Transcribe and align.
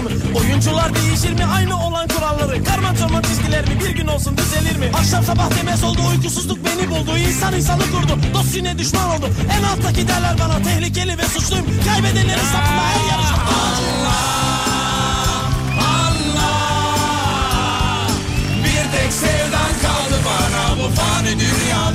sınıf 0.00 0.36
Oyuncular 0.36 0.94
değişir 0.94 1.32
mi? 1.32 1.44
Aynı 1.54 1.86
olan 1.86 2.08
kuralları. 2.08 2.64
Karma 2.64 2.96
çorma 2.96 3.22
çizgiler 3.22 3.68
mi? 3.68 3.80
Bir 3.84 3.90
gün 3.90 4.06
olsun 4.06 4.36
düzelir 4.36 4.76
mi? 4.76 4.90
Akşam 4.94 5.24
sabah 5.24 5.50
demez 5.58 5.84
oldu 5.84 6.00
uykusuzluk 6.10 6.58
beni 6.64 6.90
buldu. 6.90 7.18
İnsan 7.18 7.54
insanı 7.54 7.82
kurdu. 7.82 8.18
Dost 8.34 8.56
yine 8.56 8.78
düşman 8.78 9.10
oldu. 9.10 9.30
En 9.58 9.62
alttaki 9.62 10.08
derler 10.08 10.36
bana 10.38 10.62
tehlikeli 10.62 11.18
ve 11.18 11.24
suçluyum. 11.24 11.66
Kaybedenleri 11.86 12.40
sapıma 12.40 12.82
her 12.82 13.04
yarışma 13.10 13.38
Allah 13.60 14.20
Allah 15.78 16.48
Bir 18.64 18.98
tek 18.98 19.12
sevdan 19.12 19.72
kaldı 19.82 20.20
bana 20.26 20.78
bu 20.78 20.94
fani 20.94 21.40
dünya. 21.40 21.89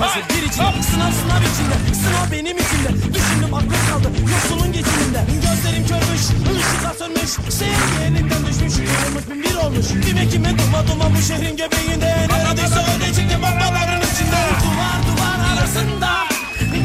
fazla 0.00 0.20
bir 0.28 0.42
içinde. 0.48 0.82
Sınav 0.90 1.12
sınav 1.20 1.42
içinde. 1.50 1.76
Sınav 2.02 2.26
benim 2.32 2.56
içinde 2.64 2.90
Düşündüm 3.14 3.54
aklım 3.54 3.82
kaldı. 3.90 4.08
Yoksulun 4.32 4.72
geçiminde. 4.72 5.20
Gözlerim 5.44 5.84
körmüş 5.90 6.24
Işıklar 6.60 6.94
sönmüş. 6.98 7.32
Şehrin 7.58 7.90
yeğeninden 7.98 8.42
düşmüş. 8.46 8.74
Yolumuz 8.94 9.24
bin 9.30 9.42
bir 9.42 9.54
olmuş. 9.64 9.86
Kime 10.06 10.28
kime 10.28 10.50
duma 10.58 10.80
duma 10.88 11.06
bu 11.14 11.22
şehrin 11.28 11.56
göbeğinde. 11.56 12.10
Neredeyse 12.30 12.80
öyle 12.92 13.08
çıktım 13.16 13.44
ablaların 13.44 14.02
içinde. 14.10 14.40
Duvar 14.64 14.98
duvar 15.08 15.38
arasında. 15.52 16.10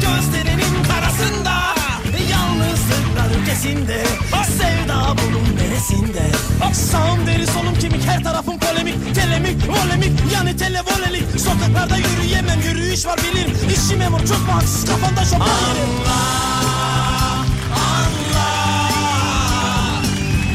Gözlerinin 0.04 0.74
karasında. 0.90 1.54
Yalnızlıklar 2.32 3.42
ötesinde 3.42 4.04
Sevda 4.58 5.14
bunun 5.18 5.56
neresinde? 5.56 6.49
Sağım 6.72 7.26
deri 7.26 7.46
solum 7.46 7.74
kemik 7.80 8.06
her 8.06 8.22
tarafım 8.24 8.58
polemik 8.58 9.14
Telemik 9.14 9.68
volemik 9.68 10.12
yani 10.34 10.56
televolelik. 10.56 11.40
Sokaklarda 11.40 11.96
yürüyemem 11.96 12.60
yürüyüş 12.60 13.06
var 13.06 13.18
bilirim 13.18 13.56
İşçi 13.74 13.96
memur 13.96 14.18
çok 14.18 14.46
mu 14.46 14.52
haksız? 14.54 14.84
Kafanda 14.84 15.24
şopan 15.24 15.46
yerim 15.46 15.90
Allah 16.06 17.44
Allah. 18.20 20.02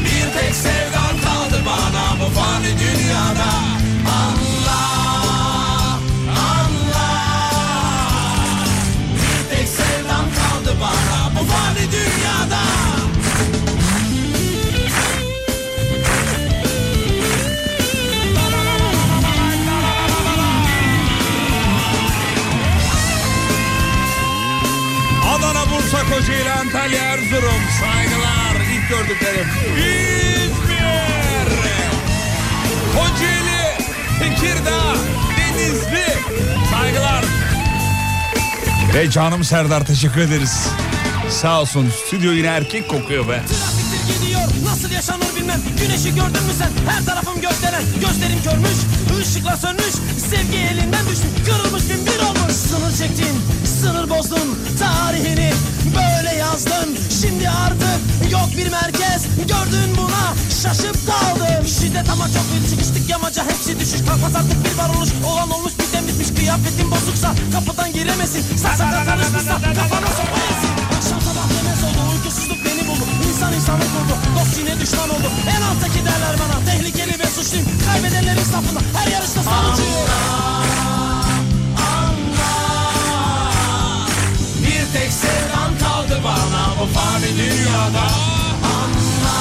Bir 0.04 0.40
tek 0.40 0.54
sevdan 0.54 1.16
kaldı 1.24 1.62
bana 1.66 2.20
bu 2.20 2.30
fani 2.34 2.66
dünyada. 2.78 3.55
Canım 39.16 39.44
Serdar 39.44 39.86
teşekkür 39.86 40.20
ederiz. 40.20 40.68
Sağ 41.30 41.60
olsun. 41.60 41.92
Stüdyo 42.06 42.32
yine 42.32 42.46
erkek 42.46 42.88
kokuyor 42.88 43.28
be. 43.28 43.42
Trafiktir 43.46 44.14
gidiyor. 44.14 44.42
Nasıl 44.64 44.90
yaşanır 44.90 45.26
bilmem. 45.36 45.60
Güneşi 45.80 46.08
gördün 46.08 46.42
mü 46.42 46.52
sen? 46.58 46.70
Her 46.92 47.04
tarafım 47.04 47.34
gökdelen. 47.34 47.82
Gözlerim 48.00 48.42
körmüş 48.44 48.78
ışıklar 49.20 49.56
sönmüş. 49.56 49.94
Sevgi 50.30 50.56
elinden 50.56 51.06
düşmüş. 51.10 51.46
Kırılmış 51.46 51.82
bin 51.90 52.06
bir 52.06 52.20
olmuş. 52.20 52.52
Sınır 52.52 52.96
çektin 52.98 53.36
sınır 53.80 54.10
bozdun 54.10 54.58
Tarihini. 54.78 55.52
Böyle 55.96 56.34
yazdın 56.34 56.88
Şimdi 57.20 57.48
artık 57.48 58.00
yok 58.32 58.48
bir 58.56 58.68
merkez. 58.70 59.22
Gördün 59.36 59.96
buna 59.96 60.24
şaşıp 60.62 60.96
kaldın. 61.06 61.66
Şiddet 61.66 62.10
ama 62.10 62.26
çok 62.26 62.46
bir 62.52 62.70
çıkıştık 62.70 63.10
yamaca. 63.10 63.42
Hepsi 63.44 63.80
düşüş 63.80 64.00
kalkmaz 64.08 64.34
artık 64.36 64.58
bir 64.64 64.78
varoluş. 64.78 65.10
Olan 65.30 65.50
olmuş 65.50 65.72
biten 65.80 66.08
bitmiş 66.08 66.28
kıyafetin 66.38 66.90
bozuksa 66.90 67.34
Kapıdan 67.52 67.92
giremesin. 67.92 68.56
Sarsakla 68.56 69.04
karışmışsa 69.08 69.54
kafana 69.78 70.10
sokmayasın 70.18 70.72
Akşam 70.96 71.20
sabah 71.20 71.46
demez 71.54 71.82
oldu 71.88 72.00
uykusuzluk 72.12 72.58
beni 72.64 72.88
buldu. 72.88 73.04
İnsan 73.28 73.52
insanı 73.52 73.86
kurdu 73.94 74.14
dost 74.36 74.58
yine 74.58 74.80
düşman 74.80 75.10
oldu. 75.10 75.28
En 75.54 75.62
alttaki 75.68 76.00
derler 76.08 76.34
bana 76.42 76.56
tehlikeli 76.68 77.18
ve 77.18 77.26
suçluyum. 77.26 77.66
Kaybedenlerin 77.86 78.46
safında 78.52 78.80
her 78.98 79.12
yarışta 79.12 79.42
sonuncuyum 79.42 80.55
tek 84.98 85.12
sevdan 85.12 85.78
kaldı 85.78 86.20
bana 86.24 86.80
bu 86.80 86.86
fani 86.94 87.36
dünyada 87.36 88.06
Anla, 88.76 89.38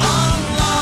anla 0.00 0.74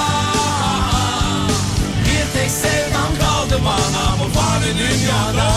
Bir 2.04 2.38
tek 2.40 2.50
sevdan 2.50 3.18
kaldı 3.20 3.60
bana 3.64 4.16
bu 4.18 4.38
fani 4.38 4.78
dünyada 4.78 5.52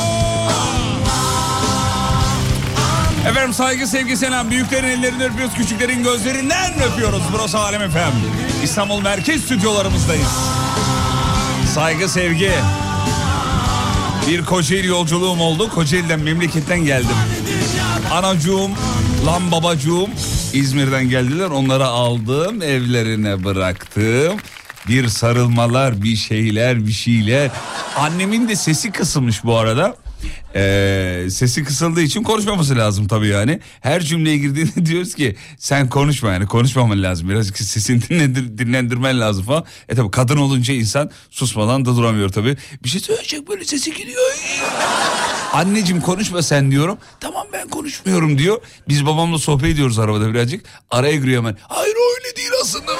Efendim 3.29 3.53
saygı 3.53 3.87
sevgi 3.87 4.17
selam. 4.17 4.49
Büyüklerin 4.49 4.87
ellerini 4.87 5.23
öpüyoruz. 5.23 5.55
Küçüklerin 5.55 6.03
gözlerinden 6.03 6.73
öpüyoruz. 6.83 7.23
Burası 7.33 7.59
Alem 7.59 7.81
Efem. 7.81 8.11
İstanbul 8.63 9.01
Merkez 9.01 9.41
stüdyolarımızdayız. 9.41 10.31
Saygı 11.73 12.09
sevgi. 12.09 12.51
Bir 14.27 14.45
Kocaeli 14.45 14.87
yolculuğum 14.87 15.39
oldu. 15.39 15.69
Kocaeli'den 15.69 16.19
memleketten 16.19 16.79
geldim. 16.79 17.15
Anacığım, 18.11 18.71
lan 19.25 19.51
babacığım 19.51 20.09
İzmir'den 20.53 21.09
geldiler. 21.09 21.45
Onları 21.45 21.85
aldım, 21.85 22.61
evlerine 22.61 23.43
bıraktım. 23.43 24.39
Bir 24.87 25.07
sarılmalar, 25.07 26.03
bir 26.03 26.15
şeyler, 26.15 26.87
bir 26.87 26.91
şeyler. 26.91 27.51
Annemin 27.97 28.47
de 28.47 28.55
sesi 28.55 28.91
kısılmış 28.91 29.43
bu 29.43 29.57
arada. 29.57 29.95
Ee, 30.55 31.27
sesi 31.29 31.63
kısıldığı 31.63 32.01
için 32.01 32.23
konuşmaması 32.23 32.75
lazım 32.75 33.07
tabii 33.07 33.27
yani. 33.27 33.59
Her 33.81 34.01
cümleye 34.01 34.37
girdiğinde 34.37 34.85
diyoruz 34.85 35.15
ki 35.15 35.35
sen 35.57 35.89
konuşma 35.89 36.31
yani 36.33 36.45
konuşmaman 36.45 37.03
lazım. 37.03 37.29
Birazcık 37.29 37.57
sesini 37.57 38.01
dinlendir, 38.01 38.57
dinlendirmen 38.57 39.19
lazım 39.19 39.45
falan. 39.45 39.65
E 39.89 39.95
tabii 39.95 40.11
kadın 40.11 40.37
olunca 40.37 40.73
insan 40.73 41.11
susmadan 41.29 41.85
da 41.85 41.95
duramıyor 41.95 42.29
tabii. 42.29 42.57
Bir 42.83 42.89
şey 42.89 43.01
söyleyecek 43.01 43.49
böyle 43.49 43.65
sesi 43.65 43.93
gidiyor. 43.93 44.21
Anneciğim 45.53 46.01
konuşma 46.01 46.41
sen 46.41 46.71
diyorum. 46.71 46.97
Tamam 47.19 47.47
ben 47.53 47.67
konuşmuyorum 47.67 48.37
diyor. 48.37 48.61
Biz 48.87 49.05
babamla 49.05 49.37
sohbet 49.39 49.69
ediyoruz 49.69 49.99
arabada 49.99 50.33
birazcık. 50.33 50.65
Araya 50.91 51.15
giriyor 51.15 51.37
hemen. 51.37 51.57
Hayır 51.61 51.95
öyle 52.15 52.35
değil 52.37 52.51
aslında. 52.61 52.91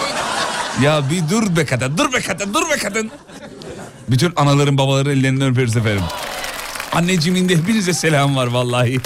ya 0.84 1.04
bir 1.12 1.30
dur 1.30 1.56
be 1.56 1.66
kadın 1.66 1.98
dur 1.98 2.14
be 2.14 2.20
kadın 2.22 2.54
dur 2.54 2.70
be 2.70 2.78
kadın. 2.78 3.12
Bütün 4.10 4.34
anaların 4.36 4.78
babaların 4.78 5.12
ellerinden 5.12 5.52
öperiz 5.52 5.78
efendim. 5.78 6.04
Anneciğimin 6.96 7.50
de 7.50 7.58
hepinize 7.58 7.94
selam 7.94 8.36
var 8.36 8.48
vallahi. 8.48 9.00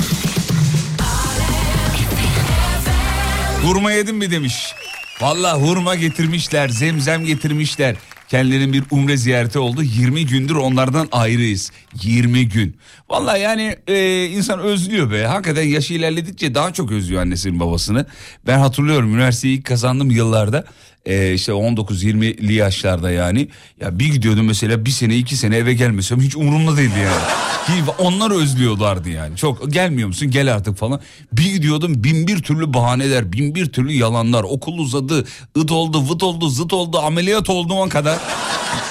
Hurma 3.63 3.91
yedim 3.91 4.18
mi 4.18 4.31
demiş. 4.31 4.74
Vallahi 5.21 5.62
hurma 5.62 5.95
getirmişler, 5.95 6.69
zemzem 6.69 7.25
getirmişler. 7.25 7.95
Kendilerinin 8.27 8.74
bir 8.74 8.83
umre 8.91 9.18
ziyareti 9.18 9.59
oldu. 9.59 9.83
20 9.83 10.25
gündür 10.25 10.56
onlardan 10.56 11.07
ayrıyız. 11.12 11.71
20 12.03 12.50
gün. 12.50 12.77
Vallahi 13.09 13.41
yani 13.41 13.75
e, 13.88 14.25
insan 14.25 14.59
özlüyor 14.59 15.12
be. 15.12 15.25
Hakikaten 15.25 15.63
yaşı 15.63 15.94
ilerledikçe 15.94 16.56
daha 16.56 16.74
çok 16.74 16.91
özlüyor 16.91 17.21
annesinin 17.21 17.59
babasını. 17.59 18.06
Ben 18.47 18.59
hatırlıyorum 18.59 19.15
üniversiteyi 19.15 19.57
ilk 19.57 19.65
kazandım 19.65 20.12
yıllarda. 20.12 20.65
E, 21.06 21.34
işte 21.34 21.51
19-20'li 21.51 22.54
yaşlarda 22.54 23.12
yani. 23.12 23.48
Ya 23.81 24.00
bir 24.00 24.13
gidiyordum 24.13 24.46
mesela 24.46 24.86
bir 24.86 24.92
sene 24.92 25.18
iki 25.18 25.36
sene 25.38 25.57
eve 25.57 25.74
gelmesem 25.74 26.22
hiç 26.22 26.36
umurumda 26.36 26.78
değildi 26.78 27.00
yani. 27.04 27.84
Onlar 27.98 28.31
özlüyorlardı 28.42 29.10
yani. 29.10 29.38
Çok 29.38 29.74
gelmiyor 29.74 30.07
musun 30.07 30.31
gel 30.31 30.54
artık 30.54 30.78
falan. 30.78 31.00
Bir 31.34 31.54
gidiyordum 31.54 32.04
bin 32.04 32.28
bir 32.28 32.42
türlü 32.44 32.74
bahaneler, 32.74 33.34
bin 33.34 33.56
bir 33.56 33.66
türlü 33.66 33.92
yalanlar. 33.92 34.44
Okul 34.44 34.78
uzadı, 34.78 35.25
ıt 35.57 35.72
oldu, 35.72 36.10
vıt 36.10 36.24
oldu, 36.24 36.50
zıt 36.50 36.74
oldu, 36.74 37.00
ameliyat 37.00 37.50
olduğuma 37.50 37.90
kadar. 37.90 38.19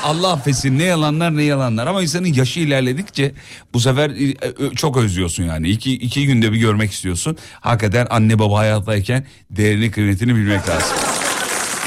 Allah 0.04 0.32
affetsin 0.32 0.78
ne 0.78 0.84
yalanlar 0.84 1.36
ne 1.36 1.42
yalanlar 1.42 1.86
ama 1.86 2.02
insanın 2.02 2.32
yaşı 2.32 2.60
ilerledikçe 2.60 3.32
bu 3.74 3.80
sefer 3.80 4.10
e, 4.10 4.24
e, 4.24 4.74
çok 4.76 4.96
özlüyorsun 4.96 5.44
yani. 5.44 5.68
İki, 5.68 5.92
iki 5.92 6.26
günde 6.26 6.52
bir 6.52 6.58
görmek 6.58 6.92
istiyorsun. 6.92 7.36
Hakikaten 7.60 8.06
anne 8.10 8.38
baba 8.38 8.58
hayattayken 8.58 9.26
değerini 9.50 9.90
kıymetini 9.90 10.34
bilmek 10.34 10.68
lazım. 10.68 10.96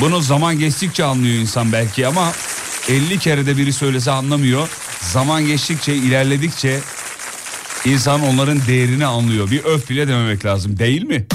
Bunu 0.02 0.22
zaman 0.22 0.60
geçtikçe 0.60 1.04
anlıyor 1.04 1.36
insan 1.36 1.72
belki 1.72 2.08
ama 2.08 2.32
50 2.90 3.20
kere 3.20 3.46
de 3.46 3.58
biri 3.58 3.74
söylese 3.74 4.12
anlamıyor. 4.12 4.70
Zaman 5.02 5.46
geçtikçe 5.46 5.96
ilerledikçe 5.96 6.80
insan 7.86 8.22
onların 8.22 8.62
değerini 8.68 9.06
anlıyor. 9.06 9.52
Bir 9.52 9.64
öf 9.64 9.90
bile 9.90 10.08
dememek 10.08 10.46
lazım 10.46 10.80
değil 10.80 11.04
mi? 11.04 11.26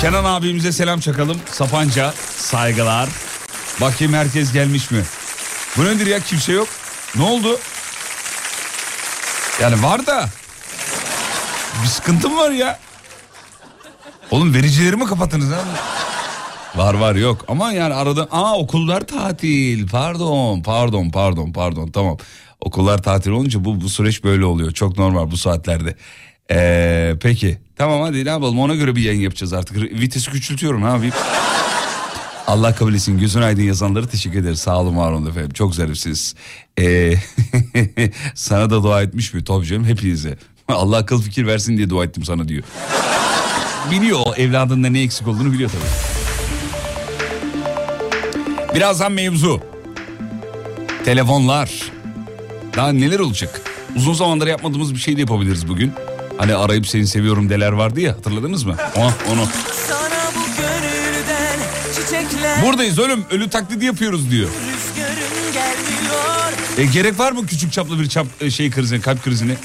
Kenan 0.00 0.24
abimize 0.24 0.72
selam 0.72 1.00
çakalım. 1.00 1.36
Sapanca 1.52 2.14
saygılar. 2.36 3.08
Bakayım 3.80 4.14
herkes 4.14 4.52
gelmiş 4.52 4.90
mi? 4.90 5.02
Bu 5.76 5.84
nedir 5.84 6.06
ya 6.06 6.20
kimse 6.20 6.52
yok. 6.52 6.68
Ne 7.16 7.22
oldu? 7.22 7.58
Yani 9.60 9.82
var 9.82 10.06
da 10.06 10.28
bir 11.82 11.88
sıkıntım 11.88 12.36
var 12.36 12.50
ya. 12.50 12.78
Oğlum 14.30 14.54
vericileri 14.54 14.96
mi 14.96 15.06
kapattınız 15.06 15.50
ha? 15.50 15.64
Var 16.76 16.94
var 16.94 17.14
yok. 17.14 17.44
Ama 17.48 17.72
yani 17.72 17.94
arada 17.94 18.28
aa 18.30 18.58
okullar 18.58 19.00
tatil. 19.00 19.88
Pardon 19.88 20.62
pardon 20.62 21.10
pardon 21.10 21.52
pardon. 21.52 21.88
Tamam. 21.88 22.16
Okullar 22.60 23.02
tatil 23.02 23.30
olunca 23.30 23.64
bu, 23.64 23.80
bu 23.80 23.88
süreç 23.88 24.24
böyle 24.24 24.44
oluyor. 24.44 24.70
Çok 24.72 24.98
normal 24.98 25.30
bu 25.30 25.36
saatlerde. 25.36 25.96
Ee, 26.50 27.14
peki. 27.22 27.58
Tamam 27.76 28.00
hadi 28.02 28.24
ne 28.24 28.28
yapalım? 28.28 28.58
Ona 28.60 28.74
göre 28.74 28.96
bir 28.96 29.02
yayın 29.02 29.20
yapacağız 29.20 29.52
artık. 29.52 29.76
Vitesi 29.76 30.30
küçültüyorum 30.30 30.84
abi. 30.84 31.10
Allah 32.46 32.74
kabul 32.74 32.94
etsin. 32.94 33.18
Gözün 33.18 33.42
aydın 33.42 33.62
yazanları 33.62 34.08
teşekkür 34.08 34.38
ederiz. 34.38 34.58
Sağ 34.60 34.80
olun 34.80 34.96
var 34.96 35.12
olun 35.12 35.30
efendim. 35.30 35.50
Çok 35.50 35.74
zarifsiniz. 35.74 36.34
Ee, 36.80 37.14
sana 38.34 38.70
da 38.70 38.82
dua 38.82 39.02
etmiş 39.02 39.34
mi? 39.34 39.44
Tabii 39.44 39.66
canım 39.66 39.84
hepinize. 39.84 40.38
Allah 40.68 40.96
akıl 40.96 41.22
fikir 41.22 41.46
versin 41.46 41.76
diye 41.76 41.90
dua 41.90 42.04
ettim 42.04 42.24
sana 42.24 42.48
diyor. 42.48 42.62
Biliyor 43.90 44.36
evladında 44.36 44.88
ne 44.88 45.02
eksik 45.02 45.28
olduğunu 45.28 45.52
biliyor 45.52 45.70
tabii. 45.70 45.82
Birazdan 48.74 49.12
mevzu. 49.12 49.60
Telefonlar. 51.04 51.70
Daha 52.76 52.92
neler 52.92 53.18
olacak? 53.18 53.60
Uzun 53.96 54.14
zamandır 54.14 54.46
yapmadığımız 54.46 54.94
bir 54.94 54.98
şey 55.00 55.16
de 55.16 55.20
yapabiliriz 55.20 55.68
bugün. 55.68 55.92
Hani 56.38 56.54
arayıp 56.54 56.86
seni 56.88 57.06
seviyorum 57.06 57.50
deler 57.50 57.72
vardı 57.72 58.00
ya 58.00 58.12
hatırladınız 58.12 58.64
mı? 58.64 58.76
Oh, 58.96 59.12
onu. 59.32 59.46
Buradayız 62.66 62.98
ölüm 62.98 63.24
ölü 63.30 63.50
taklidi 63.50 63.84
yapıyoruz 63.84 64.30
diyor. 64.30 64.48
E, 66.78 66.84
gerek 66.84 67.18
var 67.18 67.32
mı 67.32 67.46
küçük 67.46 67.72
çaplı 67.72 68.00
bir 68.00 68.08
çap 68.08 68.26
e, 68.40 68.50
şey 68.50 68.70
krizine 68.70 69.00
kalp 69.00 69.24
krizine? 69.24 69.56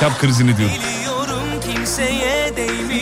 Çap 0.00 0.20
krizini 0.20 0.56
diyor. 0.56 0.70
Biliyorum 0.70 1.60
kimseye 1.74 2.56
değmiyor 2.56 2.93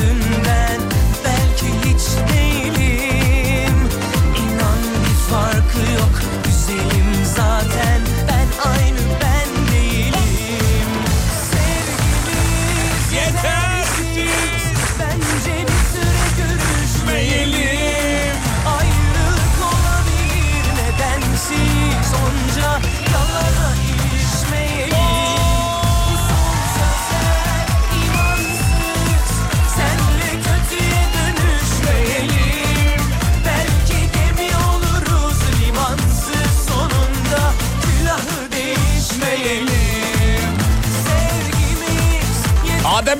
buna 0.00 0.59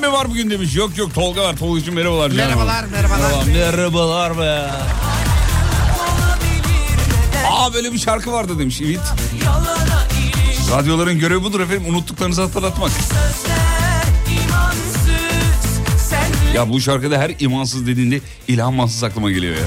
mi 0.01 0.11
var 0.11 0.29
bugün 0.29 0.49
demiş. 0.49 0.75
Yok 0.75 0.97
yok 0.97 1.13
Tolga 1.13 1.43
var. 1.43 1.57
Tolga'cığım 1.57 1.95
merhabalar. 1.95 2.29
canım. 2.31 2.45
Merhabalar, 2.45 2.83
merhabalar. 2.83 3.45
Merhaba, 3.47 3.77
merhabalar 3.77 4.37
be. 4.37 4.71
Aa 7.51 7.73
böyle 7.73 7.93
bir 7.93 7.99
şarkı 7.99 8.31
vardı 8.31 8.59
demiş 8.59 8.81
iliş 8.81 8.97
Radyoların 10.71 11.19
görevi 11.19 11.43
budur 11.43 11.59
efendim. 11.59 11.85
Unuttuklarınızı 11.89 12.41
hatırlatmak. 12.41 12.91
Ya 16.55 16.69
bu 16.69 16.81
şarkıda 16.81 17.17
her 17.17 17.31
imansız 17.39 17.87
dediğinde 17.87 18.21
İlhan 18.47 18.73
Mansız 18.73 19.03
aklıma 19.03 19.31
geliyor 19.31 19.55
ya. 19.55 19.63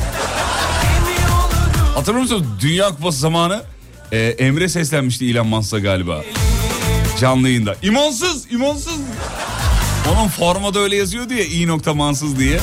Hatırlıyor 1.94 2.22
musunuz? 2.22 2.42
Dünya 2.60 2.88
Kupası 2.88 3.18
zamanı 3.18 3.62
e, 4.12 4.18
Emre 4.18 4.68
seslenmişti 4.68 5.26
İlhan 5.26 5.46
Mansız'a 5.46 5.78
galiba. 5.78 6.22
Canlı 7.20 7.48
yayında. 7.48 7.76
İmansız, 7.82 8.52
imansız. 8.52 8.98
Onun 10.12 10.28
formada 10.28 10.78
öyle 10.78 10.96
yazıyordu 10.96 11.34
ya 11.34 11.44
i 11.44 11.66
nokta 11.66 11.94
mansız 11.94 12.38
diye. 12.38 12.60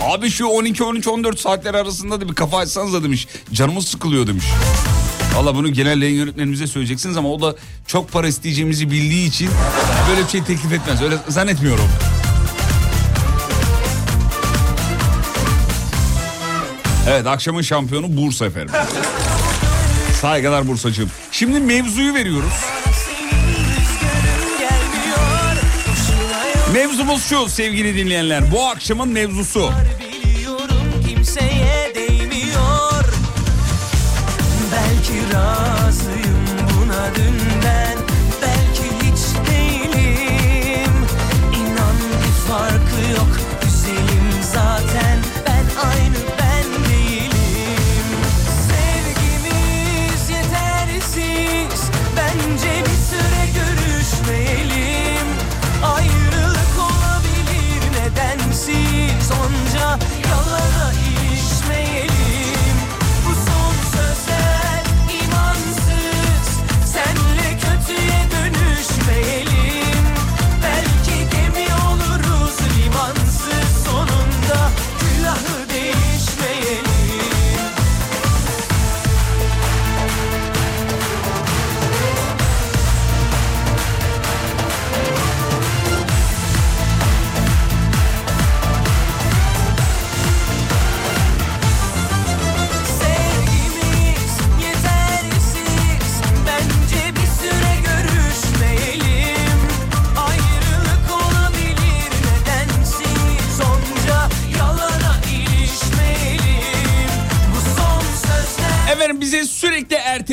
Abi 0.00 0.30
şu 0.30 0.46
12, 0.46 0.84
13, 0.84 1.08
14 1.08 1.40
saatler 1.40 1.74
arasında 1.74 2.20
da 2.20 2.28
bir 2.28 2.34
kafa 2.34 2.58
açsanız 2.58 2.92
da 2.92 3.02
demiş. 3.02 3.28
Canımız 3.52 3.88
sıkılıyor 3.88 4.26
demiş. 4.26 4.44
Valla 5.36 5.54
bunu 5.54 5.72
genel 5.72 6.02
yayın 6.02 6.16
yönetmenimize 6.16 6.66
söyleyeceksiniz 6.66 7.16
ama 7.16 7.28
o 7.28 7.40
da 7.42 7.54
çok 7.86 8.12
para 8.12 8.28
isteyeceğimizi 8.28 8.90
bildiği 8.90 9.28
için 9.28 9.48
böyle 10.10 10.24
bir 10.24 10.28
şey 10.28 10.42
teklif 10.42 10.72
etmez. 10.72 11.02
Öyle 11.02 11.16
zannetmiyorum. 11.28 11.88
Evet 17.08 17.26
akşamın 17.26 17.62
şampiyonu 17.62 18.16
Bursa 18.16 18.46
efendim. 18.46 18.74
Saygılar 20.22 20.68
Bursacığım. 20.68 21.10
Şimdi 21.32 21.60
mevzuyu 21.60 22.14
veriyoruz. 22.14 22.52
Mevzumuz 26.72 27.24
şu 27.24 27.48
sevgili 27.48 27.96
dinleyenler. 27.96 28.52
Bu 28.52 28.66
akşamın 28.66 29.08
mevzusu. 29.08 29.72
Belki 34.72 35.34
razıyım 35.34 36.46
buna 36.76 37.14
dünden 37.14 37.91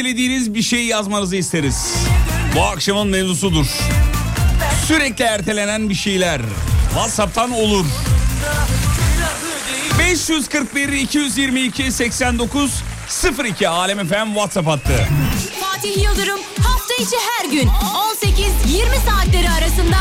ertelediğiniz 0.09 0.53
bir 0.53 0.61
şey 0.61 0.85
yazmanızı 0.85 1.35
isteriz. 1.35 1.95
Bu 2.55 2.63
akşamın 2.63 3.07
mevzusudur. 3.07 3.65
Sürekli 4.87 5.23
ertelenen 5.23 5.89
bir 5.89 5.95
şeyler. 5.95 6.41
WhatsApp'tan 6.89 7.51
olur. 7.51 7.85
541 9.99 10.89
222 10.89 11.91
89 11.91 12.83
02 13.49 13.67
Alem 13.67 14.07
FM 14.07 14.27
WhatsApp 14.33 14.67
hattı. 14.67 15.07
Fatih 15.61 16.03
Yıldırım 16.03 16.39
hafta 16.63 16.93
içi 16.93 17.15
her 17.37 17.51
gün 17.51 17.67
18-20 17.67 19.09
saatleri 19.09 19.49
arasında 19.49 19.97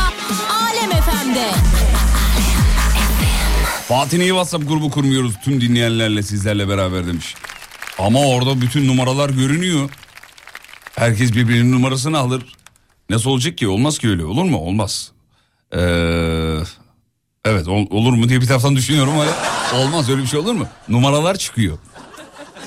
Alem 0.51 0.89
FM'de. 0.89 1.47
Fatih 3.87 4.17
niye 4.17 4.29
WhatsApp 4.29 4.67
grubu 4.67 4.89
kurmuyoruz 4.91 5.33
tüm 5.43 5.61
dinleyenlerle 5.61 6.23
sizlerle 6.23 6.69
beraber 6.69 7.07
demiş. 7.07 7.35
Ama 7.99 8.19
orada 8.19 8.61
bütün 8.61 8.87
numaralar 8.87 9.29
görünüyor. 9.29 9.89
Herkes 10.95 11.33
birbirinin 11.33 11.71
numarasını 11.71 12.17
alır. 12.17 12.43
Nasıl 13.09 13.29
olacak 13.29 13.57
ki? 13.57 13.67
Olmaz 13.67 13.97
ki 13.99 14.09
öyle. 14.09 14.25
Olur 14.25 14.43
mu? 14.43 14.57
Olmaz. 14.57 15.11
Ee, 15.73 15.77
evet 17.45 17.67
ol- 17.67 17.87
olur 17.89 18.13
mu 18.13 18.29
diye 18.29 18.41
bir 18.41 18.45
taraftan 18.45 18.75
düşünüyorum 18.75 19.13
ama 19.13 19.25
olmaz 19.81 20.09
öyle 20.09 20.21
bir 20.21 20.27
şey 20.27 20.39
olur 20.39 20.53
mu? 20.53 20.67
Numaralar 20.89 21.37
çıkıyor. 21.37 21.77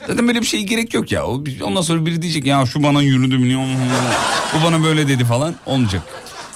Zaten 0.06 0.28
böyle 0.28 0.40
bir 0.40 0.46
şeye 0.46 0.62
gerek 0.62 0.94
yok 0.94 1.12
ya. 1.12 1.26
Ondan 1.62 1.82
sonra 1.82 2.06
biri 2.06 2.22
diyecek 2.22 2.46
ya 2.46 2.66
şu 2.66 2.82
bana 2.82 3.02
yürüdü 3.02 3.38
milyon. 3.38 3.66
Bu 4.54 4.64
bana 4.64 4.82
böyle 4.84 5.08
dedi 5.08 5.24
falan. 5.24 5.54
Olmayacak. 5.66 6.02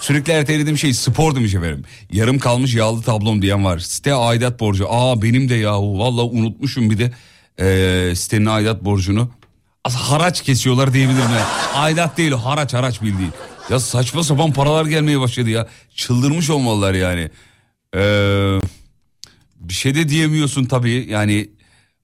Sürekli 0.01 0.33
ertelediğim 0.33 0.79
şey 0.79 0.95
spor 0.95 1.35
demiş 1.37 1.55
efendim. 1.55 1.85
Yarım 2.13 2.39
kalmış 2.39 2.75
yağlı 2.75 3.03
tablom 3.03 3.43
diyen 3.43 3.65
var. 3.65 3.79
Site 3.79 4.15
aidat 4.15 4.61
borcu. 4.61 4.87
Aa 4.91 5.23
benim 5.23 5.49
de 5.49 5.55
yahu. 5.55 5.99
Vallahi 5.99 6.27
unutmuşum 6.27 6.91
bir 6.91 6.99
de 6.99 7.13
ee, 7.61 8.13
sitenin 8.17 8.47
aidat 8.47 8.85
borcunu. 8.85 9.31
Haraç 9.89 10.43
kesiyorlar 10.43 10.93
diyebilirim. 10.93 11.31
Yani. 11.31 11.45
Aidat 11.75 12.19
değil 12.19 12.33
haraç 12.33 12.75
haraç 12.75 13.03
bildiğin. 13.03 13.33
Ya 13.71 13.81
saçma 13.81 14.23
sapan 14.23 14.53
paralar 14.53 14.87
gelmeye 14.87 15.21
başladı 15.21 15.51
ya. 15.51 15.69
Çıldırmış 15.95 16.51
olmalılar 16.51 16.95
yani. 16.95 17.31
Ee, 17.97 18.59
bir 19.57 19.75
şey 19.75 19.95
de 19.95 20.09
diyemiyorsun 20.09 20.65
tabii 20.65 21.07
yani 21.11 21.51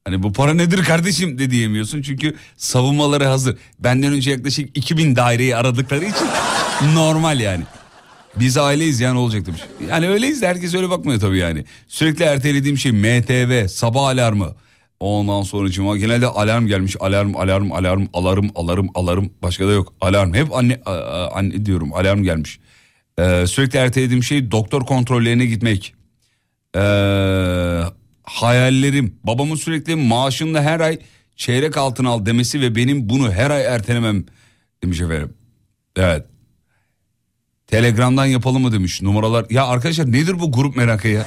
hani 0.05 0.23
bu 0.23 0.33
para 0.33 0.55
nedir 0.55 0.85
kardeşim 0.85 1.39
de 1.39 1.51
diyemiyorsun 1.51 2.03
çünkü 2.03 2.35
savunmaları 2.57 3.25
hazır. 3.25 3.57
Benden 3.79 4.13
önce 4.13 4.31
yaklaşık 4.31 4.77
2000 4.77 5.17
daireyi 5.17 5.57
aradıkları 5.57 6.05
için 6.05 6.27
normal 6.95 7.41
yani. 7.41 7.65
Biz 8.37 8.59
aileyiz 8.59 9.01
yani 9.01 9.19
olacak 9.19 9.47
demiş. 9.47 9.61
Yani 9.89 10.09
öyleyiz 10.09 10.43
de 10.43 10.49
herkes 10.49 10.75
öyle 10.75 10.91
bakmıyor 10.91 11.21
tabii 11.21 11.39
yani. 11.39 11.65
Sürekli 11.89 12.25
ertelediğim 12.25 12.79
şey 12.79 12.93
MTV, 12.93 13.69
sabah 13.69 14.03
alarmı. 14.03 14.55
Ondan 15.03 15.43
sonra 15.43 15.71
cuma 15.71 15.97
genelde 15.97 16.27
alarm 16.27 16.67
gelmiş. 16.67 16.97
Alarm, 17.01 17.37
alarm, 17.37 17.73
alarm, 17.73 18.07
alarm, 18.13 18.49
alarm, 18.55 18.89
alarm. 18.95 19.29
Başka 19.43 19.69
da 19.69 19.73
yok. 19.73 19.95
Alarm. 20.01 20.35
Hep 20.35 20.57
anne, 20.57 20.81
anne 21.33 21.67
diyorum 21.67 21.93
alarm 21.93 22.23
gelmiş. 22.23 22.61
Ee, 23.19 23.45
sürekli 23.47 23.79
ertelediğim 23.79 24.23
şey 24.23 24.51
doktor 24.51 24.87
kontrollerine 24.87 25.47
gitmek. 25.47 25.95
Ee, 26.77 26.81
hayallerim. 28.23 29.17
Babamın 29.25 29.57
sürekli 29.57 29.97
maaşınla 29.97 30.63
her 30.63 30.81
ay 30.81 30.99
çeyrek 31.37 31.77
altın 31.77 32.05
al 32.05 32.27
demesi 32.27 32.61
ve 32.61 32.75
benim 32.75 33.09
bunu 33.09 33.33
her 33.33 33.51
ay 33.51 33.65
ertelemem 33.65 34.25
demiş 34.83 35.01
efendim. 35.01 35.35
Evet. 35.97 36.27
Telegram'dan 37.67 38.27
yapalım 38.27 38.63
mı 38.63 38.73
demiş 38.73 39.03
numaralar. 39.03 39.47
Ya 39.51 39.67
arkadaşlar 39.67 40.13
nedir 40.13 40.41
bu 40.41 40.53
grup 40.53 40.77
merakı 40.77 41.09
ya? 41.09 41.27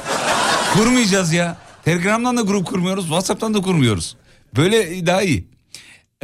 Kurmayacağız 0.74 1.34
ya. 1.34 1.65
Telegram'dan 1.86 2.38
da 2.38 2.42
grup 2.42 2.68
kurmuyoruz. 2.68 3.04
WhatsApp'tan 3.04 3.54
da 3.54 3.62
kurmuyoruz. 3.62 4.16
Böyle 4.56 5.06
daha 5.06 5.22
iyi. 5.22 5.48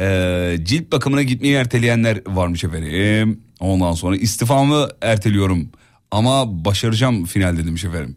Ee, 0.00 0.56
cilt 0.62 0.92
bakımına 0.92 1.22
gitmeyi 1.22 1.54
erteleyenler 1.54 2.20
varmış 2.26 2.64
efendim. 2.64 3.40
Ondan 3.60 3.92
sonra 3.92 4.16
istifamı 4.16 4.88
erteliyorum. 5.02 5.68
Ama 6.10 6.64
başaracağım 6.64 7.24
finalde 7.24 7.66
demiş 7.66 7.84
efendim. 7.84 8.16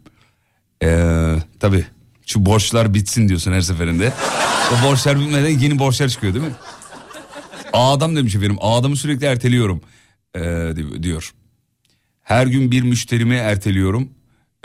Ee, 0.82 1.34
tabii 1.60 1.84
şu 2.26 2.46
borçlar 2.46 2.94
bitsin 2.94 3.28
diyorsun 3.28 3.52
her 3.52 3.60
seferinde. 3.60 4.12
O 4.72 4.88
borçlar 4.88 5.20
bitmeden 5.20 5.58
yeni 5.58 5.78
borçlar 5.78 6.08
çıkıyor 6.08 6.34
değil 6.34 6.44
mi? 6.44 6.54
Adam 7.72 8.16
demiş 8.16 8.34
efendim. 8.34 8.56
Adamı 8.60 8.96
sürekli 8.96 9.26
erteliyorum 9.26 9.80
ee, 10.36 10.72
diyor. 11.02 11.34
Her 12.22 12.46
gün 12.46 12.70
bir 12.70 12.82
müşterimi 12.82 13.34
erteliyorum. 13.34 14.08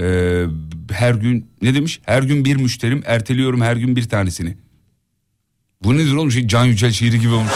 Ee, 0.02 0.46
her 0.92 1.14
gün 1.14 1.48
ne 1.62 1.76
demiş? 1.76 2.00
Her 2.06 2.24
gün 2.24 2.46
bir 2.46 2.56
müşterim 2.56 3.04
erteliyorum 3.06 3.62
her 3.62 3.76
gün 3.76 3.96
bir 3.96 4.10
tanesini. 4.10 4.58
Bu 5.84 5.98
nedir 5.98 6.14
oğlum? 6.14 6.32
Şey, 6.32 6.48
Can 6.48 6.66
Yücel 6.66 6.92
şiiri 6.92 7.20
gibi 7.20 7.34
olmuş. 7.34 7.52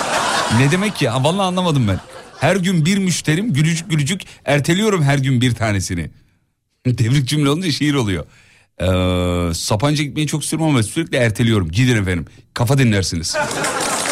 ne 0.59 0.71
demek 0.71 0.95
ki? 0.95 1.09
Ha, 1.09 1.23
Vallahi 1.23 1.45
anlamadım 1.45 1.87
ben. 1.87 1.99
Her 2.39 2.55
gün 2.55 2.85
bir 2.85 2.97
müşterim 2.97 3.53
gülücük 3.53 3.89
gülücük 3.89 4.21
erteliyorum 4.45 5.03
her 5.03 5.17
gün 5.17 5.41
bir 5.41 5.55
tanesini. 5.55 6.09
Tebrik 6.83 7.27
cümle 7.27 7.49
olunca 7.49 7.71
şiir 7.71 7.93
oluyor. 7.93 8.25
Ee, 8.81 9.53
Sapanca 9.53 10.03
gitmeyi 10.03 10.27
çok 10.27 10.43
istiyorum 10.43 10.67
ama 10.67 10.83
sürekli 10.83 11.17
erteliyorum. 11.17 11.71
Gidin 11.71 11.95
efendim. 12.01 12.25
Kafa 12.53 12.77
dinlersiniz. 12.77 13.35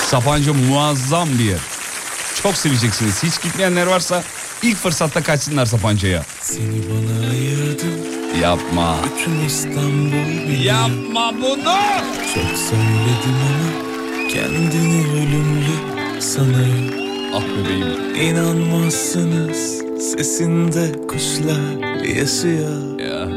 Sapanca 0.07 0.53
muazzam 0.53 1.29
bir 1.39 1.43
yer. 1.43 1.59
Çok 2.43 2.55
seveceksiniz. 2.57 3.23
Hiç 3.23 3.41
gitmeyenler 3.41 3.87
varsa 3.87 4.23
ilk 4.63 4.77
fırsatta 4.77 5.23
kaçsınlar 5.23 5.65
Sapanca'ya. 5.65 6.23
Seni 6.41 6.81
bana 6.89 7.29
ayırdın 7.29 8.22
Yapma. 8.41 8.95
Bütün 9.05 9.45
İstanbul 9.45 10.47
bilir 10.47 10.63
Yapma 10.63 11.31
bunu. 11.41 11.77
Çok 12.33 12.57
söyledim 12.57 13.37
ama 13.49 13.93
Kendini 14.33 15.05
ölümlü 15.11 16.21
sanır 16.21 16.93
Ah 17.35 17.43
bebeğim. 17.43 18.15
İnanmazsınız 18.15 19.83
Sesinde 19.99 20.91
kuşlar 21.07 22.03
yaşıyor 22.15 22.99
Ya. 22.99 23.27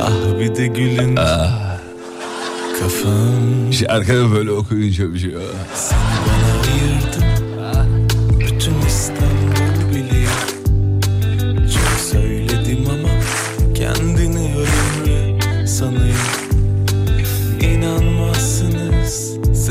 Ah 0.00 0.40
bir 0.40 0.56
de 0.56 0.66
gülün 0.66 1.16
Kafam 2.80 3.72
Şarkıyı 3.72 4.32
böyle 4.32 4.50
okuyunca 4.50 5.14
bir 5.14 5.18
şey. 5.18 5.30
Seni 5.74 5.98
bana 6.26 6.60
ayırdın 6.72 7.23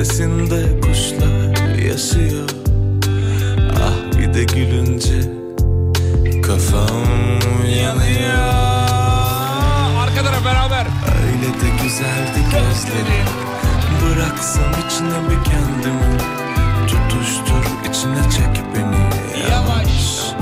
Sesinde 0.03 0.81
kuşlar 0.81 1.77
yaşıyor. 1.77 2.50
Ah 3.75 4.19
bir 4.19 4.33
de 4.33 4.43
gülünce 4.43 5.22
Kafam 6.41 7.05
yanıyor. 7.81 8.53
Güzeldi 11.83 12.41
gözleri. 12.51 13.19
Bıraksam 14.01 14.72
içine 14.86 15.29
bir 15.29 15.51
kendimi. 15.51 16.17
Tutuştur 16.88 17.89
içine 17.89 18.31
çek 18.31 18.63
beni. 18.75 19.10
Yavaş 19.51 20.33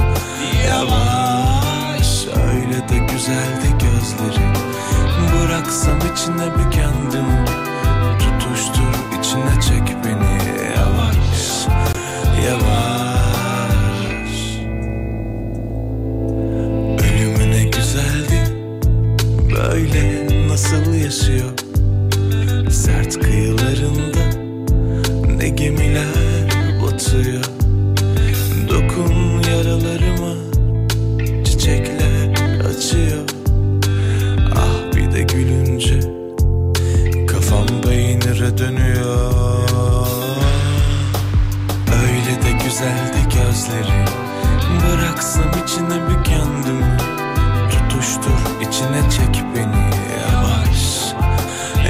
Yavaş. 0.68 2.28
Öyle 2.28 2.90
de 2.90 3.14
güzeldi 3.14 3.78
gözleri. 3.80 4.46
Bıraksam 5.34 5.98
içine 5.98 6.46
bir 6.46 6.72
kendimi. 6.72 7.46
Tutuştur 8.20 9.01
içine 9.32 9.62
çek 9.62 9.98
beni 10.04 10.32
Yavaş 10.76 11.68
Yavaş. 12.48 13.02
Ölümüne 17.04 17.64
güzeldi 17.64 18.44
Böyle 19.56 20.28
nasıl 20.48 20.94
yaşıyor? 20.94 21.52
Sert 22.72 23.20
kıyılarında 23.20 24.38
Ne 25.38 25.50
gemiler 25.50 26.50
batıyor 26.84 27.51
gözleri. 43.52 44.06
Bıraksam 44.82 45.52
içine 45.66 46.10
bir 46.10 46.24
kendimi 46.24 46.98
Tutuştur 47.72 48.40
içine 48.62 49.10
çek 49.12 49.44
beni. 49.56 49.92
Yavaş 50.22 51.14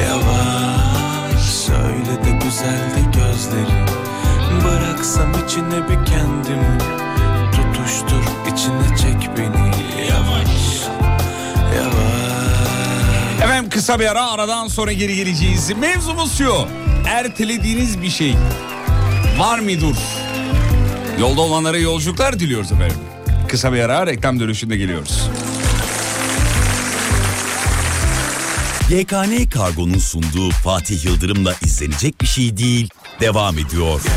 Yavaş. 0.06 1.70
Öyle 1.70 2.26
de 2.26 2.46
güzeldi 2.46 3.06
gözleri. 3.14 3.86
Bıraksam 4.64 5.32
içine 5.48 5.90
bir 5.90 6.06
kendimi 6.06 6.78
Tutuştur 7.52 8.24
içine 8.54 8.98
çek 8.98 9.38
beni. 9.38 9.72
Yavaş 10.10 10.82
Yavaş. 11.76 13.42
Efendim 13.44 13.70
kısa 13.70 14.00
bir 14.00 14.12
ara 14.12 14.32
aradan 14.32 14.68
sonra 14.68 14.92
geri 14.92 15.16
geleceğiz. 15.16 15.72
Mevzumuz 15.78 16.38
şu. 16.38 16.68
Ertelediğiniz 17.08 18.02
bir 18.02 18.10
şey. 18.10 18.36
Var 19.40 19.60
mıdır? 19.60 20.21
Yolda 21.22 21.42
olanlara 21.42 21.78
yolculuklar 21.78 22.40
diliyoruz 22.40 22.72
efendim. 22.72 22.98
Kısa 23.48 23.74
bir 23.74 23.80
ara 23.80 24.08
reklam 24.08 24.40
dönüşünde 24.40 24.78
geliyoruz. 24.78 25.30
YKN 28.90 29.50
Kargo'nun 29.50 29.98
sunduğu 29.98 30.52
Fatih 30.52 31.06
Yıldırım'la 31.06 31.56
izlenecek 31.62 32.22
bir 32.22 32.28
şey 32.28 32.58
değil 32.58 32.90
devam 33.20 33.58
ediyor. 33.60 33.82
Yoğurt 33.82 34.08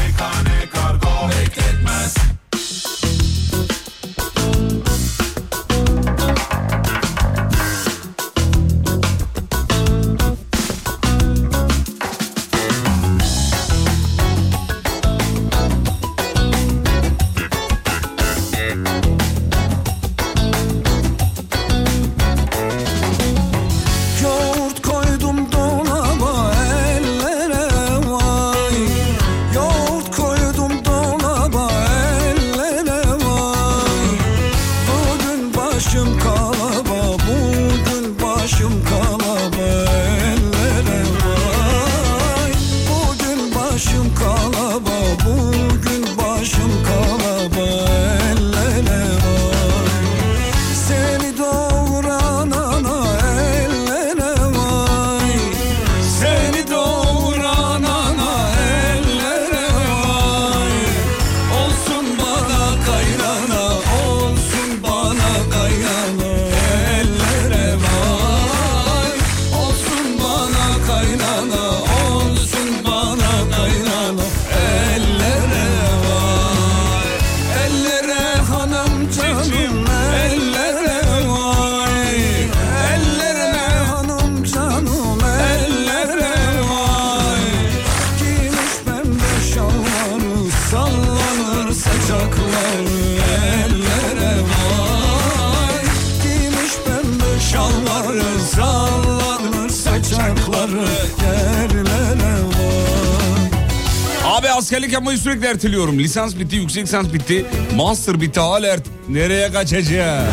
sürekli 105.35 105.49
erteliyorum. 105.49 105.99
Lisans 105.99 106.37
bitti, 106.37 106.57
yüksek 106.57 106.85
lisans 106.85 107.13
bitti. 107.13 107.47
Master 107.77 108.21
bitti 108.21 108.41
hala. 108.41 108.77
Nereye 109.09 109.53
kaçacağım? 109.53 110.27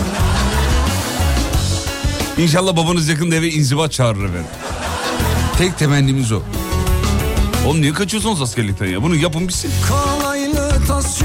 İnşallah 2.37 2.77
babanız 2.77 3.09
yakında 3.09 3.35
eve 3.35 3.49
inzibat 3.49 3.91
çağırır 3.91 4.23
efendim. 4.23 4.45
Tek 5.57 5.77
temennimiz 5.77 6.31
o. 6.31 6.41
Oğlum 7.67 7.81
niye 7.81 7.93
kaçıyorsunuz 7.93 8.41
askerlikten 8.41 8.85
ya? 8.85 9.03
Bunu 9.03 9.15
yapın 9.15 9.47
bitsin. 9.47 9.71
Kalaylı 9.87 10.71
tas 10.87 11.19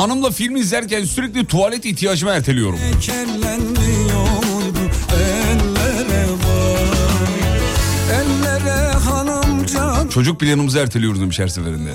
hanımla 0.00 0.30
film 0.30 0.56
izlerken 0.56 1.04
sürekli 1.04 1.46
tuvalet 1.46 1.84
ihtiyacımı 1.84 2.32
erteliyorum. 2.32 2.78
Çocuk 10.10 10.40
planımızı 10.40 10.78
erteliyoruz 10.78 11.20
demiş 11.20 11.38
her 11.38 11.48
seferinde. 11.48 11.90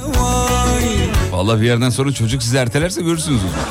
Vallahi 1.31 1.61
bir 1.61 1.65
yerden 1.65 1.89
sonra 1.89 2.11
çocuk 2.11 2.43
sizi 2.43 2.57
ertelerse 2.57 3.01
görürsünüz 3.01 3.39
o 3.43 3.47
zaman. 3.47 3.65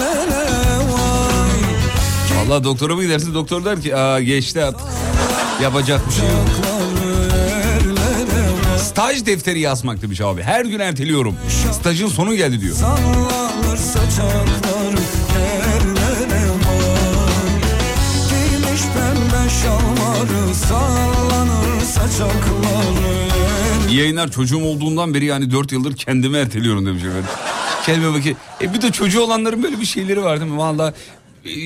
Ellere 0.00 0.78
vay 0.78 2.48
Vallahi 2.48 2.64
doktora 2.64 2.94
mı 2.94 3.02
gidersin 3.02 3.34
doktor 3.34 3.64
der 3.64 3.80
ki 3.80 3.96
aa 3.96 4.20
geçti 4.20 4.64
artık. 4.64 4.86
Yapacak 5.62 6.08
bir 6.08 6.12
şey 6.12 6.24
yok. 6.24 6.74
Staj 8.78 9.26
defteri 9.26 9.60
yazmak 9.60 10.02
demiş 10.02 10.20
abi. 10.20 10.42
Her 10.42 10.64
gün 10.64 10.80
erteliyorum. 10.80 11.36
Stajın 11.72 12.08
sonu 12.08 12.34
geldi 12.34 12.60
diyor. 12.60 12.76
Sallanır 12.76 13.43
yayınlar 23.94 24.30
çocuğum 24.30 24.64
olduğundan 24.64 25.14
beri 25.14 25.24
yani 25.24 25.50
4 25.50 25.72
yıldır 25.72 25.96
kendimi 25.96 26.36
erteliyorum 26.36 26.86
demiş 26.86 27.02
efendim. 27.02 27.24
Kendime 27.86 28.14
bakayım. 28.14 28.38
E 28.60 28.74
bir 28.74 28.82
de 28.82 28.92
çocuğu 28.92 29.20
olanların 29.20 29.62
böyle 29.62 29.80
bir 29.80 29.86
şeyleri 29.86 30.22
var 30.22 30.40
değil 30.40 30.52
mi? 30.52 30.58
Valla 30.58 30.94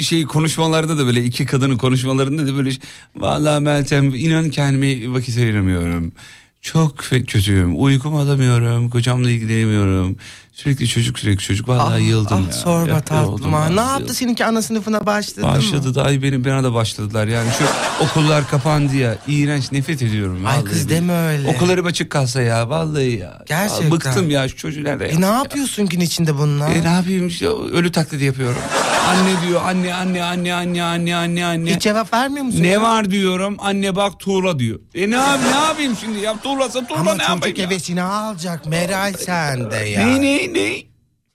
şey 0.02 0.24
konuşmalarda 0.24 0.98
da 0.98 1.06
böyle 1.06 1.24
iki 1.24 1.46
kadının 1.46 1.76
konuşmalarında 1.76 2.46
da 2.46 2.56
böyle 2.56 2.70
Valla 3.16 3.60
Meltem 3.60 4.14
inan 4.14 4.50
kendime 4.50 5.12
vakit 5.12 5.38
ayıramıyorum. 5.38 6.12
Çok 6.60 6.98
kötüyüm. 6.98 7.82
Uykum 7.82 8.16
alamıyorum. 8.16 8.90
Kocamla 8.90 9.30
ilgilenemiyorum. 9.30 10.16
Sürekli 10.58 10.88
çocuk 10.88 11.18
sürekli 11.18 11.42
çocuk. 11.42 11.68
Vallahi 11.68 12.02
yıldım 12.02 12.42
ah, 12.42 12.46
ya. 12.46 12.52
sorma 12.52 12.88
Ya, 12.88 13.00
tatlım 13.00 13.24
yoruldum 13.24 13.52
ha. 13.52 13.66
ben, 13.68 13.76
Ne 13.76 13.80
yaptı 13.80 14.14
seninki 14.14 14.44
ana 14.44 14.62
sınıfına 14.62 15.06
başladı 15.06 15.46
mı? 15.46 15.52
Başladı 15.52 15.94
daha 15.94 16.22
benim 16.22 16.44
bana 16.44 16.64
da 16.64 16.74
başladılar 16.74 17.26
yani 17.26 17.48
şu 17.58 17.64
okullar 18.04 18.48
kapandı 18.48 18.96
ya 18.96 19.18
iğrenç 19.26 19.72
nefret 19.72 20.02
ediyorum. 20.02 20.46
Ay 20.46 20.64
kız 20.64 20.88
billahi. 20.88 21.00
deme 21.00 21.12
öyle. 21.12 21.48
Okullarım 21.48 21.86
açık 21.86 22.10
kalsa 22.10 22.42
ya 22.42 22.70
vallahi 22.70 23.18
ya. 23.18 23.42
Gerçekten. 23.46 23.84
Ya 23.84 23.90
Bıktım 23.90 24.30
ya 24.30 24.48
şu 24.48 24.56
çocuğu 24.56 24.84
nerede 24.84 25.06
E 25.06 25.20
ne 25.20 25.26
yapıyorsun 25.26 25.86
gün 25.86 26.00
içinde 26.00 26.38
bununla? 26.38 26.68
E 26.68 26.84
ne 26.84 26.92
yapayım 26.92 27.28
işte 27.28 27.48
ölü 27.48 27.92
taklidi 27.92 28.24
yapıyorum. 28.24 28.60
Anne 29.08 29.48
diyor 29.48 29.60
anne 29.64 29.94
anne 29.94 30.22
anne 30.24 30.54
anne 30.54 30.82
anne 30.84 31.16
anne 31.16 31.44
anne. 31.44 31.74
Hiç 31.74 31.82
cevap 31.82 32.12
vermiyor 32.12 32.44
musun? 32.44 32.62
Ne 32.62 32.82
var 32.82 33.10
diyorum 33.10 33.56
anne 33.58 33.96
bak 33.96 34.18
tuğla 34.20 34.58
diyor. 34.58 34.80
E 34.94 35.10
ne 35.10 35.14
yap 35.14 35.40
ne 35.52 35.58
yapayım 35.58 35.96
şimdi 36.00 36.18
ya 36.18 36.36
tuğlasa 36.42 36.86
tuğla 36.86 36.98
Ama 36.98 37.12
ne 37.14 37.18
çocuk 37.18 37.30
yapayım 37.30 37.56
ya? 37.56 37.66
hevesini 37.66 38.02
alacak 38.02 38.66
Meral 38.66 39.12
sende 39.12 39.76
ya. 39.76 40.06
Ne 40.06 40.22
ne 40.22 40.47
ne? 40.54 40.82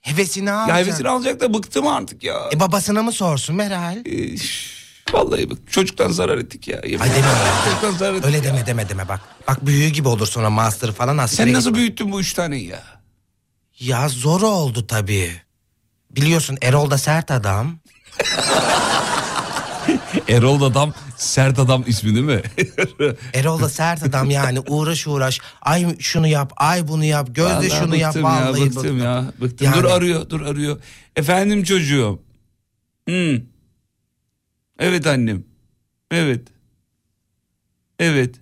Hevesini 0.00 0.50
alacak. 0.52 0.68
Ya 0.68 0.84
hevesini 0.84 1.08
alacak 1.08 1.40
da 1.40 1.54
bıktım 1.54 1.86
artık 1.86 2.24
ya. 2.24 2.34
E 2.52 2.60
babasına 2.60 3.02
mı 3.02 3.12
sorsun 3.12 3.56
Meral? 3.56 3.96
E, 4.06 4.36
vallahi 5.12 5.50
bak 5.50 5.58
çocuktan 5.70 6.08
zarar 6.10 6.38
ettik 6.38 6.68
ya. 6.68 6.80
Yemin 6.84 6.98
Ay 6.98 7.10
deme. 7.10 7.28
Çocuktan 7.64 7.90
zarar 7.98 8.12
ettik 8.14 8.24
Öyle 8.26 8.36
ya. 8.36 8.44
deme 8.44 8.66
deme 8.66 8.88
deme 8.88 9.08
bak. 9.08 9.20
Bak 9.48 9.66
büyüğü 9.66 9.88
gibi 9.88 10.08
olur 10.08 10.26
sonra 10.26 10.50
master 10.50 10.92
falan 10.92 11.18
askere 11.18 11.46
Sen 11.46 11.54
nasıl 11.54 11.70
git- 11.70 11.76
büyüttün 11.78 12.12
bu 12.12 12.20
üç 12.20 12.32
taneyi 12.32 12.66
ya? 12.66 12.82
Ya 13.80 14.08
zor 14.08 14.42
oldu 14.42 14.86
tabii. 14.86 15.30
Biliyorsun 16.10 16.58
Erol 16.62 16.90
da 16.90 16.98
sert 16.98 17.30
adam. 17.30 17.78
Erol 20.28 20.62
adam, 20.62 20.94
sert 21.16 21.58
adam 21.58 21.84
ismi 21.86 22.14
değil 22.14 22.24
mi? 22.26 22.42
Erol 23.34 23.60
da 23.60 23.68
sert 23.68 24.02
adam 24.02 24.30
yani 24.30 24.60
uğraş 24.60 25.06
uğraş. 25.06 25.40
Ay 25.62 25.98
şunu 25.98 26.26
yap, 26.28 26.52
ay 26.56 26.88
bunu 26.88 27.04
yap, 27.04 27.28
gözde 27.34 27.54
Vallahi 27.54 27.70
şunu 27.70 27.96
yap. 27.96 28.08
bıktım 28.14 28.22
Vallahi 28.24 28.60
ya, 28.60 28.66
bıktım, 28.66 28.82
bıktım. 28.82 28.98
ya. 28.98 29.24
Bıktım. 29.40 29.66
Yani- 29.66 29.76
Dur 29.76 29.84
arıyor, 29.84 30.30
dur 30.30 30.40
arıyor. 30.40 30.80
Efendim 31.16 31.64
çocuğum. 31.64 32.22
Hmm. 33.08 33.38
Evet 34.78 35.06
annem. 35.06 35.44
Evet. 36.10 36.48
Evet. 37.98 38.34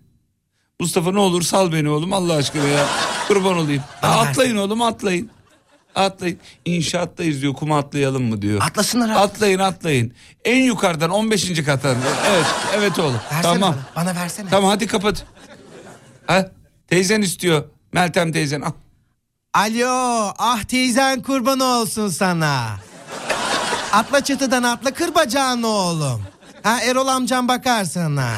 Mustafa 0.81 1.13
ne 1.13 1.19
olur 1.19 1.43
sal 1.43 1.73
beni 1.73 1.89
oğlum 1.89 2.13
Allah 2.13 2.35
aşkına 2.35 2.65
ya. 2.69 2.87
Kurban 3.29 3.57
olayım. 3.57 3.83
Ha, 4.01 4.03
Bana 4.03 4.29
atlayın 4.29 4.57
oğlum 4.57 4.83
atlayın. 4.83 5.31
Atlayın. 5.95 6.39
İnşaattayız 6.65 7.43
diyor 7.43 7.55
kuma 7.55 7.79
atlayalım 7.79 8.23
mı 8.25 8.43
diyor. 8.43 8.63
Atlasınlar 8.63 9.09
abi. 9.09 9.19
Atlayın 9.19 9.59
atlayın. 9.59 10.13
En 10.45 10.63
yukarıdan 10.65 11.11
15. 11.11 11.65
kattan. 11.65 11.97
Evet 12.31 12.47
evet 12.77 12.99
oğlum. 12.99 13.21
Versene 13.33 13.43
tamam. 13.43 13.75
bana, 13.97 14.07
bana 14.07 14.15
versene. 14.21 14.51
Tamam 14.51 14.71
hadi 14.71 14.87
kapat. 14.87 15.25
Ha? 16.27 16.51
Teyzen 16.89 17.23
istiyor. 17.23 17.65
Meltem 17.93 18.33
teyzen. 18.33 18.61
Al. 18.61 18.73
Alo, 19.55 20.33
ah 20.39 20.63
teyzen 20.65 21.23
kurban 21.23 21.61
olsun 21.61 22.09
sana. 22.09 22.77
Atla 23.93 24.25
çatıdan 24.25 24.63
atla 24.63 24.91
kır 24.95 25.15
bacağını 25.15 25.67
oğlum. 25.67 26.23
Ha 26.63 26.81
Erol 26.81 27.07
amcam 27.07 27.49
bakar 27.49 27.85
sana. 27.85 28.33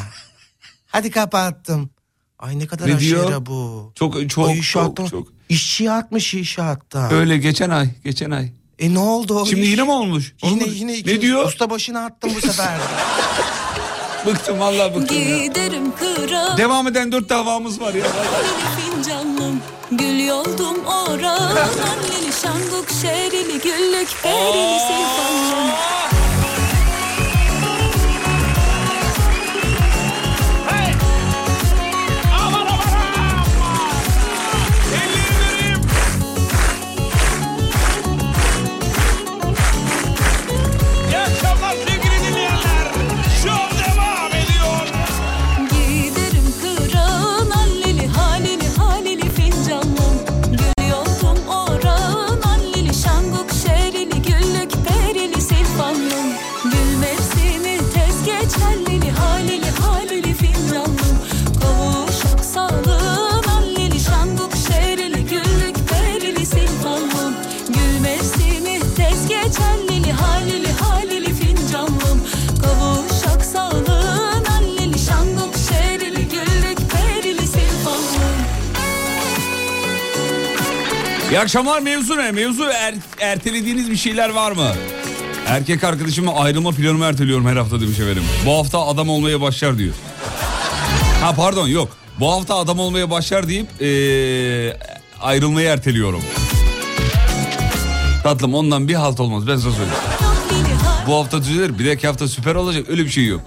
Hadi 0.86 1.10
kapattım. 1.10 1.90
Ay 2.38 2.58
ne 2.58 2.66
kadar 2.66 2.88
Ne 2.88 2.94
aşırı 2.94 3.28
diyor? 3.28 3.46
bu. 3.46 3.92
Çok 3.94 4.12
çok 4.14 4.22
o 4.22 4.28
çok 4.28 4.56
inşaatta, 4.56 5.06
çok. 5.06 5.28
İşçi 5.48 5.90
atmış 5.90 6.34
inşaatta. 6.34 7.08
Öyle 7.12 7.36
geçen 7.38 7.70
ay, 7.70 7.88
geçen 8.04 8.30
ay. 8.30 8.48
E 8.78 8.94
ne 8.94 8.98
oldu 8.98 9.40
o 9.40 9.46
Şimdi 9.46 9.62
iş? 9.62 9.68
yine 9.70 9.82
mi 9.82 9.90
olmuş? 9.90 10.34
Yine 10.42 10.64
Olmuş. 10.64 10.76
yine 10.80 10.92
Ne 10.92 11.20
diyor? 11.20 11.44
Usta 11.46 11.70
başına 11.70 12.04
attım 12.04 12.30
bu 12.36 12.40
sefer. 12.40 12.68
Bıktım 14.26 14.60
vallahi 14.60 14.94
bıktım 14.94 15.16
ya. 15.18 15.38
Giderim 15.46 15.92
kıra 15.96 16.56
Devam 16.58 16.86
eden 16.88 17.12
dört 17.12 17.28
davamız 17.28 17.80
var 17.80 17.94
ya. 17.94 18.04
fincanlım 18.80 19.60
Gül 19.90 20.26
yoldum 20.26 20.84
oradan 20.84 21.52
Lili 22.04 22.32
şanguk 22.42 22.86
şerili 23.02 23.52
güllük 23.60 24.08
perili 24.22 24.78
silfanlım 24.80 25.70
İyi 81.34 81.40
akşamlar 81.40 81.80
mevzu 81.80 82.16
ne? 82.16 82.32
Mevzu 82.32 82.64
er- 82.64 82.94
ertelediğiniz 83.20 83.90
bir 83.90 83.96
şeyler 83.96 84.30
var 84.30 84.52
mı? 84.52 84.68
Erkek 85.46 85.84
arkadaşımla 85.84 86.34
ayrılma 86.34 86.70
planımı 86.70 87.04
erteliyorum 87.04 87.46
her 87.46 87.56
hafta 87.56 87.80
demiş 87.80 87.98
efendim. 87.98 88.22
Bu 88.46 88.52
hafta 88.58 88.86
adam 88.86 89.08
olmaya 89.08 89.40
başlar 89.40 89.78
diyor. 89.78 89.94
Ha 91.22 91.34
pardon 91.34 91.68
yok. 91.68 91.96
Bu 92.20 92.32
hafta 92.32 92.54
adam 92.56 92.78
olmaya 92.78 93.10
başlar 93.10 93.48
deyip 93.48 93.82
ee, 93.82 94.76
ayrılmayı 95.20 95.68
erteliyorum. 95.68 96.22
Tatlım 98.22 98.54
ondan 98.54 98.88
bir 98.88 98.94
halt 98.94 99.20
olmaz 99.20 99.46
ben 99.46 99.56
sana 99.56 99.72
söyleyeyim. 99.72 100.00
Bu 101.06 101.14
hafta 101.14 101.42
düzelir 101.42 101.78
bir 101.78 101.86
dahaki 101.86 102.06
hafta 102.06 102.28
süper 102.28 102.54
olacak 102.54 102.86
öyle 102.88 103.04
bir 103.04 103.10
şey 103.10 103.26
yok. 103.26 103.40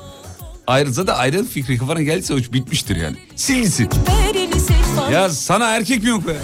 Ayrılsa 0.67 1.07
da 1.07 1.17
ayrıl 1.17 1.47
fikri 1.47 1.77
kafana 1.77 2.01
geldiyse 2.01 2.35
iş 2.35 2.53
bitmiştir 2.53 2.95
yani. 2.95 3.15
Sil 3.43 3.59
gitsin. 3.63 3.89
perili 4.07 4.59
silfanlım 4.59 5.13
Ya 5.13 5.29
sana 5.29 5.75
erkek 5.75 6.03
mi 6.03 6.09
yok 6.09 6.27
be? 6.27 6.35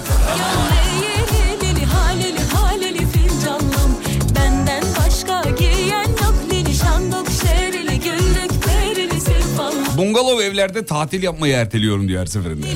Bungalov 9.98 10.40
evlerde 10.40 10.86
tatil 10.86 11.24
yapmayı 11.24 11.54
erteliyorum 11.54 12.08
diyor 12.08 12.22
her 12.22 12.26
seferinde. 12.26 12.68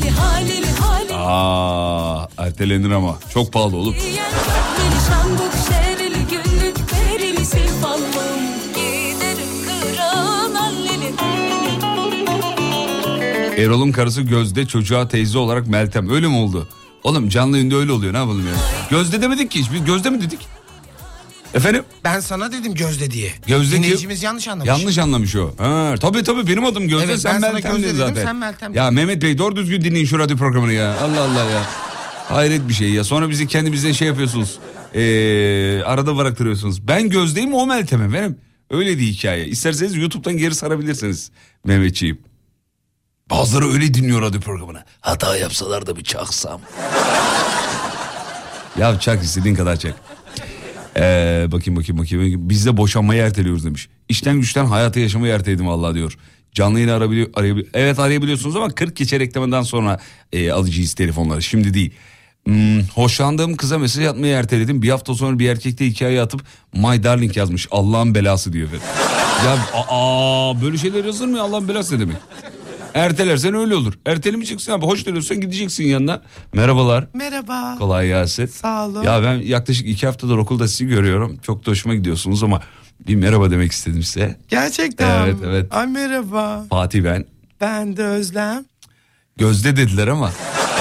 Aa, 1.14 2.28
ertelenir 2.38 2.92
ama. 2.92 3.20
Çok 3.34 3.54
pahalı 3.54 3.76
Lili 13.56 13.62
Erol'un 13.62 13.92
karısı 13.92 14.22
Gözde 14.22 14.66
çocuğa 14.66 15.08
teyze 15.08 15.38
olarak 15.38 15.68
Meltem. 15.68 16.10
Öyle 16.10 16.28
mi 16.28 16.36
oldu? 16.36 16.68
Oğlum 17.04 17.30
canlı 17.30 17.58
yayında 17.58 17.76
öyle 17.76 17.92
oluyor 17.92 18.14
ne 18.14 18.18
yapalım 18.18 18.48
yani. 18.48 18.58
Gözde 18.90 19.22
demedik 19.22 19.52
ki 19.52 19.60
hiç. 19.60 19.72
Biz 19.74 19.86
Gözde 19.86 20.10
mi 20.10 20.22
dedik? 20.22 20.57
Efendim? 21.54 21.84
ben 22.04 22.20
sana 22.20 22.52
dedim 22.52 22.74
Gözde 22.74 23.12
diye. 23.12 23.32
Gözde 23.48 23.76
Dinleyicimiz 23.78 24.24
yanlış 24.24 24.48
anlamış. 24.48 24.68
Yanlış 24.70 24.98
anlamış 24.98 25.36
o. 25.36 25.52
Ha, 25.58 25.96
tabii 26.00 26.24
tabii 26.24 26.48
benim 26.48 26.66
adım 26.66 26.88
Gözde 26.88 27.06
Evet, 27.06 27.20
sen 27.20 27.42
ben 27.42 27.54
Meltem 27.54 27.72
Gözde 27.72 27.88
dedim, 27.88 27.98
zaten. 27.98 28.24
sen 28.26 28.36
Meltem 28.36 28.74
Ya 28.74 28.92
Mehmet 28.92 29.22
Bey 29.22 29.38
doğru 29.38 29.56
düzgün 29.56 29.82
dinleyin 29.82 30.06
şu 30.06 30.20
radyo 30.20 30.38
programını 30.38 30.74
ya. 30.74 30.98
Allah 31.00 31.22
Allah 31.22 31.44
ya. 31.52 31.62
Hayret 32.30 32.70
bir 32.70 32.74
şey 32.74 32.90
ya. 32.92 33.04
Sonra 33.04 33.30
bizi 33.30 33.48
kendimizden 33.48 33.92
şey 33.92 34.08
yapıyorsunuz. 34.08 34.60
Ee, 34.94 35.82
arada 35.86 36.18
bıraktırıyorsunuz. 36.18 36.88
Ben 36.88 37.10
Gözde'yim 37.10 37.54
o 37.54 37.66
Meltem 37.66 38.02
efendim. 38.02 38.38
Öyle 38.72 38.98
değil 39.00 39.14
hikaye. 39.14 39.46
İsterseniz 39.46 39.96
YouTube'dan 39.96 40.38
geri 40.38 40.56
sarabilirsiniz 40.56 41.32
Mehmetçiğim. 41.66 42.20
Bazıları 43.30 43.74
öyle 43.74 43.94
dinliyor 43.94 44.22
radyo 44.22 44.42
programını. 44.42 44.84
Hata 45.02 45.38
yapsalar 45.38 45.86
da 45.88 45.96
bir 45.96 46.04
çaksam. 46.04 46.62
ya 48.80 49.00
çak 49.00 49.24
istediğin 49.24 49.56
kadar 49.56 49.76
çak. 49.76 49.96
Ee, 51.00 51.48
bakayım 51.52 51.80
bakayım 51.80 51.98
bakayım. 51.98 52.50
Biz 52.50 52.66
de 52.66 52.78
boşanmayı 52.78 53.22
erteliyoruz 53.22 53.66
demiş. 53.66 53.88
İşten 54.10 54.40
güçten 54.40 54.66
hayatı 54.66 55.00
yaşamayı 55.00 55.34
erteledim 55.34 55.68
vallahi 55.68 55.96
diyor. 55.96 56.18
Canlı 56.54 56.80
yayını 56.80 56.94
arabiliyor, 56.94 57.28
arayabiliyor. 57.34 57.70
Evet 57.74 58.00
arayabiliyorsunuz 58.00 58.56
ama 58.56 58.70
40 58.70 58.96
geçe 58.96 59.20
reklamından 59.20 59.62
sonra 59.62 60.00
e, 60.34 60.52
alacağız 60.52 60.94
telefonları. 60.94 61.42
Şimdi 61.42 61.74
değil. 61.74 61.92
Hmm, 62.46 62.82
hoşlandığım 62.82 63.56
kıza 63.56 63.78
mesaj 63.78 64.06
atmayı 64.06 64.34
erteledim. 64.34 64.82
Bir 64.82 64.90
hafta 64.90 65.14
sonra 65.14 65.40
bir 65.40 65.50
erkekte 65.50 65.86
hikaye 65.86 66.22
atıp 66.22 66.42
My 66.74 67.04
Darling 67.04 67.38
yazmış. 67.38 67.68
Allah'ın 67.72 68.16
belası 68.16 68.54
diyor 68.54 68.70
ya 69.46 69.58
aa, 69.90 70.62
böyle 70.62 70.78
şeyler 70.78 71.06
yazılır 71.06 71.28
mı? 71.28 71.42
Allah'ın 71.42 71.68
belası 71.68 71.96
ne 71.96 72.00
demek? 72.00 72.18
Ertelersen 72.98 73.54
öyle 73.54 73.76
olur. 73.76 73.94
Ertelemeyeceksin 74.06 74.72
abi. 74.72 74.86
Hoş 74.86 75.04
görüyorsan 75.04 75.42
gideceksin 75.42 75.84
yanına. 75.84 76.22
Merhabalar. 76.54 77.08
Merhaba. 77.14 77.76
Kolay 77.80 78.08
gelsin. 78.08 78.46
Sağ 78.46 78.86
olun. 78.88 79.04
Ya 79.04 79.24
ben 79.24 79.34
yaklaşık 79.36 79.88
iki 79.88 80.06
haftadır 80.06 80.38
okulda 80.38 80.68
sizi 80.68 80.86
görüyorum. 80.88 81.38
Çok 81.42 81.66
da 81.66 81.72
hoşuma 81.72 81.96
gidiyorsunuz 81.96 82.44
ama 82.44 82.62
bir 83.08 83.16
merhaba 83.16 83.52
demek 83.52 83.72
istedim 83.72 84.04
size. 84.04 84.40
Gerçekten 84.48 85.26
Evet, 85.26 85.36
evet. 85.46 85.74
Ay 85.76 85.88
merhaba. 85.88 86.66
Fatih 86.70 87.04
ben. 87.04 87.26
Ben 87.62 87.98
de 87.98 88.04
Özlem. 88.04 88.66
Gözde 89.38 89.78
dediler 89.78 90.08
ama. 90.08 90.32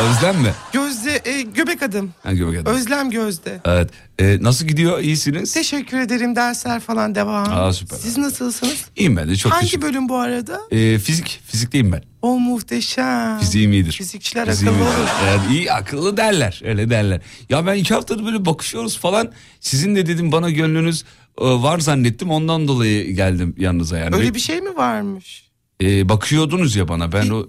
Özlem 0.03 0.37
mi? 0.37 0.51
Gözde 0.73 0.96
e, 1.27 1.43
göbek 1.43 1.83
adım. 1.83 2.15
Ha, 2.23 2.33
göbek 2.33 2.61
adım. 2.61 2.75
Özlem 2.75 3.11
Gözde. 3.11 3.61
Evet. 3.65 3.91
Ee, 4.19 4.39
nasıl 4.41 4.67
gidiyor? 4.67 4.99
İyisiniz? 4.99 5.55
Teşekkür 5.55 5.99
ederim 6.01 6.37
dersler 6.37 6.81
falan 6.81 7.15
devam. 7.15 7.53
Aa, 7.53 7.73
süper. 7.73 7.97
Siz 7.97 8.19
nasılsınız? 8.19 8.85
İyiyim 8.97 9.17
ben 9.17 9.29
de 9.29 9.37
çok 9.37 9.53
Hangi 9.53 9.65
teşekkür 9.65 9.87
bölüm 9.87 10.09
bu 10.09 10.17
arada? 10.17 10.61
Ee, 10.71 10.99
fizik. 10.99 11.41
Fizikteyim 11.47 11.93
ben. 11.93 12.03
O 12.23 12.39
muhteşem. 12.39 13.39
Fiziğim 13.39 13.73
iyidir. 13.73 13.93
Fizikçiler 13.93 14.47
Fiziğim 14.47 14.75
akıllı 14.75 14.89
iyidir. 14.89 14.99
olur. 15.01 15.09
Evet, 15.29 15.41
iyi 15.51 15.73
akıllı 15.73 16.17
derler. 16.17 16.61
Öyle 16.65 16.91
derler. 16.91 17.21
Ya 17.51 17.67
ben 17.67 17.75
iki 17.75 17.95
haftadır 17.95 18.25
böyle 18.25 18.45
bakışıyoruz 18.45 18.99
falan. 18.99 19.33
Sizin 19.61 19.97
de 19.97 20.07
dedim 20.07 20.33
bana 20.33 20.51
gönlünüz 20.51 21.05
e, 21.41 21.45
var 21.45 21.79
zannettim. 21.79 22.31
Ondan 22.31 22.69
dolayı 22.69 23.15
geldim 23.15 23.55
yanınıza 23.59 23.99
yani. 23.99 24.17
Öyle 24.17 24.35
bir 24.35 24.41
şey 24.41 24.61
mi 24.61 24.77
varmış? 24.77 25.47
Ee, 25.83 26.09
bakıyordunuz 26.09 26.77
ya 26.77 26.89
bana. 26.89 27.13
Ben 27.13 27.29
o 27.31 27.47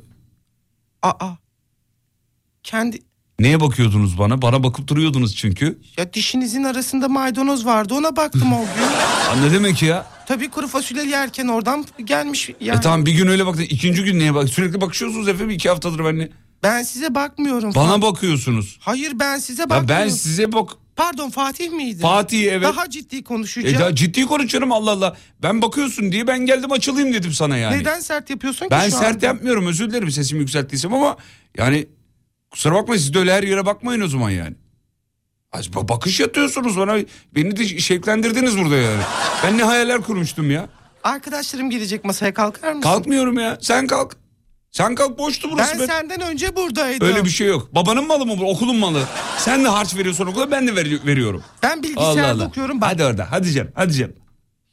Aa. 1.03 1.29
Kendi 2.63 2.99
neye 3.39 3.60
bakıyordunuz 3.60 4.17
bana? 4.17 4.41
Bana 4.41 4.63
bakıp 4.63 4.88
duruyordunuz 4.88 5.36
çünkü. 5.36 5.80
ya 5.97 6.13
dişinizin 6.13 6.63
arasında 6.63 7.08
maydanoz 7.08 7.65
vardı 7.65 7.93
ona 7.93 8.15
baktım 8.15 8.54
o 8.54 8.60
gün. 8.60 8.84
Aa, 9.32 9.45
ne 9.45 9.52
demek 9.54 9.84
ya? 9.84 10.06
Tabii 10.28 10.50
kuru 10.50 10.67
fasulye 10.67 11.06
yerken 11.08 11.47
oradan 11.47 11.86
gelmiş 12.06 12.50
yani. 12.62 12.78
E 12.78 12.82
tamam 12.82 13.06
bir 13.06 13.12
gün 13.12 13.28
öyle 13.28 13.45
baktın. 13.45 13.63
İkinci 13.63 14.04
gün 14.04 14.19
neye 14.19 14.36
bak? 14.36 14.50
Sürekli 14.50 14.82
bakışıyorsunuz 14.82 15.28
efendim 15.28 15.50
iki 15.50 15.69
haftadır 15.69 16.00
benimle. 16.00 16.30
Ben 16.63 16.84
size 16.84 17.15
bakmıyorum. 17.15 17.76
Bana 17.76 17.93
Fa- 17.95 18.02
bakıyorsunuz. 18.02 18.78
Hayır 18.82 19.12
ben 19.19 19.38
size 19.38 19.62
Ya 19.62 19.69
bakmıyorum. 19.69 20.06
ben 20.06 20.10
size 20.10 20.52
bak. 20.52 20.69
Pardon 20.95 21.30
Fatih 21.30 21.69
miydi? 21.71 22.02
Fatih 22.02 22.52
evet. 22.52 22.63
Daha 22.63 22.89
ciddi 22.89 23.15
E 23.17 23.23
konuşacağım. 23.23 23.80
ya 23.84 23.95
ciddi 23.95 24.26
konuşuyorum 24.26 24.71
Allah 24.71 24.91
Allah. 24.91 25.15
Ben 25.43 25.62
bakıyorsun 25.62 26.12
diye 26.12 26.28
ben 26.28 26.39
geldim 26.45 26.71
açılayım 26.71 27.13
dedim 27.13 27.34
sana 27.34 27.58
yani. 27.58 27.78
Neden 27.80 28.00
sert 28.00 28.30
yapıyorsun 28.30 28.65
ki 28.65 28.71
Ben 28.71 28.89
sert 28.89 29.15
anda? 29.15 29.26
yapmıyorum 29.26 29.67
özür 29.67 29.89
dilerim 29.89 30.12
sesimi 30.12 30.39
yükselttiysem 30.41 30.93
ama 30.93 31.17
yani 31.58 31.88
kusura 32.51 32.75
bakmayın 32.75 33.01
siz 33.01 33.13
de 33.13 33.19
öyle 33.19 33.33
her 33.33 33.43
yere 33.43 33.65
bakmayın 33.65 34.01
o 34.01 34.07
zaman 34.07 34.29
yani. 34.29 34.55
Az 35.51 35.67
ba- 35.67 35.88
bakış 35.89 36.19
yatıyorsunuz 36.19 36.77
bana 36.77 36.97
beni 37.36 37.57
de 37.57 37.67
şevklendirdiniz 37.79 38.57
burada 38.57 38.75
yani. 38.75 39.01
Ben 39.43 39.57
ne 39.57 39.63
hayaller 39.63 40.01
kurmuştum 40.01 40.51
ya. 40.51 40.69
Arkadaşlarım 41.03 41.69
gelecek 41.69 42.05
masaya 42.05 42.33
kalkar 42.33 42.69
mısın? 42.73 42.81
Kalkmıyorum 42.89 43.39
ya 43.39 43.57
sen 43.62 43.88
kalk. 43.88 44.15
Sen 44.71 44.95
kalk 44.95 45.17
boştu 45.17 45.49
burası 45.51 45.73
Ben 45.73 45.79
be. 45.79 45.88
senden 45.88 46.21
önce 46.21 46.55
buradaydım. 46.55 47.07
Öyle 47.07 47.25
bir 47.25 47.29
şey 47.29 47.47
yok. 47.47 47.75
Babanın 47.75 48.07
malı 48.07 48.25
mı 48.25 48.38
bu 48.39 48.51
okulun 48.51 48.75
malı? 48.75 49.03
Sen 49.38 49.63
de 49.63 49.67
harç 49.67 49.95
veriyorsun 49.95 50.25
okula 50.27 50.51
ben 50.51 50.67
de 50.67 50.75
veri- 50.75 51.05
veriyorum. 51.05 51.43
Ben 51.63 51.69
Allah 51.77 51.83
bilgisayarda 51.83 52.31
Allah. 52.31 52.45
okuyorum. 52.47 52.81
Bak. 52.81 52.89
Hadi 52.89 53.03
orada 53.03 53.31
hadi 53.31 53.51
canım 53.53 53.71
hadi 53.75 53.93
canım. 53.93 54.13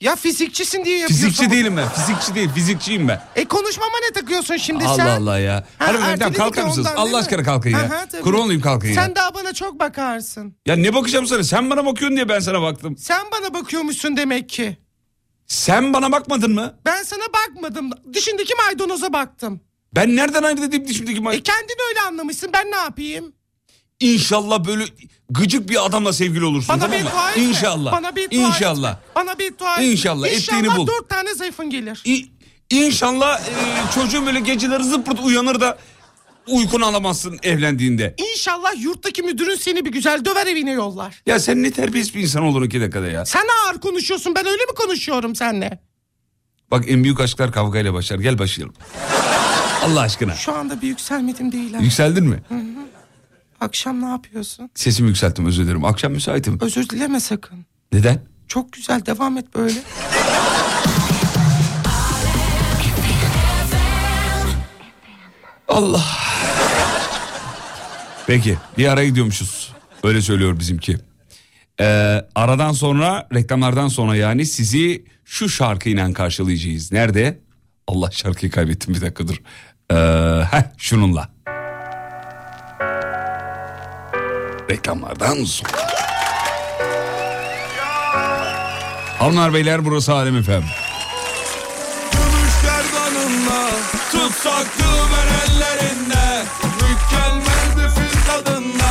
Ya 0.05 0.17
fizikçisin 0.17 0.85
diye 0.85 0.99
yapıyorsun. 0.99 1.27
Fizikçi 1.29 1.51
değilim 1.51 1.77
ben 1.77 1.89
fizikçi 1.89 2.35
değil 2.35 2.49
fizikçiyim 2.55 3.09
ben. 3.09 3.23
E 3.37 3.45
konuşmama 3.45 3.93
ne 4.09 4.13
takıyorsun 4.21 4.57
şimdi 4.57 4.85
Allah 4.85 4.97
sen? 4.97 5.07
Allah 5.07 5.39
ya. 5.39 5.67
Ha, 5.79 5.87
Hanımefendi 5.89 6.37
kalkar 6.37 6.65
mısınız? 6.65 6.87
ondan 6.91 6.97
Allah 7.01 7.19
aşkına 7.19 7.43
kalkın 7.43 7.71
ya. 7.71 7.79
Aha, 7.79 8.07
tabii. 8.13 8.23
Kurban 8.23 8.41
olayım 8.41 8.61
kalkın 8.63 8.89
ya. 8.89 8.95
Sen 8.95 9.15
daha 9.15 9.35
bana 9.35 9.53
çok 9.53 9.81
bakarsın. 9.81 10.57
Ya 10.67 10.77
ne 10.77 10.95
bakacağım 10.95 11.27
sana? 11.27 11.43
Sen 11.45 11.71
bana 11.71 11.87
bakıyorsun 11.87 12.17
diye 12.17 12.29
ben 12.29 12.41
sana 12.41 12.63
baktım. 12.63 12.97
Sen 12.99 13.23
bana 13.33 13.55
bakıyormuşsun 13.55 14.17
demek 14.17 14.49
ki. 14.49 14.79
Sen 15.47 15.93
bana 15.93 16.13
bakmadın 16.13 16.53
mı? 16.55 16.75
Ben 16.87 17.03
sana 17.03 17.23
bakmadım. 17.23 17.91
Dışındaki 18.15 18.55
maydanoza 18.67 19.13
baktım. 19.13 19.61
Ben 19.95 20.17
nereden 20.17 20.43
aynı 20.43 20.63
dedim 20.63 20.89
dişimdeki 20.89 21.19
E 21.19 21.21
may... 21.21 21.43
kendin 21.43 21.77
öyle 21.91 22.01
anlamışsın. 22.01 22.51
Ben 22.53 22.71
ne 22.71 22.77
yapayım? 22.77 23.33
İnşallah 24.13 24.65
böyle 24.67 24.85
gıcık 25.31 25.69
bir 25.69 25.87
adamla 25.87 26.13
sevgili 26.13 26.45
olursun 26.45 26.69
Bana 26.69 26.79
tamam 26.91 27.03
mı? 27.03 27.11
İnşallah. 27.37 27.93
Bana 27.93 28.17
bir 28.17 28.31
dua 28.31 28.49
İnşallah. 28.49 28.91
etme. 28.93 29.03
Bana 29.15 29.39
bir 29.39 29.59
dua 29.59 29.75
etme. 29.75 29.87
İnşallah, 29.87 30.29
ettiğini 30.29 30.77
bul. 30.77 30.87
dört 30.87 31.09
tane 31.09 31.35
zayıfın 31.35 31.71
gelir. 31.71 32.03
İ- 32.05 32.27
İnşallah 32.71 33.41
e, 33.41 33.53
çocuğun 33.95 34.27
böyle 34.27 34.41
geceleri 34.41 34.85
zıpırt 34.85 35.21
uyanır 35.21 35.61
da 35.61 35.79
uykunu 36.49 36.87
alamazsın 36.87 37.39
evlendiğinde. 37.43 38.15
İnşallah 38.33 38.83
yurttaki 38.83 39.23
müdürün 39.23 39.57
seni 39.57 39.85
bir 39.85 39.93
güzel 39.93 40.25
döver 40.25 40.47
evine 40.47 40.71
yollar. 40.73 41.23
Ya 41.27 41.39
sen 41.41 41.63
ne 41.63 41.71
terbiyesiz 41.71 42.15
bir 42.15 42.21
insan 42.21 42.43
olursun 42.43 42.67
iki 42.67 42.81
dakikada 42.81 43.07
ya. 43.07 43.25
Sen 43.27 43.45
ağır 43.67 43.81
konuşuyorsun. 43.81 44.35
Ben 44.35 44.47
öyle 44.47 44.63
mi 44.65 44.75
konuşuyorum 44.77 45.35
seninle? 45.35 45.83
Bak 46.71 46.85
en 46.89 47.05
büyük 47.05 47.21
aşklar 47.21 47.53
kavgayla 47.53 47.95
başlar. 47.95 48.19
Gel 48.19 48.39
başlayalım. 48.39 48.75
Allah 49.85 50.01
aşkına. 50.01 50.35
Şu 50.35 50.53
anda 50.53 50.83
bir 50.83 50.87
yükselmedim 50.89 51.53
değil. 51.53 51.75
ha. 51.75 51.81
Yükseldin 51.83 52.25
mi? 52.25 52.43
Akşam 53.65 54.01
ne 54.03 54.07
yapıyorsun? 54.07 54.71
Sesimi 54.75 55.09
yükselttim 55.09 55.47
özür 55.47 55.65
dilerim. 55.65 55.85
Akşam 55.85 56.13
müsaitim. 56.13 56.59
Özür 56.61 56.89
dileme 56.89 57.21
sakın. 57.21 57.67
Neden? 57.93 58.21
Çok 58.49 58.73
güzel 58.73 59.07
devam 59.07 59.39
et 59.39 59.55
böyle. 59.55 59.79
Allah. 65.69 66.05
Peki 68.27 68.59
bir 68.79 68.87
ara 68.87 69.05
gidiyormuşuz. 69.05 69.73
Öyle 70.03 70.23
söylüyor 70.23 70.59
bizimki. 70.59 70.97
Ee, 71.81 71.85
aradan 72.35 72.73
sonra 72.73 73.29
reklamlardan 73.35 73.89
sonra 73.89 74.17
yani 74.17 74.47
sizi 74.47 75.05
şu 75.25 75.49
şarkıyla 75.49 76.13
karşılayacağız. 76.13 76.93
Nerede? 76.93 77.41
Allah 77.87 78.11
şarkıyı 78.11 78.53
kaybettim 78.53 78.95
bir 78.95 79.01
dakika 79.01 79.29
dur. 79.29 79.37
Ee, 79.91 79.95
heh, 80.45 80.63
şununla. 80.79 81.34
Reklamlardan 84.71 85.45
sonra. 85.45 85.73
Hanımlar 89.19 89.55
beyler 89.55 89.85
burası 89.85 90.13
Alem 90.13 90.37
Efem. 90.37 90.65
Tutsak 94.13 94.67
düğmen 94.79 95.27
ellerinde 95.45 96.43
Mükemmel 96.75 97.77
bir 97.77 97.89
fil 98.01 98.27
tadında 98.27 98.85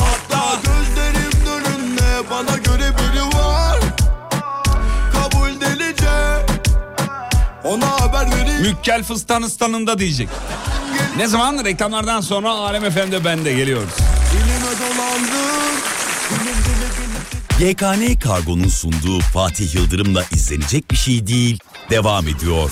Hatta 0.00 0.60
gözlerim 0.62 1.46
önünde 1.46 2.30
Bana 2.30 2.56
göre 2.56 2.92
biri 2.98 3.38
var 3.38 3.78
Kabul 5.12 5.60
delice 5.60 6.46
Ona 7.64 8.00
haber 8.00 8.36
vereyim 8.36 8.62
Mükkel 8.62 9.02
fıstığın 9.04 9.46
stanında 9.46 9.98
diyecek. 9.98 10.28
Ne 11.16 11.26
zaman? 11.26 11.64
Reklamlardan 11.64 12.20
sonra 12.20 12.50
Alem 12.50 12.84
Efem'de 12.84 13.24
ben 13.24 13.44
de 13.44 13.52
geliyoruz. 13.52 13.94
YKN 17.60 18.18
Kargo'nun 18.20 18.68
sunduğu 18.68 19.20
Fatih 19.20 19.74
Yıldırım'la 19.74 20.24
izlenecek 20.32 20.90
bir 20.90 20.96
şey 20.96 21.26
değil 21.26 21.58
devam 21.90 22.28
ediyor. 22.28 22.70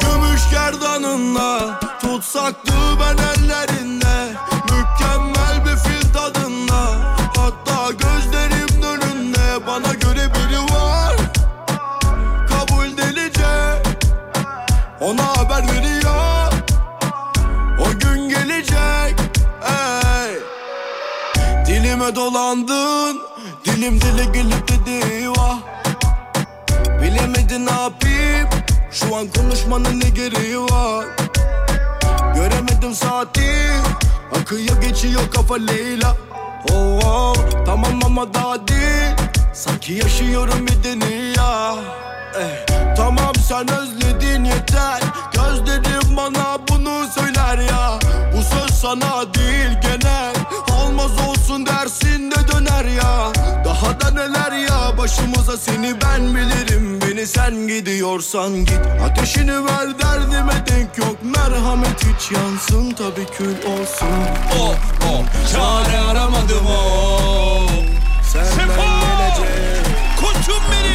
Gümüş 0.00 0.50
gerdanınla 0.50 1.80
Tutsak 2.00 2.54
düğmen 2.66 3.16
ellerinde 3.18 3.79
haber 15.60 15.74
veriyor 15.74 16.52
O 17.80 17.98
gün 17.98 18.28
gelecek 18.28 19.20
ey. 19.68 20.38
Dilime 21.66 22.14
dolandın 22.14 23.20
Dilim 23.64 24.00
dile 24.00 24.24
gelip 24.24 24.68
dedi 24.68 25.28
vah 25.30 25.58
Bilemedin 27.02 27.66
ne 27.66 27.70
yapayım 27.70 28.48
Şu 28.90 29.16
an 29.16 29.26
konuşmanın 29.36 30.00
ne 30.00 30.08
gereği 30.08 30.58
var? 30.58 31.06
Göremedim 32.34 32.94
saati 32.94 33.70
Akıyor 34.40 34.82
geçiyor 34.82 35.30
kafa 35.34 35.54
Leyla. 35.54 36.16
Oh, 36.72 37.00
oh, 37.04 37.34
Tamam 37.66 38.00
ama 38.04 38.34
daha 38.34 38.68
değil. 38.68 39.16
Sanki 39.54 39.92
yaşıyorum 39.92 40.66
bir 40.66 40.82
dünya 40.82 41.74
Tamam 42.96 43.34
sen 43.48 43.66
özledin 43.70 44.44
yeter. 44.44 45.00
Gözlerim 45.32 46.16
bana 46.16 46.58
bunu 46.68 47.06
söyler 47.14 47.58
ya. 47.58 47.98
Bu 48.36 48.42
söz 48.42 48.70
sana 48.70 49.34
değil 49.34 49.78
genel 49.82 50.34
Olmaz 50.82 51.10
olsun 51.28 51.66
dersin 51.66 52.30
de 52.30 52.52
döner 52.52 52.84
ya. 52.84 53.32
Daha 53.64 54.00
da 54.00 54.10
neler 54.10 54.52
ya 54.52 54.98
başımıza 54.98 55.56
seni 55.56 55.94
ben 56.02 56.34
bilirim. 56.34 57.00
Beni 57.00 57.26
sen 57.26 57.68
gidiyorsan 57.68 58.52
git. 58.64 58.80
Ateşini 59.04 59.64
ver 59.64 59.98
derdime 59.98 60.66
denk 60.66 60.98
yok. 60.98 61.16
Merhamet 61.22 62.04
hiç 62.04 62.32
yansın 62.32 62.90
tabi 62.90 63.26
kül 63.26 63.56
olsun. 63.72 64.08
Oh 64.60 64.74
oh 65.10 65.52
çare 65.52 65.98
aramadım 65.98 66.66
o. 66.66 67.66
Senden 68.32 68.50
Sefa! 68.50 68.99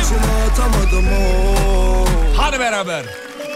İçime 0.06 0.52
atamadım 0.52 1.06
o 1.08 2.06
Hadi 2.38 2.60
beraber. 2.60 3.04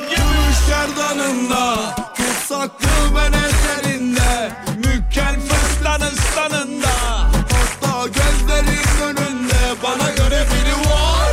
Gümüş 0.10 0.58
gerdanında 0.68 1.76
Kız 2.18 2.48
saklı 2.48 2.88
ben 3.16 3.34
eserinde 3.34 4.52
Mükellef 4.78 5.86
lan 5.86 6.02
ıslanında. 6.02 6.90
Hatta 7.52 8.08
gözlerin 8.08 9.02
önünde 9.04 9.56
Bana 9.84 10.10
göre 10.12 10.46
biri 10.52 10.90
var 10.90 11.32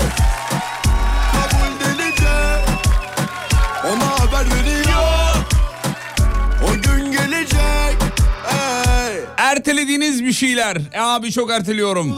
Kabul 1.33 1.85
delice 1.85 2.61
Ona 3.85 4.20
haber 4.20 4.46
veriyor 4.55 5.37
O 6.68 6.72
gün 6.72 7.12
gelecek 7.12 8.02
Ey 8.52 9.16
Ertelediğiniz 9.37 10.24
bir 10.24 10.33
şeyler. 10.33 10.76
E 10.92 11.00
abi 11.00 11.33
çok 11.33 11.50
erteliyorum. 11.50 12.16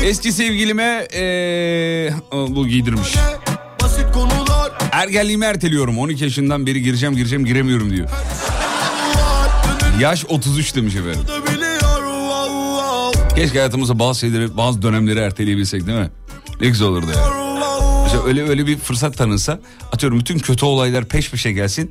Eski 0.00 0.32
sevgilime 0.32 1.08
ee, 1.14 2.10
bu 2.32 2.66
giydirmiş. 2.66 3.14
Ergenliğimi 4.92 5.44
erteliyorum. 5.44 5.98
12 5.98 6.24
yaşından 6.24 6.66
beri 6.66 6.82
gireceğim 6.82 7.16
gireceğim 7.16 7.44
giremiyorum 7.44 7.90
diyor. 7.90 8.08
Yaş 10.00 10.24
33 10.28 10.74
demiş 10.76 10.94
efendim. 10.94 11.20
Keşke 13.36 13.58
hayatımızda 13.58 13.98
bazı 13.98 14.20
şeyleri, 14.20 14.56
bazı 14.56 14.82
dönemleri 14.82 15.18
erteleyebilsek 15.18 15.86
değil 15.86 15.98
mi? 15.98 16.10
Ne 16.60 16.68
güzel 16.68 16.88
olurdu 16.88 17.06
ya. 17.16 17.24
Mesela 18.04 18.24
öyle 18.24 18.48
öyle 18.48 18.66
bir 18.66 18.78
fırsat 18.78 19.16
tanınsa 19.16 19.60
atıyorum 19.92 20.18
bütün 20.20 20.38
kötü 20.38 20.64
olaylar 20.64 21.04
peş 21.04 21.30
peşe 21.30 21.52
gelsin. 21.52 21.90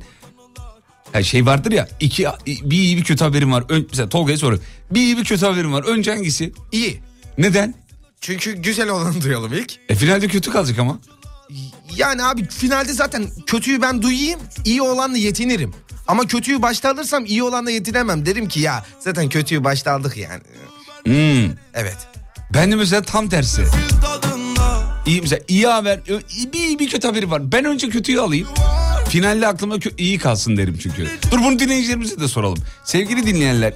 Ha 1.12 1.22
şey 1.22 1.46
vardır 1.46 1.72
ya 1.72 1.88
iki 2.00 2.26
bir 2.46 2.76
iyi 2.76 2.96
bir 2.96 3.04
kötü 3.04 3.24
haberim 3.24 3.52
var. 3.52 3.64
Ön, 3.68 3.86
mesela 3.90 4.08
Tolga'ya 4.08 4.38
soruyor. 4.38 4.62
Bir 4.90 5.00
iyi 5.00 5.16
bir 5.16 5.24
kötü 5.24 5.46
haberim 5.46 5.72
var. 5.72 5.84
Önce 5.84 6.10
hangisi? 6.10 6.52
İyi. 6.72 7.00
Neden? 7.38 7.74
Çünkü 8.22 8.52
güzel 8.52 8.88
olanı 8.88 9.22
duyalım 9.22 9.52
ilk. 9.52 9.72
E 9.88 9.94
finalde 9.94 10.28
kötü 10.28 10.50
kalacak 10.50 10.78
ama. 10.78 10.98
Yani 11.96 12.24
abi 12.24 12.48
finalde 12.48 12.92
zaten 12.92 13.26
kötüyü 13.46 13.82
ben 13.82 14.02
duyayım, 14.02 14.40
iyi 14.64 14.82
olanla 14.82 15.16
yetinirim. 15.16 15.74
Ama 16.06 16.26
kötüyü 16.26 16.62
başta 16.62 16.90
alırsam 16.90 17.24
iyi 17.26 17.42
olanla 17.42 17.70
yetinemem. 17.70 18.26
Derim 18.26 18.48
ki 18.48 18.60
ya 18.60 18.86
zaten 19.00 19.28
kötüyü 19.28 19.64
başta 19.64 19.92
aldık 19.92 20.16
yani. 20.16 20.42
Hmm. 21.04 21.56
Evet. 21.74 21.96
Ben 22.54 22.72
de 22.72 22.76
mesela 22.76 23.02
tam 23.02 23.28
tersi. 23.28 23.64
İyi 25.06 25.20
mesela 25.20 25.42
iyi 25.48 25.66
haber, 25.66 26.00
bir 26.52 26.78
bir 26.78 26.90
kötü 26.90 27.08
haberi 27.08 27.30
var. 27.30 27.52
Ben 27.52 27.64
önce 27.64 27.88
kötüyü 27.88 28.20
alayım. 28.20 28.48
Finalde 29.08 29.46
aklıma 29.46 29.76
iyi 29.98 30.18
kalsın 30.18 30.56
derim 30.56 30.78
çünkü. 30.82 31.08
Dur 31.30 31.38
bunu 31.38 31.58
dinleyicilerimize 31.58 32.20
de 32.20 32.28
soralım. 32.28 32.58
Sevgili 32.84 33.26
dinleyenler, 33.26 33.74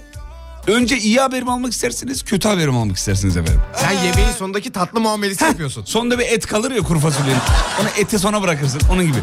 önce 0.66 0.98
iyi 0.98 1.20
haberimi 1.20 1.50
almak 1.50 1.72
istersiniz, 1.72 2.22
kötü 2.22 2.48
haberimi 2.48 2.76
almak 2.76 2.96
istersiniz 2.96 3.36
efendim. 3.36 3.60
Sen 3.76 3.92
yemeğin 3.92 4.30
sonundaki 4.38 4.72
tatlı 4.72 5.00
muamelesi 5.00 5.44
yapıyorsun. 5.44 5.84
Sonunda 5.84 6.18
bir 6.18 6.24
et 6.24 6.46
kalır 6.46 6.70
ya 6.70 6.82
kuru 6.82 6.98
fasulyenin. 6.98 7.40
Onu 7.80 7.88
eti 7.98 8.18
sona 8.18 8.42
bırakırsın. 8.42 8.80
Onun 8.92 9.06
gibi. 9.06 9.18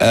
Ee, 0.00 0.06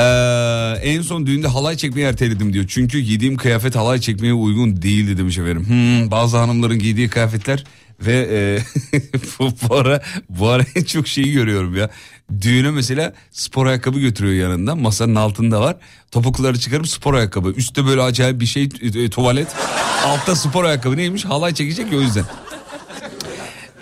en 0.83 1.01
son 1.01 1.25
düğünde 1.25 1.47
halay 1.47 1.77
çekmeyi 1.77 2.07
erteledim 2.07 2.53
diyor. 2.53 2.65
Çünkü 2.67 2.99
giydiğim 2.99 3.37
kıyafet 3.37 3.75
halay 3.75 3.99
çekmeye 3.99 4.33
uygun 4.33 4.81
değildi 4.81 5.17
demiş 5.17 5.37
efendim. 5.37 5.65
Hmm, 5.67 6.11
bazı 6.11 6.37
hanımların 6.37 6.79
giydiği 6.79 7.09
kıyafetler 7.09 7.63
ve 8.01 8.27
e, 8.31 8.39
bu, 9.39 9.51
bu 9.69 9.75
ara 9.75 10.01
bu 10.29 10.47
ara 10.49 10.63
en 10.75 10.83
çok 10.83 11.07
şeyi 11.07 11.31
görüyorum 11.31 11.77
ya. 11.77 11.89
Düğüne 12.41 12.71
mesela 12.71 13.13
spor 13.31 13.65
ayakkabı 13.65 13.99
götürüyor 13.99 14.49
yanında. 14.49 14.75
Masanın 14.75 15.15
altında 15.15 15.61
var. 15.61 15.75
Topukları 16.11 16.59
çıkarıp 16.59 16.87
spor 16.87 17.13
ayakkabı. 17.13 17.49
Üstte 17.49 17.85
böyle 17.85 18.01
acayip 18.01 18.39
bir 18.39 18.45
şey 18.45 18.69
e, 18.81 19.09
tuvalet. 19.09 19.47
Altta 20.05 20.35
spor 20.35 20.63
ayakkabı 20.63 20.97
neymiş? 20.97 21.25
Halay 21.25 21.53
çekecek 21.53 21.91
ya 21.91 21.97
o 21.97 22.01
yüzden. 22.01 22.25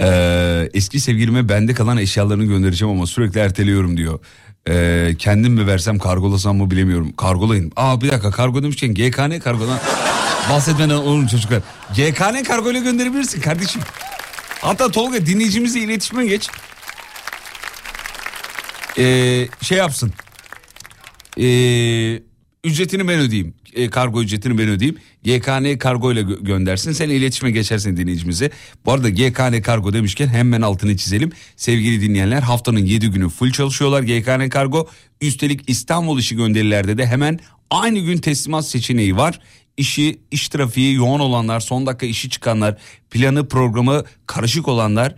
Ee, 0.01 0.69
eski 0.73 0.99
sevgilime 0.99 1.49
bende 1.49 1.73
kalan 1.73 1.97
eşyalarını 1.97 2.45
göndereceğim 2.45 2.95
ama 2.95 3.07
sürekli 3.07 3.39
erteliyorum 3.39 3.97
diyor. 3.97 4.19
Ee, 4.69 5.15
kendim 5.19 5.53
mi 5.53 5.67
versem 5.67 5.99
kargolasam 5.99 6.57
mı 6.57 6.71
bilemiyorum. 6.71 7.11
Kargolayın. 7.17 7.71
Aa 7.75 8.01
bir 8.01 8.09
dakika 8.11 8.31
kargo 8.31 8.63
demişken 8.63 8.93
GKN 8.93 9.39
kargodan 9.39 9.79
bahsetmeden 10.49 10.95
olur 10.95 11.27
çocuklar? 11.27 11.61
GKN 11.95 12.43
kargoyla 12.43 12.81
gönderebilirsin 12.81 13.41
kardeşim. 13.41 13.81
Hatta 14.61 14.91
Tolga 14.91 15.25
dinleyicimizle 15.25 15.79
iletişime 15.79 16.25
geç. 16.25 16.49
Ee, 18.99 19.47
şey 19.61 19.77
yapsın. 19.77 20.13
Ee, 21.39 22.21
ücretini 22.63 23.07
ben 23.07 23.19
ödeyeyim. 23.19 23.53
Ee, 23.75 23.89
kargo 23.89 24.21
ücretini 24.21 24.57
ben 24.57 24.67
ödeyeyim. 24.69 24.97
GKN 25.23 25.77
kargo 25.77 26.11
ile 26.11 26.21
gö- 26.21 26.45
göndersin. 26.45 26.91
Sen 26.91 27.09
iletişime 27.09 27.51
geçersin 27.51 27.97
dinleyicimize. 27.97 28.51
Bu 28.85 28.91
arada 28.91 29.09
GKN 29.09 29.61
kargo 29.61 29.93
demişken 29.93 30.27
hemen 30.27 30.61
altını 30.61 30.97
çizelim. 30.97 31.31
Sevgili 31.55 32.01
dinleyenler 32.01 32.41
haftanın 32.41 32.85
7 32.85 33.07
günü 33.07 33.29
full 33.29 33.51
çalışıyorlar 33.51 34.03
GKN 34.03 34.49
kargo. 34.49 34.87
Üstelik 35.21 35.69
İstanbul 35.69 36.19
işi 36.19 36.35
gönderilerde 36.35 36.97
de 36.97 37.05
hemen 37.07 37.39
aynı 37.69 37.99
gün 37.99 38.17
teslimat 38.17 38.67
seçeneği 38.67 39.17
var. 39.17 39.39
İşi, 39.77 40.19
iş 40.31 40.49
trafiği 40.49 40.95
yoğun 40.95 41.19
olanlar, 41.19 41.59
son 41.59 41.85
dakika 41.85 42.05
işi 42.05 42.29
çıkanlar, 42.29 42.77
planı 43.11 43.47
programı 43.47 44.03
karışık 44.27 44.67
olanlar, 44.67 45.15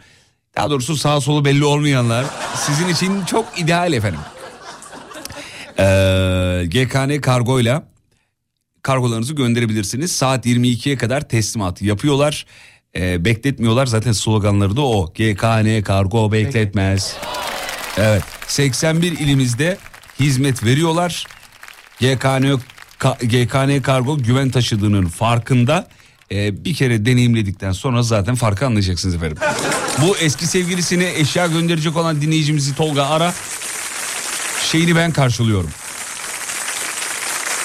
daha 0.55 0.69
doğrusu 0.69 0.97
sağ 0.97 1.21
solu 1.21 1.45
belli 1.45 1.65
olmayanlar 1.65 2.25
sizin 2.55 2.87
için 2.87 3.25
çok 3.25 3.59
ideal 3.59 3.93
efendim. 3.93 4.19
Ee, 5.79 6.63
GKN 6.67 7.21
kargoyla 7.21 7.83
kargolarınızı 8.81 9.33
gönderebilirsiniz. 9.33 10.11
Saat 10.11 10.45
22'ye 10.45 10.97
kadar 10.97 11.29
teslimat 11.29 11.81
yapıyorlar. 11.81 12.45
Ee, 12.95 13.25
bekletmiyorlar 13.25 13.85
zaten 13.85 14.11
sloganları 14.11 14.75
da 14.75 14.81
o. 14.81 15.13
GKN 15.13 15.81
kargo 15.83 16.31
bekletmez. 16.31 17.15
Evet 17.97 18.23
81 18.47 19.11
ilimizde 19.11 19.77
hizmet 20.19 20.63
veriyorlar. 20.63 21.25
GKN, 21.99 22.59
GKN 23.21 23.81
kargo 23.81 24.17
güven 24.17 24.49
taşıdığının 24.49 25.07
farkında. 25.07 25.87
Ee, 26.31 26.65
bir 26.65 26.73
kere 26.73 27.05
deneyimledikten 27.05 27.71
sonra 27.71 28.03
zaten 28.03 28.35
farkı 28.35 28.65
anlayacaksınız 28.65 29.15
efendim. 29.15 29.37
Bu 30.01 30.17
eski 30.17 30.47
sevgilisine 30.47 31.13
eşya 31.19 31.47
gönderecek 31.47 31.97
olan 31.97 32.21
dinleyicimizi 32.21 32.75
Tolga 32.75 33.05
ara. 33.05 33.33
Şeyini 34.71 34.95
ben 34.95 35.11
karşılıyorum. 35.11 35.69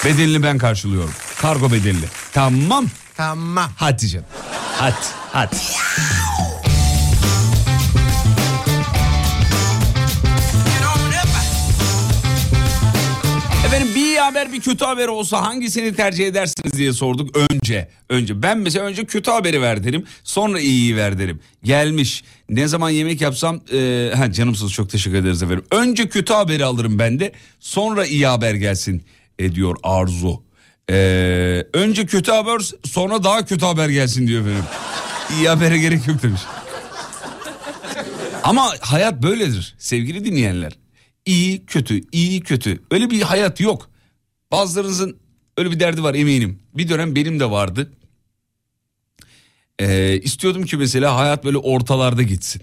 Bedelini 0.04 0.42
ben 0.42 0.58
karşılıyorum. 0.58 1.12
Kargo 1.40 1.72
bedelini. 1.72 2.04
Tamam. 2.32 2.86
Tamam. 3.16 3.70
Hadi 3.76 4.08
canım. 4.08 4.26
Hadi. 4.78 4.94
Hadi. 5.32 5.56
İyi 14.16 14.20
haber 14.20 14.52
bir 14.52 14.60
kötü 14.60 14.84
haber 14.84 15.08
olsa 15.08 15.42
hangisini 15.42 15.94
tercih 15.94 16.26
edersiniz 16.26 16.72
diye 16.72 16.92
sorduk 16.92 17.36
önce. 17.36 17.88
Önce 18.08 18.42
ben 18.42 18.58
mesela 18.58 18.84
önce 18.84 19.04
kötü 19.04 19.30
haberi 19.30 19.62
ver 19.62 19.84
derim 19.84 20.04
sonra 20.24 20.60
iyiyi 20.60 20.96
ver 20.96 21.18
derim. 21.18 21.40
Gelmiş 21.64 22.24
ne 22.48 22.68
zaman 22.68 22.90
yemek 22.90 23.20
yapsam 23.20 23.60
e, 23.72 24.12
ha, 24.16 24.32
canımsız 24.32 24.72
çok 24.72 24.90
teşekkür 24.90 25.16
ederiz 25.16 25.42
efendim. 25.42 25.64
Önce 25.70 26.08
kötü 26.08 26.32
haberi 26.32 26.64
alırım 26.64 26.98
ben 26.98 27.20
de 27.20 27.32
sonra 27.60 28.06
iyi 28.06 28.26
haber 28.26 28.54
gelsin 28.54 29.04
e, 29.38 29.54
diyor 29.54 29.76
Arzu. 29.82 30.42
E, 30.90 30.94
önce 31.72 32.06
kötü 32.06 32.32
haber 32.32 32.70
sonra 32.84 33.24
daha 33.24 33.44
kötü 33.44 33.66
haber 33.66 33.88
gelsin 33.88 34.26
diyor 34.26 34.40
efendim. 34.40 34.64
İyi 35.38 35.48
habere 35.48 35.78
gerek 35.78 36.06
yok 36.06 36.22
demiş. 36.22 36.40
Ama 38.42 38.72
hayat 38.80 39.22
böyledir 39.22 39.74
sevgili 39.78 40.24
dinleyenler. 40.24 40.72
İyi 41.26 41.66
kötü 41.66 42.00
iyi 42.12 42.40
kötü 42.40 42.82
öyle 42.90 43.10
bir 43.10 43.22
hayat 43.22 43.60
yok. 43.60 43.95
Bazılarınızın 44.50 45.20
öyle 45.56 45.70
bir 45.70 45.80
derdi 45.80 46.02
var 46.02 46.14
eminim. 46.14 46.62
Bir 46.74 46.88
dönem 46.88 47.16
benim 47.16 47.40
de 47.40 47.50
vardı. 47.50 47.92
Ee, 49.78 50.20
istiyordum 50.22 50.64
ki 50.64 50.76
mesela 50.76 51.16
hayat 51.16 51.44
böyle 51.44 51.58
ortalarda 51.58 52.22
gitsin. 52.22 52.62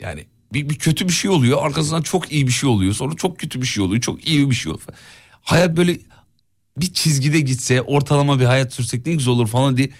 Yani 0.00 0.26
bir, 0.52 0.68
bir 0.68 0.78
kötü 0.78 1.08
bir 1.08 1.12
şey 1.12 1.30
oluyor 1.30 1.66
arkasından 1.66 2.02
çok 2.02 2.32
iyi 2.32 2.46
bir 2.46 2.52
şey 2.52 2.68
oluyor 2.68 2.94
sonra 2.94 3.16
çok 3.16 3.38
kötü 3.38 3.60
bir 3.62 3.66
şey 3.66 3.84
oluyor 3.84 4.02
çok 4.02 4.28
iyi 4.28 4.50
bir 4.50 4.54
şey 4.54 4.72
oluyor. 4.72 4.86
Hayat 5.42 5.76
böyle 5.76 5.98
bir 6.76 6.92
çizgide 6.92 7.40
gitse 7.40 7.82
ortalama 7.82 8.40
bir 8.40 8.44
hayat 8.44 8.72
sürsek 8.72 9.06
ne 9.06 9.12
güzel 9.12 9.32
olur 9.32 9.46
falan 9.48 9.76
diye 9.76 9.90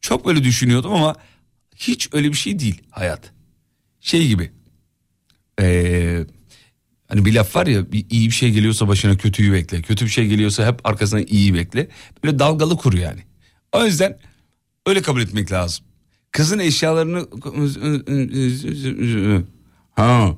çok 0.00 0.26
böyle 0.26 0.44
düşünüyordum 0.44 0.92
ama 0.92 1.16
hiç 1.76 2.08
öyle 2.12 2.28
bir 2.28 2.36
şey 2.36 2.58
değil 2.58 2.82
hayat. 2.90 3.32
Şey 4.00 4.28
gibi 4.28 4.52
Ee, 5.60 6.26
hani 7.08 7.24
bir 7.24 7.34
laf 7.34 7.56
var 7.56 7.66
ya 7.66 7.82
iyi 8.10 8.28
bir 8.28 8.34
şey 8.34 8.50
geliyorsa 8.50 8.88
başına 8.88 9.16
kötüyü 9.16 9.52
bekle. 9.52 9.82
Kötü 9.82 10.04
bir 10.04 10.10
şey 10.10 10.26
geliyorsa 10.26 10.66
hep 10.66 10.86
arkasından 10.86 11.26
iyi 11.28 11.54
bekle. 11.54 11.88
Böyle 12.24 12.38
dalgalı 12.38 12.76
kur 12.76 12.92
yani. 12.92 13.20
O 13.72 13.84
yüzden 13.84 14.18
öyle 14.86 15.02
kabul 15.02 15.20
etmek 15.20 15.52
lazım. 15.52 15.84
Kızın 16.32 16.58
eşyalarını... 16.58 17.26
Ha. 19.90 20.36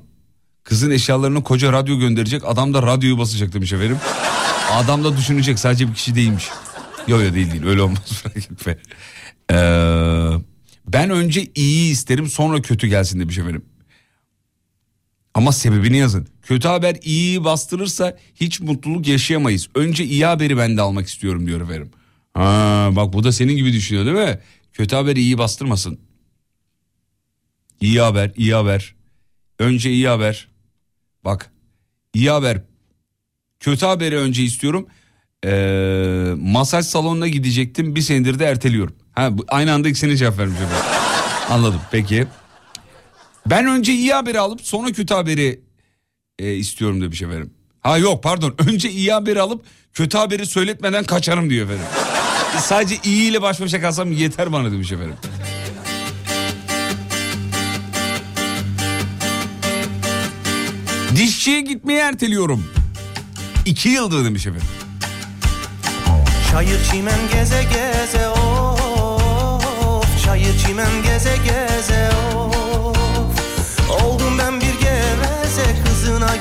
Kızın 0.63 0.91
eşyalarını 0.91 1.43
koca 1.43 1.73
radyo 1.73 1.99
gönderecek. 1.99 2.41
Adam 2.45 2.73
da 2.73 2.81
radyoyu 2.81 3.17
basacak 3.17 3.53
demiş 3.53 3.73
efendim. 3.73 3.97
Adam 4.71 5.03
da 5.03 5.17
düşünecek 5.17 5.59
sadece 5.59 5.87
bir 5.87 5.93
kişi 5.93 6.15
değilmiş. 6.15 6.49
Yok 7.07 7.23
yok 7.23 7.33
değil 7.33 7.51
değil 7.51 7.65
öyle 7.65 7.81
olmaz. 7.81 8.23
merak. 8.65 8.79
Ee, 9.51 10.43
ben 10.87 11.09
önce 11.09 11.47
iyi 11.55 11.91
isterim 11.91 12.27
sonra 12.27 12.61
kötü 12.61 12.87
gelsin 12.87 13.19
demiş 13.19 13.37
efendim. 13.37 13.65
Ama 15.37 15.51
sebebini 15.51 15.97
yazın. 15.97 16.27
Kötü 16.41 16.67
haber 16.67 16.97
iyiyi 17.03 17.43
bastırırsa 17.43 18.17
hiç 18.35 18.59
mutluluk 18.59 19.07
yaşayamayız. 19.07 19.67
Önce 19.75 20.03
iyi 20.03 20.25
haberi 20.25 20.57
ben 20.57 20.77
de 20.77 20.81
almak 20.81 21.07
istiyorum 21.07 21.47
diyor 21.47 21.61
efendim. 21.61 21.91
Ha, 22.33 22.89
bak 22.91 23.13
bu 23.13 23.23
da 23.23 23.31
senin 23.31 23.55
gibi 23.55 23.73
düşünüyor 23.73 24.05
değil 24.05 24.29
mi? 24.29 24.39
Kötü 24.73 24.95
haber 24.95 25.15
iyi 25.15 25.37
bastırmasın. 25.37 25.99
İyi 27.81 28.01
haber, 28.01 28.31
iyi 28.37 28.53
haber. 28.53 28.95
Önce 29.59 29.91
iyi 29.91 30.07
haber. 30.07 30.47
Bak 31.25 31.51
iyi 32.13 32.29
haber. 32.29 32.61
Kötü 33.59 33.85
haberi 33.85 34.17
önce 34.17 34.43
istiyorum. 34.43 34.87
Ee, 35.45 36.33
masaj 36.37 36.85
salonuna 36.85 37.27
gidecektim. 37.27 37.95
Bir 37.95 38.01
senedir 38.01 38.39
de 38.39 38.45
erteliyorum. 38.45 38.95
Ha, 39.11 39.31
aynı 39.47 39.73
anda 39.73 39.89
ikisine 39.89 40.17
cevap 40.17 40.37
vermiş. 40.37 40.59
Anladım 41.49 41.81
peki. 41.91 42.27
Ben 43.49 43.65
önce 43.65 43.93
iyi 43.93 44.13
haberi 44.13 44.39
alıp 44.39 44.61
sonra 44.61 44.91
kötü 44.91 45.13
haberi 45.13 45.61
e, 46.39 46.53
istiyorum 46.53 47.01
demiş 47.01 47.21
efendim. 47.21 47.53
Ha 47.81 47.97
yok 47.97 48.23
pardon 48.23 48.55
önce 48.67 48.89
iyi 48.89 49.11
haberi 49.11 49.41
alıp 49.41 49.65
kötü 49.93 50.17
haberi 50.17 50.45
söyletmeden 50.45 51.03
kaçarım 51.03 51.49
diyor 51.49 51.65
efendim. 51.65 51.85
Sadece 52.59 52.95
iyi 53.03 53.31
ile 53.31 53.41
baş 53.41 53.61
başa 53.61 53.81
kalsam 53.81 54.11
yeter 54.11 54.53
bana 54.53 54.71
demiş 54.71 54.91
efendim. 54.91 55.15
Dişçiye 61.15 61.61
gitmeyi 61.61 61.99
erteliyorum. 61.99 62.65
İki 63.65 63.89
yıldır 63.89 64.25
demiş 64.25 64.47
efendim. 64.47 64.67
Çayır 66.51 66.79
çimen 66.91 67.19
geze 67.33 67.63
geze 67.63 68.27
of 68.29 70.25
Çayır 70.25 70.59
çimen 70.67 71.03
geze 71.03 71.35
geze 71.45 72.16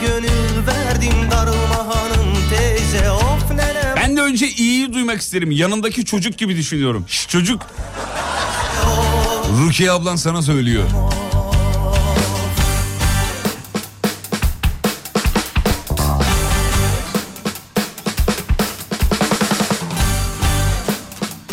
gönül 0.01 0.67
verdim 0.67 1.31
Darılma 1.31 1.79
hanım 1.97 2.35
teyze 2.51 3.11
Of 3.11 3.51
nenem 3.51 3.97
Ben 3.97 4.17
de 4.17 4.21
önce 4.21 4.49
iyiyi 4.49 4.93
duymak 4.93 5.21
isterim. 5.21 5.51
Yanındaki 5.51 6.05
çocuk 6.05 6.39
gibi 6.39 6.57
düşünüyorum. 6.57 7.05
Şş, 7.09 7.29
çocuk. 7.29 7.63
Rukiye 9.59 9.91
ablan 9.91 10.17
sana 10.17 10.43
söylüyor. 10.43 10.85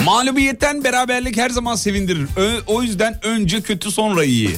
Mağlubiyetten 0.05 0.83
beraberlik 0.83 1.37
her 1.37 1.49
zaman 1.49 1.75
sevindirir. 1.75 2.27
O 2.67 2.81
yüzden 2.81 3.19
önce 3.25 3.61
kötü 3.61 3.91
sonra 3.91 4.23
iyi. 4.23 4.49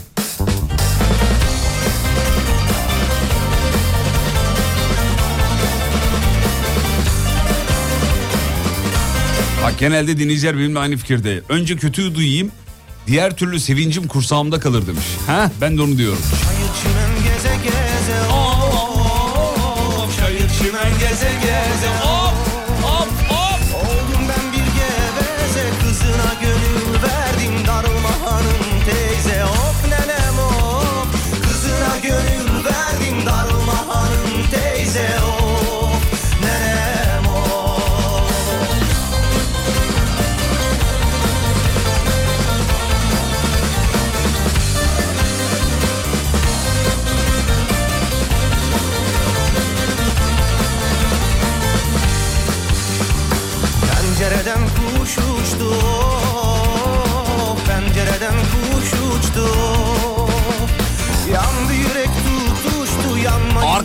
Genelde 9.79 10.17
dinleyiciler 10.17 10.57
benimle 10.57 10.79
aynı 10.79 10.97
fikirde. 10.97 11.41
Önce 11.49 11.75
kötüyü 11.75 12.15
duyayım, 12.15 12.51
diğer 13.07 13.35
türlü 13.35 13.59
sevincim 13.59 14.07
kursağımda 14.07 14.59
kalır 14.59 14.87
demiş. 14.87 15.05
Ha 15.27 15.51
ben 15.61 15.77
de 15.77 15.81
onu 15.81 15.97
diyorum. 15.97 16.21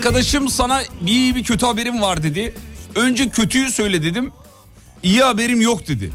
Arkadaşım 0.00 0.48
sana 0.48 0.82
iyi 1.06 1.34
bir 1.34 1.44
kötü 1.44 1.66
haberim 1.66 2.02
var 2.02 2.22
dedi. 2.22 2.54
Önce 2.94 3.28
kötüyü 3.28 3.70
söyle 3.72 4.02
dedim. 4.02 4.32
İyi 5.02 5.22
haberim 5.22 5.60
yok 5.60 5.88
dedi. 5.88 6.12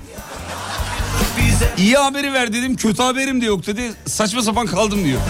İyi 1.77 1.97
haberi 1.97 2.33
ver 2.33 2.53
dedim 2.53 2.75
kötü 2.75 3.03
haberim 3.03 3.41
de 3.41 3.45
yok 3.45 3.67
dedi. 3.67 3.93
Saçma 4.05 4.41
sapan 4.41 4.65
kaldım 4.67 5.03
diyor. 5.03 5.21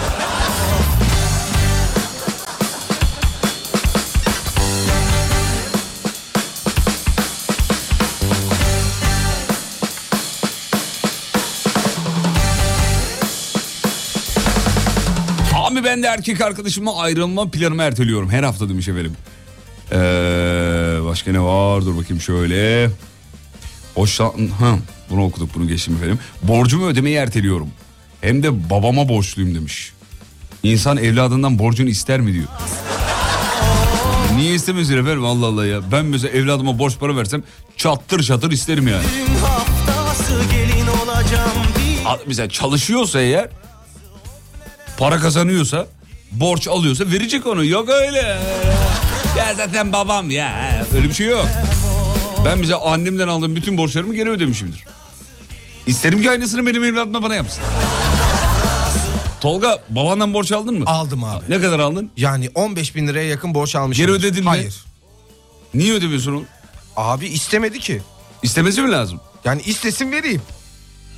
Ben 15.96 16.02
de 16.02 16.06
erkek 16.06 16.40
arkadaşımla 16.40 16.96
ayrılma 16.96 17.50
planımı 17.50 17.82
erteliyorum. 17.82 18.30
Her 18.30 18.42
hafta 18.42 18.68
demiş 18.68 18.88
efendim. 18.88 19.12
Ee, 19.92 19.96
başka 21.04 21.32
ne 21.32 21.40
var? 21.40 21.84
Dur 21.84 21.96
bakayım 21.96 22.20
şöyle. 22.20 22.90
Hoşlan... 23.94 24.32
Ha, 24.58 24.78
bunu 25.10 25.24
okuduk 25.24 25.54
bunu 25.54 25.68
geçtim 25.68 25.96
efendim. 25.96 26.18
Borcumu 26.42 26.86
ödemeyi 26.86 27.16
erteliyorum. 27.16 27.68
Hem 28.20 28.42
de 28.42 28.70
babama 28.70 29.08
borçluyum 29.08 29.54
demiş. 29.54 29.92
İnsan 30.62 30.96
evladından 30.96 31.58
borcunu 31.58 31.88
ister 31.88 32.20
mi 32.20 32.32
diyor. 32.32 32.48
Niye 34.36 34.54
istemiyorsun 34.54 34.98
efendim 34.98 35.24
Allah 35.24 35.46
Allah 35.46 35.66
ya. 35.66 35.92
Ben 35.92 36.04
mesela 36.04 36.38
evladıma 36.38 36.78
borç 36.78 36.98
para 36.98 37.16
versem 37.16 37.42
çattır 37.76 38.22
çatır 38.22 38.50
isterim 38.50 38.88
yani. 38.88 39.04
Mesela 42.26 42.48
çalışıyorsa 42.48 43.20
eğer 43.20 43.48
para 44.98 45.18
kazanıyorsa 45.20 45.86
borç 46.32 46.68
alıyorsa 46.68 47.04
verecek 47.10 47.46
onu. 47.46 47.64
Yok 47.64 47.88
öyle. 47.88 48.38
Ya 49.38 49.54
zaten 49.56 49.92
babam 49.92 50.30
ya. 50.30 50.84
Öyle 50.94 51.08
bir 51.08 51.14
şey 51.14 51.26
yok. 51.26 51.46
Ben 52.44 52.62
bize 52.62 52.74
annemden 52.74 53.28
aldığım 53.28 53.56
bütün 53.56 53.76
borçlarımı 53.78 54.14
geri 54.14 54.30
ödemişimdir. 54.30 54.84
İsterim 55.86 56.22
ki 56.22 56.30
aynısını 56.30 56.66
benim 56.66 56.84
evladıma 56.84 57.22
bana 57.22 57.34
yapsın. 57.34 57.62
Tolga 59.40 59.78
babandan 59.88 60.34
borç 60.34 60.52
aldın 60.52 60.78
mı? 60.78 60.84
Aldım 60.86 61.24
abi. 61.24 61.44
Ne 61.48 61.60
kadar 61.60 61.78
aldın? 61.78 62.10
Yani 62.16 62.50
15 62.54 62.94
bin 62.96 63.06
liraya 63.08 63.28
yakın 63.28 63.54
borç 63.54 63.76
almışım. 63.76 64.06
Geri 64.06 64.16
ödedin 64.16 64.42
mi? 64.44 64.48
Hayır. 64.48 64.74
Niye 65.74 65.92
ödemiyorsun 65.94 66.32
onu? 66.32 66.44
Abi 66.96 67.26
istemedi 67.26 67.78
ki. 67.78 68.02
İstemesi 68.42 68.82
mi 68.82 68.90
lazım? 68.90 69.20
Yani 69.44 69.62
istesin 69.62 70.12
vereyim. 70.12 70.42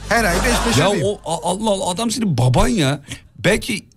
Her 0.09 0.25
ay 0.25 0.37
5 0.37 0.45
5 0.71 0.77
Ya 0.79 0.91
o 0.91 1.21
a- 1.25 1.51
Allah 1.53 1.71
Allah 1.71 1.91
adam 1.91 2.11
senin 2.11 2.39
baban 2.39 2.69
ya. 2.69 3.01
Belki 3.39 3.89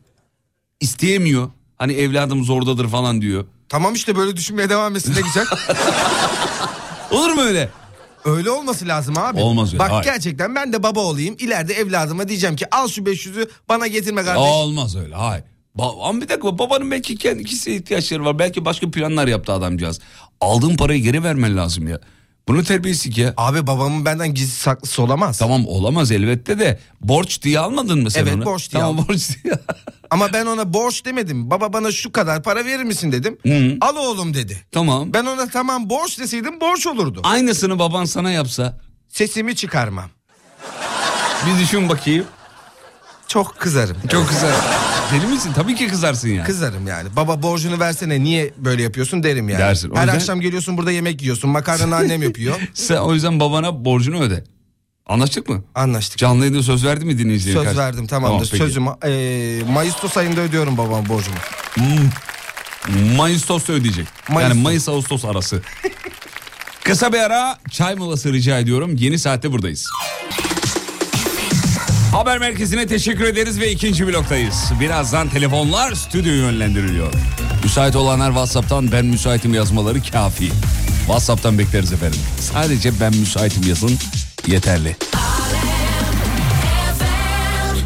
isteyemiyor. 0.79 1.51
Hani 1.77 1.93
evladım 1.93 2.43
zordadır 2.43 2.87
falan 2.87 3.21
diyor. 3.21 3.45
Tamam 3.69 3.93
işte 3.93 4.15
böyle 4.15 4.37
düşünmeye 4.37 4.69
devam 4.69 4.95
etsin 4.95 5.15
ne 5.15 5.21
güzel. 5.21 5.45
Olur 7.11 7.29
mu 7.31 7.41
öyle? 7.41 7.69
Öyle 8.25 8.49
olması 8.49 8.87
lazım 8.87 9.17
abi. 9.17 9.39
Olmaz 9.39 9.73
öyle, 9.73 9.79
Bak 9.79 9.91
hayır. 9.91 10.03
gerçekten 10.03 10.55
ben 10.55 10.73
de 10.73 10.83
baba 10.83 10.99
olayım. 10.99 11.35
İleride 11.39 11.73
evladıma 11.73 12.27
diyeceğim 12.27 12.55
ki 12.55 12.75
al 12.75 12.87
şu 12.87 13.01
500'ü 13.01 13.49
bana 13.69 13.87
getirme 13.87 14.23
kardeş. 14.23 14.41
Olmaz 14.43 14.95
öyle 14.95 15.15
hayır. 15.15 15.43
Ba- 15.77 16.03
ama 16.09 16.21
bir 16.21 16.29
dakika 16.29 16.57
babanın 16.59 16.91
belki 16.91 17.17
kendi 17.17 17.43
kişisel 17.43 17.71
ihtiyaçları 17.73 18.25
var. 18.25 18.39
Belki 18.39 18.65
başka 18.65 18.91
planlar 18.91 19.27
yaptı 19.27 19.53
adamcağız. 19.53 19.99
Aldığın 20.41 20.75
parayı 20.77 21.01
geri 21.03 21.23
vermen 21.23 21.57
lazım 21.57 21.87
ya. 21.87 21.99
Bunu 22.47 22.63
terbiyesizlik 22.63 23.17
ya. 23.17 23.33
Abi 23.37 23.67
babamın 23.67 24.05
benden 24.05 24.33
gizli 24.33 24.55
saklısı 24.55 25.03
olamaz. 25.03 25.37
Tamam 25.37 25.67
olamaz 25.67 26.11
elbette 26.11 26.59
de 26.59 26.79
borç 27.01 27.41
diye 27.41 27.59
almadın 27.59 28.01
mı 28.03 28.11
sen 28.11 28.21
Evet, 28.21 28.33
onu? 28.35 28.45
borç 28.45 28.71
diye 28.71 28.81
tamam, 28.81 28.95
aldım. 28.95 29.07
borç 29.09 29.29
diye. 29.43 29.53
Ama 30.09 30.33
ben 30.33 30.45
ona 30.45 30.73
borç 30.73 31.05
demedim. 31.05 31.49
Baba 31.51 31.73
bana 31.73 31.91
şu 31.91 32.11
kadar 32.11 32.43
para 32.43 32.65
verir 32.65 32.83
misin 32.83 33.11
dedim. 33.11 33.37
Hı. 33.45 33.77
Al 33.81 33.95
oğlum 33.95 34.33
dedi. 34.33 34.57
Tamam. 34.71 35.13
Ben 35.13 35.25
ona 35.25 35.47
tamam 35.49 35.89
borç 35.89 36.19
deseydim 36.19 36.61
borç 36.61 36.87
olurdu. 36.87 37.21
Aynısını 37.23 37.79
baban 37.79 38.05
sana 38.05 38.31
yapsa 38.31 38.77
Sesimi 39.09 39.55
çıkarmam. 39.55 40.09
bir 41.47 41.59
düşün 41.63 41.89
bakayım. 41.89 42.25
Çok 43.27 43.59
kızarım. 43.59 43.97
Çok 44.11 44.27
kızar. 44.29 44.51
Deli 45.11 45.27
misin? 45.27 45.51
Tabii 45.55 45.75
ki 45.75 45.87
kızarsın 45.87 46.29
yani. 46.29 46.45
Kızarım 46.47 46.87
yani. 46.87 47.09
Baba 47.15 47.41
borcunu 47.41 47.79
versene 47.79 48.23
niye 48.23 48.53
böyle 48.57 48.83
yapıyorsun 48.83 49.23
derim 49.23 49.49
yani. 49.49 49.59
Dersin. 49.59 49.89
O 49.89 49.95
Her 49.95 50.01
yüzden- 50.01 50.15
akşam 50.15 50.41
geliyorsun 50.41 50.77
burada 50.77 50.91
yemek 50.91 51.21
yiyorsun. 51.21 51.49
Makarnanı 51.49 51.95
annem 51.95 52.23
yapıyor. 52.23 52.55
Sen 52.73 52.97
o 52.97 53.13
yüzden 53.13 53.39
babana 53.39 53.85
borcunu 53.85 54.21
öde. 54.21 54.43
Anlaştık 55.05 55.49
mı? 55.49 55.63
Anlaştık. 55.75 56.17
Canlı 56.17 56.39
yayında 56.45 56.63
söz 56.63 56.85
verdi 56.85 57.05
mi 57.05 57.17
dinleyicilere? 57.17 57.65
Söz 57.65 57.77
verdim 57.77 58.07
tamamdır. 58.07 58.45
Sözüm 58.45 58.85
eee 59.05 59.63
Mayıs 59.63 60.17
ayında 60.17 60.41
ödüyorum 60.41 60.77
babam 60.77 61.09
borcumu. 61.09 61.37
Mayıs'ta 63.17 63.73
ödeyecek. 63.73 64.07
Mayıs. 64.29 64.49
Yani 64.49 64.61
Mayıs-Ağustos 64.61 65.25
arası. 65.25 65.61
Kısa 66.83 67.13
bir 67.13 67.19
ara 67.19 67.57
çay 67.71 67.95
molası 67.95 68.33
rica 68.33 68.59
ediyorum. 68.59 68.95
Yeni 68.95 69.19
saatte 69.19 69.51
buradayız. 69.51 69.87
Haber 72.11 72.37
merkezine 72.37 72.87
teşekkür 72.87 73.25
ederiz 73.25 73.59
ve 73.59 73.71
ikinci 73.71 74.07
bloktayız. 74.07 74.71
Birazdan 74.79 75.29
telefonlar 75.29 75.93
stüdyoya 75.95 76.37
yönlendiriliyor. 76.37 77.13
Müsait 77.63 77.95
olanlar 77.95 78.27
WhatsApp'tan 78.27 78.91
ben 78.91 79.05
müsaitim 79.05 79.53
yazmaları 79.53 80.01
kafi. 80.11 80.49
WhatsApp'tan 81.05 81.59
bekleriz 81.59 81.93
efendim. 81.93 82.19
Sadece 82.39 82.99
ben 82.99 83.15
müsaitim 83.15 83.63
yazın 83.69 83.91
yeterli. 84.47 84.95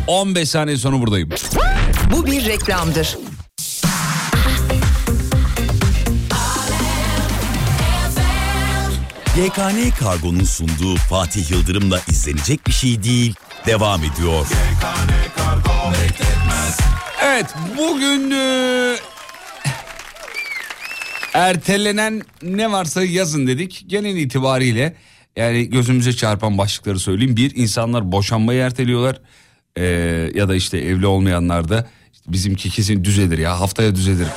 15 0.08 0.50
saniye 0.50 0.78
sonra 0.78 1.00
buradayım. 1.00 1.30
Bu 2.12 2.26
bir 2.26 2.46
reklamdır. 2.46 3.18
YKN 9.38 9.90
Kargo'nun 10.00 10.44
sunduğu 10.44 10.96
Fatih 10.96 11.52
Yıldırım'la 11.52 12.00
izlenecek 12.10 12.68
bir 12.68 12.72
şey 12.72 13.04
değil 13.04 13.36
devam 13.66 14.00
ediyor. 14.04 14.48
Evet 17.24 17.46
bugün 17.78 18.32
e, 18.32 18.96
ertelenen 21.34 22.22
ne 22.42 22.72
varsa 22.72 23.04
yazın 23.04 23.48
dedik. 23.48 23.84
Genel 23.88 24.16
itibariyle 24.16 24.96
yani 25.36 25.70
gözümüze 25.70 26.14
çarpan 26.14 26.58
başlıkları 26.58 27.00
söyleyeyim. 27.00 27.38
Bir 27.38 27.56
insanlar 27.56 28.12
boşanmayı 28.12 28.62
erteliyorlar 28.62 29.22
E, 29.78 29.84
ya 30.36 30.50
da 30.50 30.56
işte 30.56 30.78
evli 30.78 31.08
olmayanlar 31.08 31.70
da 31.70 31.88
işte 32.14 32.32
bizimki 32.32 32.70
kesin 32.70 33.04
düzelir 33.04 33.38
ya 33.38 33.60
haftaya 33.60 33.96
düzelir. 33.96 34.28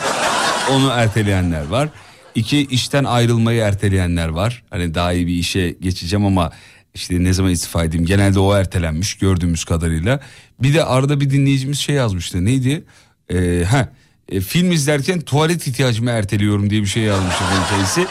Onu 0.70 0.90
erteleyenler 0.90 1.66
var. 1.66 1.88
İki 2.34 2.66
işten 2.66 3.04
ayrılmayı 3.04 3.60
erteleyenler 3.60 4.28
var. 4.28 4.62
Hani 4.70 4.94
daha 4.94 5.12
iyi 5.12 5.26
bir 5.26 5.34
işe 5.34 5.70
geçeceğim 5.80 6.26
ama 6.26 6.52
işte 6.94 7.24
ne 7.24 7.32
zaman 7.32 7.52
istifa 7.52 7.84
edeyim. 7.84 8.06
Genelde 8.06 8.40
o 8.40 8.56
ertelenmiş 8.56 9.14
gördüğümüz 9.14 9.64
kadarıyla. 9.64 10.20
Bir 10.62 10.74
de 10.74 10.84
arada 10.84 11.20
bir 11.20 11.30
dinleyicimiz 11.30 11.78
şey 11.78 11.94
yazmıştı. 11.94 12.44
Neydi? 12.44 12.84
Ee, 13.30 13.64
ha, 13.70 13.88
e, 14.28 14.40
film 14.40 14.72
izlerken 14.72 15.20
tuvalet 15.20 15.66
ihtiyacımı 15.66 16.10
erteliyorum 16.10 16.70
diye 16.70 16.82
bir 16.82 16.86
şey 16.86 17.02
yazmış 17.02 17.34
efendim 17.34 17.62
kendisi. 17.70 18.06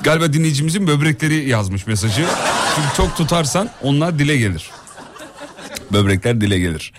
Galiba 0.00 0.32
dinleyicimizin 0.32 0.86
böbrekleri 0.86 1.48
yazmış 1.48 1.86
mesajı. 1.86 2.26
Çünkü 2.74 2.88
çok 2.96 3.16
tutarsan 3.16 3.70
onlar 3.82 4.18
dile 4.18 4.36
gelir. 4.36 4.70
Böbrekler 5.92 6.40
dile 6.40 6.58
gelir. 6.58 6.92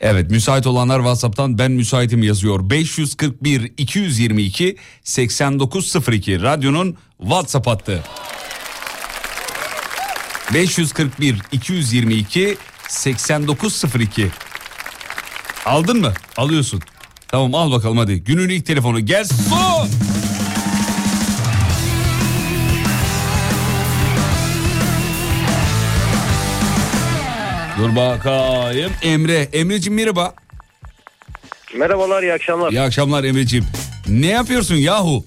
Evet 0.00 0.30
müsait 0.30 0.66
olanlar 0.66 0.98
WhatsApp'tan 0.98 1.58
ben 1.58 1.72
müsaitim 1.72 2.22
yazıyor. 2.22 2.70
541 2.70 3.72
222 3.76 4.76
8902 5.04 6.42
radyonun 6.42 6.96
WhatsApp 7.20 7.66
hattı. 7.66 8.02
541 10.54 11.36
222 11.52 12.56
8902 12.88 14.30
Aldın 15.66 16.00
mı? 16.00 16.12
Alıyorsun. 16.36 16.80
Tamam 17.28 17.54
al 17.54 17.72
bakalım 17.72 17.98
hadi. 17.98 18.24
Günün 18.24 18.48
ilk 18.48 18.66
telefonu 18.66 19.00
gelsin. 19.00 19.52
Dur 27.78 27.96
bakayım. 27.96 28.92
Emre. 29.02 29.48
Emreciğim 29.52 29.96
merhaba. 29.96 30.34
Merhabalar, 31.76 32.22
iyi 32.22 32.32
akşamlar. 32.32 32.72
İyi 32.72 32.80
akşamlar 32.80 33.24
Emreciğim. 33.24 33.66
Ne 34.08 34.26
yapıyorsun 34.26 34.74
yahu? 34.74 35.24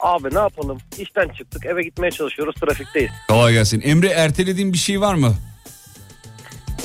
Abi 0.00 0.34
ne 0.34 0.38
yapalım? 0.38 0.78
İşten 0.98 1.28
çıktık, 1.28 1.66
eve 1.66 1.82
gitmeye 1.82 2.10
çalışıyoruz, 2.10 2.54
trafikteyiz. 2.54 3.10
Kolay 3.28 3.52
gelsin. 3.52 3.80
Emre 3.84 4.08
ertelediğin 4.08 4.72
bir 4.72 4.78
şey 4.78 5.00
var 5.00 5.14
mı? 5.14 5.34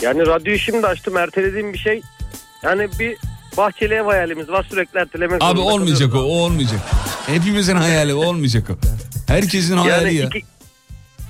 Yani 0.02 0.26
radyoyu 0.28 0.60
şimdi 0.60 0.88
açtım, 0.88 1.18
ertelediğim 1.18 1.74
bir 1.74 1.78
şey. 1.78 2.02
Yani 2.64 2.88
bir 3.00 3.18
bahçeli 3.58 3.93
ev 3.93 4.04
hayalimiz 4.04 4.50
var, 4.50 4.66
sürekli 4.70 5.00
ertelemek 5.00 5.43
Abi 5.43 5.60
olmayacak 5.60 6.16
o, 6.16 6.18
o 6.18 6.22
olmayacak. 6.22 6.80
Hepimizin 7.28 7.76
hayali 7.76 8.14
olmayacak 8.14 8.70
o. 8.70 8.74
Herkesin 9.28 9.78
hayali 9.78 10.04
Yani 10.06 10.16
ya. 10.16 10.26
iki, 10.26 10.41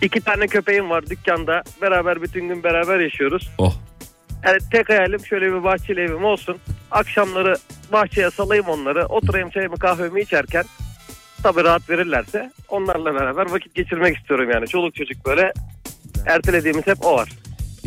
iki 0.01 0.21
tane 0.21 0.47
köpeğim 0.47 0.89
var 0.89 1.05
dükkanda. 1.09 1.63
Beraber 1.81 2.21
bütün 2.21 2.47
gün 2.47 2.63
beraber 2.63 2.99
yaşıyoruz. 2.99 3.49
Oh. 3.57 3.73
Yani 4.45 4.57
tek 4.71 4.89
hayalim 4.89 5.25
şöyle 5.25 5.45
bir 5.45 5.63
bahçeli 5.63 6.01
evim 6.01 6.25
olsun. 6.25 6.57
Akşamları 6.91 7.55
bahçeye 7.91 8.31
salayım 8.31 8.65
onları. 8.67 9.05
Oturayım 9.05 9.49
çayımı 9.49 9.77
kahvemi 9.77 10.21
içerken. 10.21 10.63
Tabii 11.43 11.63
rahat 11.63 11.89
verirlerse 11.89 12.51
onlarla 12.69 13.15
beraber 13.15 13.51
vakit 13.51 13.75
geçirmek 13.75 14.17
istiyorum 14.17 14.49
yani. 14.51 14.67
Çoluk 14.67 14.95
çocuk 14.95 15.25
böyle 15.25 15.53
ertelediğimiz 16.25 16.87
hep 16.87 17.05
o 17.05 17.13
var. 17.13 17.29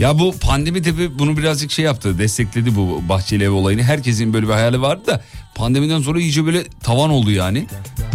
Ya 0.01 0.19
bu 0.19 0.35
pandemi 0.39 0.83
tabii 0.83 1.19
bunu 1.19 1.37
birazcık 1.37 1.71
şey 1.71 1.85
yaptı. 1.85 2.19
Destekledi 2.19 2.77
bu 2.77 3.09
bahçeli 3.09 3.45
ev 3.45 3.51
olayını. 3.51 3.83
Herkesin 3.83 4.33
böyle 4.33 4.47
bir 4.47 4.53
hayali 4.53 4.83
vardı 4.83 5.07
da 5.07 5.21
pandemiden 5.55 6.01
sonra 6.01 6.21
iyice 6.21 6.47
böyle 6.47 6.65
tavan 6.65 7.11
oldu 7.11 7.31
yani. 7.31 7.67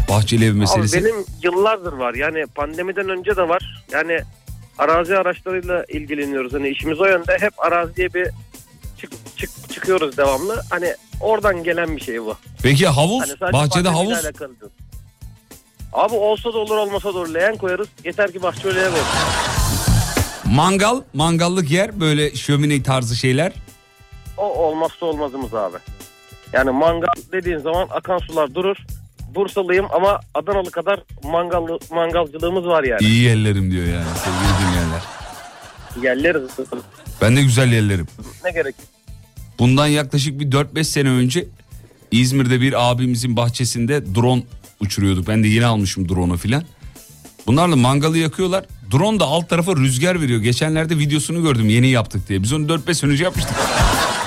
Bahçeli 0.09 0.45
ev 0.45 0.53
meselesi. 0.53 0.97
Abi 0.97 1.05
benim 1.05 1.15
yıllardır 1.43 1.93
var. 1.93 2.13
Yani 2.13 2.45
pandemiden 2.55 3.09
önce 3.09 3.35
de 3.35 3.49
var. 3.49 3.83
Yani 3.91 4.19
arazi 4.77 5.17
araçlarıyla 5.17 5.85
ilgileniyoruz. 5.89 6.53
Hani 6.53 6.69
işimiz 6.69 6.99
o 7.01 7.05
yönde. 7.05 7.37
Hep 7.39 7.53
araziye 7.57 8.13
bir 8.13 8.27
çık, 9.01 9.11
çık- 9.37 9.69
çıkıyoruz 9.73 10.17
devamlı. 10.17 10.61
Hani 10.69 10.95
oradan 11.21 11.63
gelen 11.63 11.95
bir 11.95 12.01
şey 12.01 12.21
bu. 12.21 12.37
Peki 12.63 12.87
havuz? 12.87 13.33
Hani 13.39 13.53
Bahçede 13.53 13.89
havuz? 13.89 14.25
Abi 15.93 16.15
olsa 16.15 16.53
da 16.53 16.57
olur 16.57 16.77
olmasa 16.77 17.13
da 17.13 17.17
olur. 17.17 17.33
Leğen 17.33 17.57
koyarız. 17.57 17.87
Yeter 18.05 18.31
ki 18.31 18.43
bahçe 18.43 18.67
öyle 18.67 18.87
olsun. 18.89 19.94
Mangal? 20.45 21.01
Mangallık 21.13 21.71
yer 21.71 21.99
böyle 21.99 22.35
şömine 22.35 22.83
tarzı 22.83 23.15
şeyler. 23.15 23.51
O 24.37 24.43
olmazsa 24.43 25.05
olmazımız 25.05 25.53
abi. 25.53 25.77
Yani 26.53 26.71
mangal 26.71 27.07
dediğin 27.31 27.57
zaman 27.57 27.87
akan 27.91 28.17
sular 28.17 28.55
durur. 28.55 28.77
Bursalıyım 29.35 29.85
ama 29.93 30.19
Adanalı 30.33 30.71
kadar 30.71 30.99
mangallı, 31.23 31.79
mangalcılığımız 31.91 32.65
var 32.65 32.83
yani. 32.83 33.01
İyi 33.01 33.21
yerlerim 33.23 33.71
diyor 33.71 33.85
yani 33.85 34.05
sevgili 34.23 34.69
dinleyenler. 34.69 35.01
Yerleriz. 36.03 36.49
Ben 37.21 37.35
de 37.35 37.41
güzel 37.41 37.71
yerlerim. 37.71 38.07
Ne 38.43 38.51
gerek? 38.51 38.75
Bundan 39.59 39.87
yaklaşık 39.87 40.39
bir 40.39 40.51
4-5 40.51 40.83
sene 40.83 41.09
önce 41.09 41.47
İzmir'de 42.11 42.61
bir 42.61 42.89
abimizin 42.91 43.35
bahçesinde 43.37 44.15
drone 44.15 44.43
uçuruyorduk. 44.79 45.27
Ben 45.27 45.43
de 45.43 45.47
yeni 45.47 45.65
almışım 45.65 46.09
drone'u 46.09 46.37
filan. 46.37 46.63
Bunlarla 47.47 47.75
mangalı 47.75 48.17
yakıyorlar. 48.17 48.65
Drone 48.91 49.19
da 49.19 49.25
alt 49.25 49.49
tarafa 49.49 49.75
rüzgar 49.75 50.21
veriyor. 50.21 50.39
Geçenlerde 50.41 50.97
videosunu 50.97 51.43
gördüm 51.43 51.69
yeni 51.69 51.87
yaptık 51.87 52.29
diye. 52.29 52.43
Biz 52.43 52.53
onu 52.53 52.65
4-5 52.67 52.93
sene 52.93 53.11
önce 53.11 53.23
yapmıştık. 53.23 53.55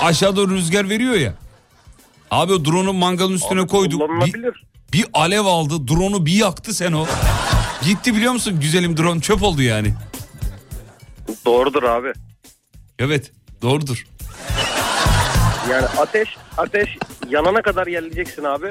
Aşağı 0.01 0.35
doğru 0.35 0.51
rüzgar 0.55 0.89
veriyor 0.89 1.13
ya. 1.13 1.33
Abi 2.31 2.53
o 2.53 2.65
drone'u 2.65 2.93
mangalın 2.93 3.33
üstüne 3.33 3.67
koyduk. 3.67 4.01
Bir, 4.25 4.45
bir 4.93 5.05
alev 5.13 5.45
aldı. 5.45 5.87
Drone'u 5.87 6.25
bir 6.25 6.33
yaktı 6.33 6.73
sen 6.73 6.91
o. 6.91 7.05
Gitti 7.83 8.15
biliyor 8.15 8.33
musun 8.33 8.59
güzelim 8.59 8.97
drone 8.97 9.21
çöp 9.21 9.43
oldu 9.43 9.61
yani. 9.61 9.93
Doğrudur 11.45 11.83
abi. 11.83 12.13
Evet 12.99 13.31
doğrudur. 13.61 14.07
Yani 15.71 15.85
ateş 15.85 16.29
ateş 16.57 16.97
yanana 17.29 17.61
kadar 17.61 17.87
yerleyeceksin 17.87 18.43
abi. 18.43 18.67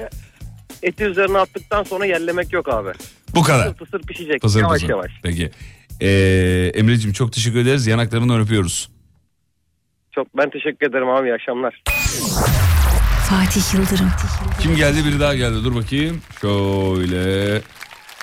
Eti 0.82 1.04
üzerine 1.04 1.38
attıktan 1.38 1.82
sonra 1.82 2.06
yerlemek 2.06 2.52
yok 2.52 2.68
abi. 2.68 2.90
Bu 3.34 3.42
kadar. 3.42 3.72
Fısır 3.74 3.84
fısır 3.86 4.02
pişecek 4.02 4.42
Pazar 4.42 4.60
yavaş 4.60 4.80
pazar. 4.80 4.88
yavaş. 4.94 5.10
Peki. 5.22 5.50
Ee, 6.00 6.72
Emre'cim 6.74 7.12
çok 7.12 7.32
teşekkür 7.32 7.58
ederiz. 7.58 7.86
Yanaklarından 7.86 8.40
öpüyoruz. 8.40 8.88
Çok 10.14 10.36
ben 10.36 10.50
teşekkür 10.50 10.86
ederim 10.90 11.08
abi 11.08 11.28
iyi 11.28 11.34
akşamlar. 11.34 11.82
Fatih 13.30 13.74
Yıldırım. 13.74 14.10
Kim 14.60 14.76
geldi 14.76 15.04
biri 15.04 15.20
daha 15.20 15.34
geldi 15.34 15.64
dur 15.64 15.74
bakayım. 15.74 16.22
Şöyle. 16.40 17.60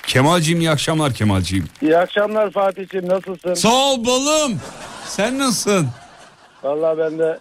Kemalciğim 0.06 0.60
iyi 0.60 0.70
akşamlar 0.70 1.14
Kemalciğim. 1.14 1.64
İyi 1.82 1.96
akşamlar 1.98 2.50
Fatih'ciğim 2.50 3.08
nasılsın? 3.08 3.54
Sağ 3.54 3.92
ol 3.92 4.04
balım. 4.06 4.60
Sen 5.06 5.38
nasılsın? 5.38 5.88
Vallahi 6.62 6.98
ben 6.98 7.18
de 7.18 7.38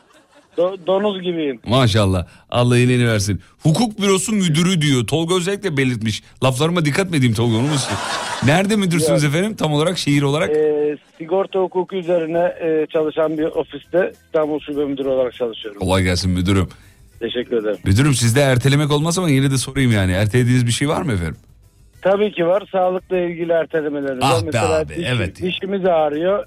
Do- 0.58 0.88
donuz 0.88 1.22
gibiyim. 1.22 1.60
Maşallah. 1.68 2.26
Allah 2.50 2.78
iyiliğini 2.78 3.08
versin. 3.08 3.42
Hukuk 3.64 4.02
bürosu 4.02 4.32
müdürü 4.32 4.82
diyor. 4.82 5.08
Tolga 5.08 5.36
özellikle 5.36 5.78
belirtmiş. 5.78 6.24
Laflarıma 6.44 6.86
dikkat 6.86 7.12
mi 7.12 7.18
edeyim 7.18 7.34
Tolga 7.36 7.58
onu? 7.58 7.68
Nerede 8.46 8.76
müdürsünüz 8.76 9.24
efendim 9.24 9.56
tam 9.56 9.74
olarak 9.74 9.98
şehir 9.98 10.22
olarak? 10.22 10.50
Ee, 10.50 10.98
sigorta 11.18 11.60
hukuku 11.60 11.96
üzerine 11.96 12.40
e, 12.62 12.88
çalışan 12.94 13.38
bir 13.38 13.44
ofiste 13.44 14.14
İstanbul 14.26 14.60
Şube 14.60 14.86
Müdürü 14.86 15.08
olarak 15.10 15.34
çalışıyorum. 15.34 15.80
Kolay 15.80 16.04
gelsin 16.04 16.32
müdürüm. 16.32 16.68
Teşekkür 17.20 17.58
ederim. 17.58 17.78
Müdürüm 17.84 18.14
sizde 18.14 18.42
ertelemek 18.42 18.92
olmaz 18.92 19.18
ama 19.20 19.30
yine 19.30 19.52
de 19.52 19.58
sorayım 19.58 19.92
yani. 19.92 20.12
Ertelediğiniz 20.12 20.66
bir 20.68 20.72
şey 20.72 20.90
var 20.90 21.02
mı 21.02 21.14
efendim? 21.14 21.36
Tabii 22.02 22.32
ki 22.32 22.48
var. 22.48 22.64
Sağlıkla 22.72 23.18
ilgili 23.18 23.52
ertelemelerimiz. 23.52 24.24
Ah 24.24 24.34
var. 24.34 24.42
be 24.42 24.46
Mesela 24.46 24.80
abi, 24.80 24.94
diş- 24.94 25.06
evet. 25.16 25.42
Dişimiz 25.42 25.86
ağrıyor. 25.86 26.46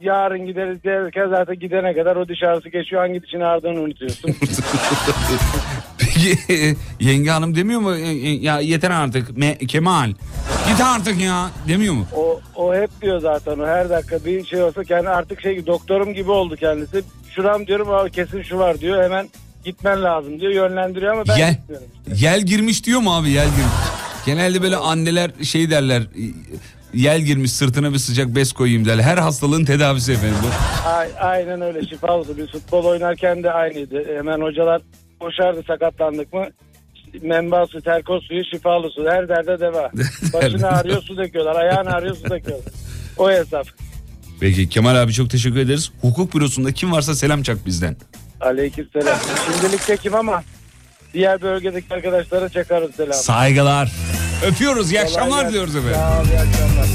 Yarın 0.00 0.46
gideriz 0.46 0.84
derken 0.84 1.28
zaten 1.28 1.58
gidene 1.58 1.94
kadar 1.94 2.16
o 2.16 2.28
diş 2.28 2.42
ağrısı 2.42 2.68
geçiyor. 2.68 3.02
Hangi 3.02 3.22
dişin 3.22 3.40
ağrıdığını 3.40 3.80
unutuyorsun. 3.80 4.30
Peki 5.98 6.36
yenge 7.00 7.30
hanım 7.30 7.54
demiyor 7.56 7.80
mu? 7.80 7.94
E, 7.94 8.00
e, 8.08 8.28
Ya 8.34 8.60
yeter 8.60 8.90
artık 8.90 9.28
Me- 9.30 9.66
Kemal. 9.66 10.08
Git 10.68 10.80
artık 10.84 11.20
ya 11.20 11.50
demiyor 11.68 11.94
mu? 11.94 12.06
o, 12.16 12.40
o 12.54 12.74
hep 12.74 12.90
diyor 13.02 13.20
zaten. 13.20 13.58
O 13.58 13.66
her 13.66 13.90
dakika 13.90 14.24
bir 14.24 14.44
şey 14.46 14.62
olsa 14.62 14.84
kendi 14.84 15.08
artık 15.08 15.40
şey 15.40 15.66
doktorum 15.66 16.14
gibi 16.14 16.30
oldu 16.30 16.56
kendisi. 16.56 17.02
Şuram 17.30 17.66
diyorum 17.66 17.90
"Aa, 17.90 18.08
kesin 18.08 18.42
şu 18.42 18.58
var 18.58 18.78
diyor. 18.80 19.02
Hemen 19.04 19.28
gitmen 19.64 20.02
lazım 20.02 20.40
diyor. 20.40 20.52
Yönlendiriyor 20.52 21.12
ama 21.12 21.22
ben 21.28 21.36
Yel, 21.36 21.52
gitmiyorum. 21.54 21.86
yel 22.16 22.40
girmiş 22.42 22.84
diyor 22.84 23.00
mu 23.00 23.16
abi 23.16 23.30
yel 23.30 23.46
girmiş? 23.48 23.64
Genelde 24.26 24.62
böyle 24.62 24.76
anneler 24.76 25.30
şey 25.42 25.70
derler 25.70 26.02
yel 26.94 27.20
girmiş 27.20 27.52
sırtına 27.52 27.92
bir 27.92 27.98
sıcak 27.98 28.34
bez 28.34 28.52
koyayım 28.52 28.84
derler. 28.84 29.02
Her 29.02 29.18
hastalığın 29.18 29.64
tedavisi 29.64 30.12
efendim 30.12 30.36
bu. 30.42 30.46
Ay- 30.88 31.08
aynen 31.20 31.60
öyle 31.60 31.86
şifa 31.86 32.12
olsun. 32.12 32.36
Biz 32.38 32.46
futbol 32.46 32.84
oynarken 32.84 33.42
de 33.42 33.50
aynıydı. 33.52 34.16
Hemen 34.16 34.40
hocalar 34.40 34.82
koşardı 35.20 35.62
sakatlandık 35.66 36.32
mı 36.32 36.46
menba 37.22 37.66
su, 37.66 37.80
terkos 37.82 38.24
suyu, 38.24 38.44
şifalı 38.44 38.90
su. 38.90 39.06
Her 39.10 39.28
derde 39.28 39.60
deva. 39.60 39.90
Başın 40.32 40.62
ağrıyor 40.62 41.02
su 41.02 41.16
döküyorlar. 41.16 41.56
Ayağın 41.56 41.86
ağrıyor 41.86 42.16
su 42.16 42.30
döküyorlar. 42.30 42.72
O 43.18 43.30
hesap. 43.30 43.66
Peki 44.40 44.68
Kemal 44.68 44.96
abi 45.02 45.12
çok 45.12 45.30
teşekkür 45.30 45.56
ederiz. 45.58 45.92
Hukuk 46.00 46.34
bürosunda 46.34 46.72
kim 46.72 46.92
varsa 46.92 47.14
selam 47.14 47.42
çak 47.42 47.66
bizden. 47.66 47.96
Aleykümselam. 48.40 49.18
Şimdilik 49.52 49.86
tekim 49.86 50.14
ama 50.14 50.42
diğer 51.14 51.42
bölgedeki 51.42 51.94
arkadaşlara 51.94 52.48
çakarız 52.48 52.94
selam. 52.94 53.12
Saygılar. 53.12 53.92
Öpüyoruz. 54.42 54.90
iyi 54.90 55.00
akşamlar 55.00 55.48
diliyoruz 55.48 55.76
efendim. 55.76 55.94
Sağ 56.00 56.20
ol, 56.20 56.26
iyi 56.26 56.40
akşamlar. 56.40 56.86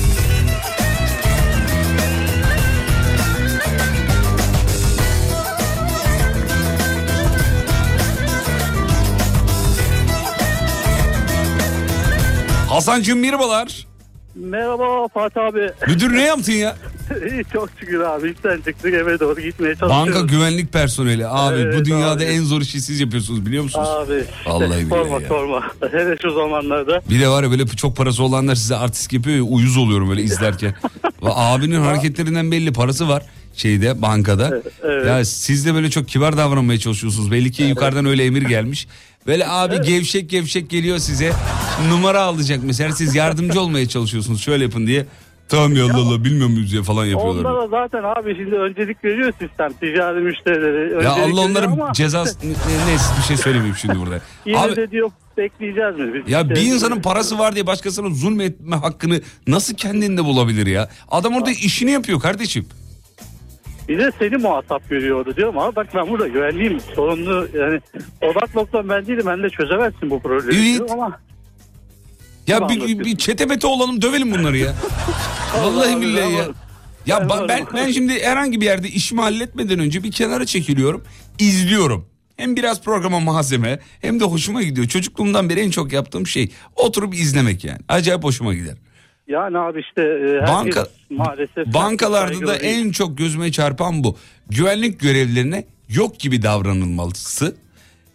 Hasan'cığım 12.70 13.20
merhabalar. 13.20 13.88
Merhaba 14.36 15.08
Fatih 15.08 15.42
abi. 15.42 15.70
Müdür 15.88 16.14
ne 16.14 16.22
yaptın 16.22 16.52
ya? 16.54 16.76
İyi 17.32 17.44
çok 17.54 17.70
şükür 17.80 18.00
abi. 18.00 18.32
İşten 18.32 18.62
çıktık 18.62 18.94
eve 18.94 19.20
doğru 19.20 19.42
gitmeye 19.42 19.76
çalışıyoruz. 19.76 20.16
Banka 20.16 20.22
güvenlik 20.22 20.74
personeli. 20.74 21.28
Abi 21.28 21.56
bu 21.56 21.60
Evet 21.60 21.86
dünyada 21.86 22.12
abi. 22.12 22.24
en 22.24 22.44
zor 22.44 22.62
işi 22.62 22.82
siz 22.82 23.00
yapıyorsunuz 23.00 23.46
biliyor 23.46 23.64
musunuz? 23.64 23.88
Abi 23.90 24.14
işte, 24.20 24.50
Vallahi 24.52 24.86
sorma 24.90 25.06
billahi 25.06 25.24
ya. 25.24 25.30
sorma. 25.30 25.64
Hele 25.92 26.18
şu 26.22 26.34
zamanlarda. 26.34 27.02
Bir 27.10 27.20
de 27.20 27.28
var 27.28 27.44
ya 27.44 27.52
böyle 27.52 27.68
çok 27.68 27.98
parası 27.98 28.24
olanlar 28.24 28.56
size 28.56 28.76
artist 28.76 29.14
yapıyor 29.14 29.38
ya 29.38 29.44
uyuz 29.44 29.78
oluyorum 29.78 30.10
böyle 30.10 30.22
izlerken. 30.22 30.74
Abinin 31.22 31.82
hareketlerinden 31.82 32.52
belli 32.52 32.74
parası 32.74 33.08
var 33.10 33.24
şeyde 33.56 34.02
bankada. 34.02 34.62
evet. 34.84 35.06
Ya 35.08 35.26
siz 35.26 35.66
de 35.66 35.74
böyle 35.74 35.90
çok 35.90 36.08
kibar 36.08 36.38
davranmaya 36.38 36.80
çalışıyorsunuz. 36.80 37.32
Belli 37.32 37.52
ki 37.52 37.64
yukarıdan 37.64 38.06
öyle 38.06 38.26
emir 38.26 38.42
gelmiş. 38.42 38.88
Böyle 39.28 39.48
abi 39.48 39.82
gevşek 39.82 40.30
gevşek 40.30 40.70
geliyor 40.70 40.98
size. 40.98 41.34
Numara 41.90 42.22
alacak 42.22 42.60
mesela 42.64 42.92
siz 42.92 43.16
yardımcı 43.16 43.62
olmaya 43.62 43.88
çalışıyorsunuz. 43.88 44.42
Şöyle 44.42 44.64
yapın 44.64 44.88
diye. 44.88 45.06
Tamam 45.50 45.76
ya 45.76 45.86
Allah 45.86 45.98
Allah 45.98 46.24
bilmiyor 46.24 46.50
muyuz 46.50 46.74
ya 46.74 46.84
falan 46.84 47.06
yapıyorlar. 47.06 47.44
Onlara 47.52 47.68
zaten 47.68 48.04
abi 48.04 48.36
şimdi 48.36 48.56
öncelik 48.56 49.04
veriyor 49.04 49.34
sistem. 49.40 49.74
Ticari 49.74 50.20
müşterileri. 50.20 50.94
Ya 50.94 50.98
öncelik 50.98 51.08
Allah 51.10 51.26
veriyor 51.26 51.50
onların 51.50 51.72
ama 51.72 51.94
cezası 51.94 52.38
ne, 52.44 52.52
ne 52.52 52.96
bir 53.20 53.24
şey 53.28 53.38
söylemeyeyim 53.38 53.78
şimdi 53.78 54.00
burada. 54.00 54.22
Yine 54.46 54.60
Abi 54.60 54.76
de 54.76 54.92
diyor 54.92 55.12
bekleyeceğiz 55.38 55.96
mi? 55.96 56.14
Biz 56.14 56.34
ya 56.34 56.50
bir 56.50 56.56
Şey- 56.56 56.68
insanın 56.68 57.02
parası 57.02 57.40
var 57.40 57.56
diye 57.56 57.68
başkasına 57.68 58.10
zulmetme 58.10 58.76
hakkını 58.76 59.22
nasıl 59.48 59.76
kendinde 59.76 60.26
bulabilir 60.26 60.68
ya? 60.68 60.90
Adam 61.12 61.36
orada 61.36 61.52
işini 61.52 61.92
yapıyor 61.92 62.20
kardeşim. 62.20 62.66
Bir 63.92 64.00
de 64.00 64.12
seni 64.20 64.38
muhatap 64.38 64.90
görüyordu 64.90 65.36
diyorum 65.36 65.58
ama 65.58 65.76
bak 65.76 65.88
ben 65.96 66.10
burada 66.10 66.28
güvenliyim. 66.28 66.80
Sorunlu 66.96 67.48
yani 67.60 67.80
odak 68.22 68.56
noktam 68.56 68.90
ben 68.90 69.08
değilim. 69.08 69.24
Ben 69.26 69.44
de 69.44 69.50
çözemezsin 69.50 70.10
bu 70.10 70.22
problemi 70.22 70.56
Evet. 70.56 70.66
diyorum 70.66 70.92
ama 70.92 71.20
Ya 72.48 72.70
bir, 72.70 73.00
bir 73.00 73.18
çetemete 73.18 73.68
olalım 73.68 74.02
dövelim 74.02 74.32
bunları 74.32 74.58
ya. 74.58 74.74
Vallahi 75.56 75.94
Allah 75.94 76.02
billahi 76.02 76.34
ya. 76.34 76.46
Ya 77.06 77.30
Ben 77.30 77.48
ben 77.48 77.66
ben 77.74 77.92
şimdi 77.92 78.24
herhangi 78.24 78.62
bir 78.62 78.66
yerde 78.66 78.88
işimi 78.88 79.22
halletmeden 79.22 79.80
önce 79.80 80.04
bir 80.04 80.12
kenara 80.12 80.46
çekiliyorum, 80.46 81.04
izliyorum. 81.40 82.06
Hem 82.38 82.56
biraz 82.56 82.82
programa 82.82 83.20
malzeme 83.20 83.80
hem 84.02 84.20
de 84.20 84.24
hoşuma 84.24 84.64
gidiyor. 84.64 84.88
Çocukluğumdan 84.88 85.50
beri 85.50 85.60
en 85.60 85.70
çok 85.72 85.94
yaptığım 85.94 86.28
şey 86.28 86.52
oturup 86.76 87.16
izlemek 87.16 87.64
yani. 87.64 87.80
Acayip 87.90 88.24
hoşuma 88.24 88.54
gider. 88.54 88.78
Yani 89.32 89.58
abi 89.58 89.80
işte 89.80 90.02
e, 90.02 90.42
herkes 90.42 90.76
Banka 90.76 90.88
maalesef 91.10 91.74
bankalarda 91.74 92.48
da 92.48 92.60
değil. 92.60 92.86
en 92.86 92.92
çok 92.92 93.18
gözüme 93.18 93.52
çarpan 93.52 94.04
bu. 94.04 94.18
Güvenlik 94.50 95.00
görevlilerine 95.00 95.66
yok 95.90 96.20
gibi 96.20 96.42
davranılması 96.42 97.56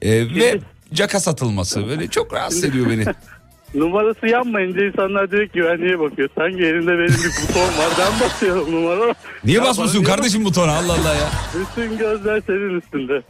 e, 0.03 0.11
ve 0.11 0.61
caka 0.95 1.21
satılması 1.21 1.87
böyle 1.87 2.09
çok 2.09 2.33
rahatsız 2.33 2.65
ediyor 2.65 2.87
beni. 2.91 3.05
Numarası 3.77 4.27
yanmayınca 4.27 4.85
insanlar 4.87 5.31
direkt 5.31 5.55
güvenliğe 5.55 5.99
bakıyor. 5.99 6.29
Sanki 6.39 6.63
elinde 6.65 6.91
benim 6.93 7.09
bir 7.09 7.49
buton 7.49 7.61
var. 7.63 7.91
Ben 7.99 8.21
basıyorum 8.21 8.73
numara. 8.73 9.15
Niye 9.45 9.63
basmıyorsun 9.63 10.03
kardeşim 10.05 10.45
butona 10.45 10.73
Allah 10.73 10.93
Allah 10.93 11.15
ya. 11.15 11.29
Bütün 11.55 11.99
gözler 11.99 12.43
senin 12.47 12.81
üstünde. 12.81 13.23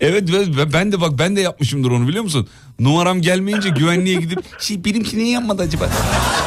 Evet 0.00 0.28
ben- 0.58 0.72
ben 0.72 0.92
de 0.92 1.00
bak 1.00 1.10
ben 1.18 1.36
de 1.36 1.40
yapmışımdır 1.40 1.90
onu 1.90 2.08
biliyor 2.08 2.24
musun? 2.24 2.48
Numaram 2.80 3.20
gelmeyince 3.20 3.68
güvenliğe 3.68 4.20
gidip 4.20 4.38
şey 4.60 4.84
benimki 4.84 5.18
niye 5.18 5.30
yanmadı 5.30 5.62
acaba? 5.62 5.88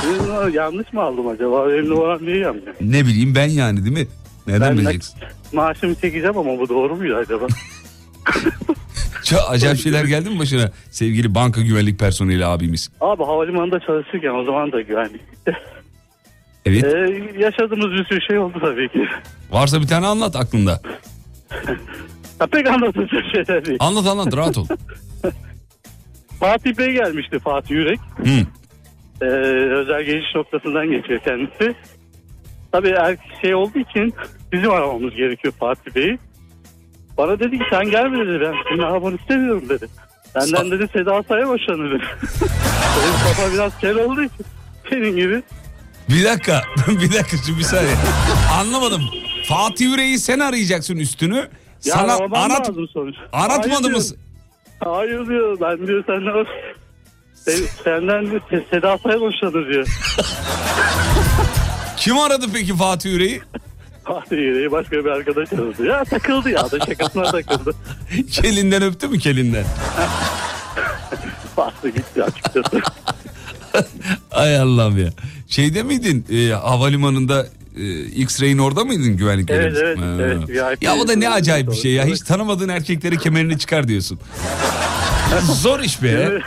Benim 0.05 0.53
yanlış 0.53 0.93
mı 0.93 1.01
aldım 1.01 1.27
acaba? 1.27 1.67
Benim 1.69 1.89
numaram 1.89 2.25
niye 2.25 2.37
yanmıyor? 2.37 2.75
Ne 2.81 3.05
bileyim 3.05 3.35
ben 3.35 3.47
yani 3.49 3.85
değil 3.85 3.97
mi? 3.97 4.07
Nereden 4.47 4.69
Ben 4.69 4.77
bileceksin? 4.77 5.15
Maaşımı 5.53 5.95
çekeceğim 5.95 6.37
ama 6.37 6.59
bu 6.59 6.69
doğru 6.69 6.95
muydu 6.95 7.15
acaba? 7.15 7.47
Çok 9.25 9.39
acayip 9.49 9.77
şeyler 9.79 10.05
geldi 10.05 10.29
mi 10.29 10.39
başına 10.39 10.71
sevgili 10.91 11.35
banka 11.35 11.61
güvenlik 11.61 11.99
personeli 11.99 12.45
abimiz? 12.45 12.91
Abi 13.01 13.23
havalimanında 13.23 13.79
çalışırken 13.79 14.29
o 14.41 14.43
zaman 14.43 14.71
da 14.71 14.81
güvenlikte. 14.81 15.51
Evet. 16.65 16.83
Ee, 16.83 17.39
yaşadığımız 17.39 17.91
bir 17.91 18.05
sürü 18.05 18.21
şey 18.21 18.37
oldu 18.39 18.57
tabii 18.61 18.89
ki. 18.89 19.05
Varsa 19.51 19.81
bir 19.81 19.87
tane 19.87 20.07
anlat 20.07 20.35
aklında. 20.35 20.81
Ya 22.39 22.47
pek 22.47 22.67
anlatacak 22.67 23.23
şeyler 23.33 23.65
değil. 23.65 23.77
Anlat 23.81 24.07
anlat 24.07 24.37
rahat 24.37 24.57
ol. 24.57 24.65
Fatih 26.39 26.77
Bey 26.77 26.91
gelmişti 26.91 27.39
Fatih 27.39 27.71
Yürek. 27.71 27.99
Hı. 28.17 28.45
Ee, 29.21 29.25
özel 29.75 30.03
geçiş 30.03 30.35
noktasından 30.35 30.91
geçiyor 30.91 31.19
kendisi. 31.19 31.75
Tabii 32.71 32.89
er, 32.89 33.17
şey 33.41 33.55
olduğu 33.55 33.79
için 33.79 34.13
bizim 34.51 34.71
aramamız 34.71 35.15
gerekiyor 35.15 35.53
Fatih 35.59 35.95
Bey'i. 35.95 36.19
Bana 37.19 37.39
dedi 37.39 37.57
ki 37.59 37.63
sen 37.69 37.85
gelme 37.91 38.27
dedi 38.27 38.41
ben 38.41 38.53
senin 38.69 38.81
arabanı 38.83 39.15
istemiyorum 39.15 39.69
dedi. 39.69 39.87
Benden 40.35 40.71
dedi 40.71 40.89
Seda 40.93 41.23
Say'a 41.23 41.47
boşanır 41.47 41.91
dedi. 41.91 42.03
Benim 43.01 43.13
kafa 43.23 43.53
biraz 43.53 43.77
kel 43.79 43.95
olduğu 43.95 44.23
için 44.23 44.45
senin 44.89 45.15
gibi. 45.15 45.43
Bir 46.09 46.25
dakika 46.25 46.61
bir 46.87 47.13
dakika 47.13 47.37
şu 47.47 47.57
bir 47.57 47.63
saniye. 47.63 47.95
Anlamadım. 48.59 49.01
Fatih 49.49 49.85
Yüreği 49.85 50.19
sen 50.19 50.39
arayacaksın 50.39 50.95
üstünü. 50.97 51.35
Ya 51.35 51.47
Sana 51.95 52.13
aramam 52.15 52.33
arat, 52.51 52.69
lazım 52.69 52.87
sonuç. 52.93 53.15
aratmadı 53.33 53.69
Hayır 53.69 53.81
mı? 53.81 53.89
diyor. 53.89 54.03
Hayır 54.79 55.27
diyor 55.27 55.57
ben 55.61 55.87
diyor 55.87 56.03
senden 56.07 56.45
sen, 57.33 57.65
senden 57.83 58.31
diyor 58.31 58.41
Se- 58.51 58.69
Seda 58.69 58.97
Say'a 58.97 59.19
boşanır 59.21 59.69
diyor. 59.69 59.87
Kim 61.97 62.17
aradı 62.17 62.45
peki 62.53 62.75
Fatih 62.77 63.11
Yüreği? 63.11 63.41
Yüreği 64.31 64.71
başka 64.71 64.91
bir 64.91 65.05
arkadaş 65.05 65.53
aradı. 65.53 65.85
Ya 65.85 66.03
takıldı 66.03 66.49
ya 66.49 66.71
da 66.71 66.79
şakasına 66.85 67.31
takıldı. 67.31 67.75
Kelinden 68.31 68.83
öptü 68.83 69.07
mü 69.07 69.19
kelinden? 69.19 69.65
Fatih 71.55 71.95
gitti 71.95 72.23
açıkçası. 72.23 72.81
Ay 74.31 74.59
Allah'ım 74.59 74.97
ya. 74.97 75.09
Şeyde 75.47 75.83
miydin 75.83 76.25
e, 76.31 76.53
havalimanında 76.53 77.45
e, 77.77 77.99
X-Ray'in 78.05 78.57
orada 78.57 78.85
mıydın 78.85 79.17
güvenlik 79.17 79.49
Evet, 79.49 79.77
evet, 79.81 79.97
Ha. 79.97 80.05
evet, 80.21 80.49
VIP 80.49 80.83
Ya 80.83 80.95
o 80.95 81.07
da 81.07 81.15
ne 81.15 81.29
acayip 81.29 81.67
bir 81.71 81.75
şey 81.75 81.91
ya. 81.91 82.05
Hiç 82.05 82.21
tanımadığın 82.21 82.69
erkekleri 82.69 83.17
kemerini 83.17 83.59
çıkar 83.59 83.87
diyorsun. 83.87 84.19
Zor 85.61 85.79
iş 85.79 86.03
be. 86.03 86.07
Şöyle, 86.07 86.41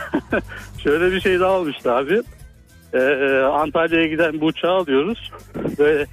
şöyle 0.83 1.11
bir 1.15 1.21
şey 1.21 1.39
daha 1.39 1.51
olmuştu 1.51 1.91
abi. 1.91 2.21
Ee, 2.93 3.41
Antalya'ya 3.43 4.07
giden 4.07 4.41
bu 4.41 4.45
uçağı 4.45 4.71
alıyoruz. 4.71 5.31
Böyle 5.79 6.05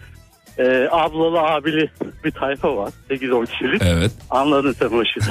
e, 0.59 0.89
ablalı 0.91 1.41
abili 1.41 1.91
bir 2.25 2.31
tayfa 2.31 2.77
var. 2.77 2.93
8-10 3.11 3.47
kişilik. 3.47 3.83
Evet. 3.83 4.13
Anladın 4.31 4.73
sen 4.73 4.87
o 4.87 5.03
işi. 5.03 5.21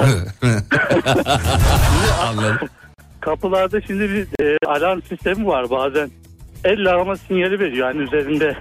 Anladım. 2.22 2.68
Kapılarda 3.20 3.80
şimdi 3.80 4.10
bir 4.10 4.44
e, 4.44 4.56
alarm 4.66 5.02
sistemi 5.02 5.46
var 5.46 5.70
bazen. 5.70 6.10
Elle 6.64 6.90
arama 6.90 7.16
sinyali 7.16 7.60
veriyor. 7.60 7.88
Yani 7.88 8.02
üzerinde 8.02 8.56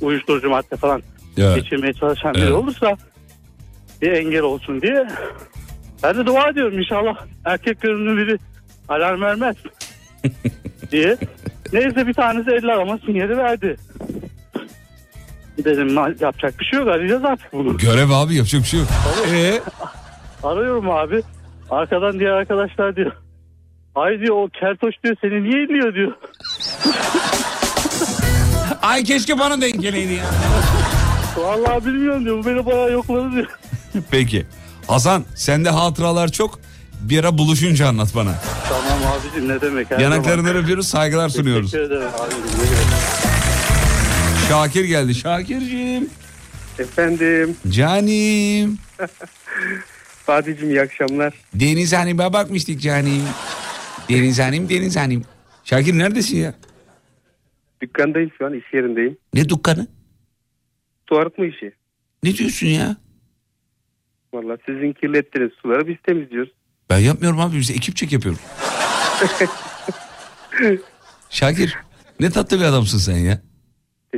uyuşturucu 0.00 0.50
madde 0.50 0.76
falan 0.76 1.02
Evet. 1.38 1.56
geçirmeye 1.56 1.92
çalışan 1.92 2.34
biri 2.34 2.42
Evet. 2.42 2.52
olursa 2.52 2.96
bir 4.02 4.12
engel 4.12 4.42
olsun 4.42 4.82
diye. 4.82 5.08
Ben 6.02 6.16
de 6.16 6.26
dua 6.26 6.48
ediyorum 6.48 6.78
inşallah 6.78 7.16
erkek 7.44 7.80
görünümlü 7.80 8.26
biri 8.26 8.38
alarm 8.88 9.22
vermez 9.22 9.56
diye. 10.92 11.16
Neyse 11.72 12.06
bir 12.06 12.14
tanesi 12.14 12.50
elle 12.50 12.72
arama 12.72 12.98
sinyali 12.98 13.36
verdi. 13.36 13.76
Dedim 15.58 15.88
"Ma- 15.88 16.22
yapacak 16.24 16.60
bir 16.60 16.64
şey 16.64 16.78
yok 16.78 16.88
arayacağız 16.88 17.24
artık 17.24 17.52
bunu. 17.52 17.76
Görev 17.78 18.10
abi 18.10 18.34
yapacak 18.34 18.62
bir 18.62 18.66
şey 18.66 18.80
yok. 18.80 18.88
Ee, 19.34 19.60
Arıyorum 20.42 20.90
abi. 20.90 21.22
Arkadan 21.70 22.18
diğer 22.18 22.30
arkadaşlar 22.30 22.96
diyor. 22.96 23.12
Ay 23.94 24.20
diyor 24.20 24.36
o 24.36 24.48
keltoş 24.60 24.94
diyor 25.04 25.16
seni 25.20 25.42
niye 25.42 25.64
illiyor 25.64 25.94
diyor. 25.94 26.12
ay 28.82 29.04
keşke 29.04 29.38
bana 29.38 29.60
denk 29.60 29.82
geleydi 29.82 30.12
ya. 30.12 30.24
Vallahi 31.36 31.86
bilmiyorum 31.86 32.24
diyor. 32.24 32.44
Bu 32.44 32.46
beni 32.46 32.66
bayağı 32.66 32.92
yokladı 32.92 33.32
diyor. 33.32 33.46
Peki. 34.10 34.46
Hasan 34.86 35.24
sende 35.34 35.70
hatıralar 35.70 36.28
çok. 36.28 36.58
Bir 37.00 37.20
ara 37.20 37.38
buluşunca 37.38 37.88
anlat 37.88 38.08
bana. 38.16 38.34
Tamam 38.68 39.12
abicim 39.12 39.48
ne 39.48 39.60
demek. 39.60 39.90
her 39.90 39.98
Yanaklarından 39.98 40.46
zaman. 40.48 40.62
öpüyoruz 40.62 40.88
saygılar 40.88 41.28
sunuyoruz. 41.28 41.70
Teşekkür 41.70 41.90
ederim 41.94 42.08
abicim. 42.20 43.23
Şakir 44.48 44.84
geldi. 44.84 45.14
Şakir'cim. 45.14 46.10
Efendim 46.78 47.56
Canim. 47.68 48.78
Fatih'cim 50.26 50.70
iyi 50.70 50.80
akşamlar. 50.80 51.34
Deniz 51.54 51.92
Hanım'a 51.92 52.32
bakmıştık 52.32 52.80
canim. 52.80 53.22
Deniz 54.08 54.38
Hanım, 54.38 54.68
Deniz 54.68 54.96
Hanım. 54.96 55.24
Şakir 55.64 55.98
neredesin 55.98 56.36
ya? 56.36 56.54
Dükkandayım 57.82 58.30
şu 58.38 58.46
an 58.46 58.54
iş 58.54 58.64
yerindeyim. 58.72 59.16
Ne 59.34 59.48
dükkanı? 59.48 59.86
Arıtma 61.10 61.46
işi. 61.46 61.72
Ne 62.22 62.36
diyorsun 62.36 62.66
ya? 62.66 62.96
Valla 64.34 64.56
sizin 64.66 64.92
kirlettiğiniz 64.92 65.52
suları 65.62 65.88
biz 65.88 65.96
temizliyoruz. 66.06 66.52
Ben 66.90 66.98
yapmıyorum 66.98 67.40
abi 67.40 67.56
biz 67.56 67.70
ekip 67.70 67.96
çek 67.96 68.12
yapıyoruz. 68.12 68.40
Şakir 71.30 71.76
ne 72.20 72.30
tatlı 72.30 72.60
bir 72.60 72.64
adamsın 72.64 72.98
sen 72.98 73.16
ya. 73.16 73.42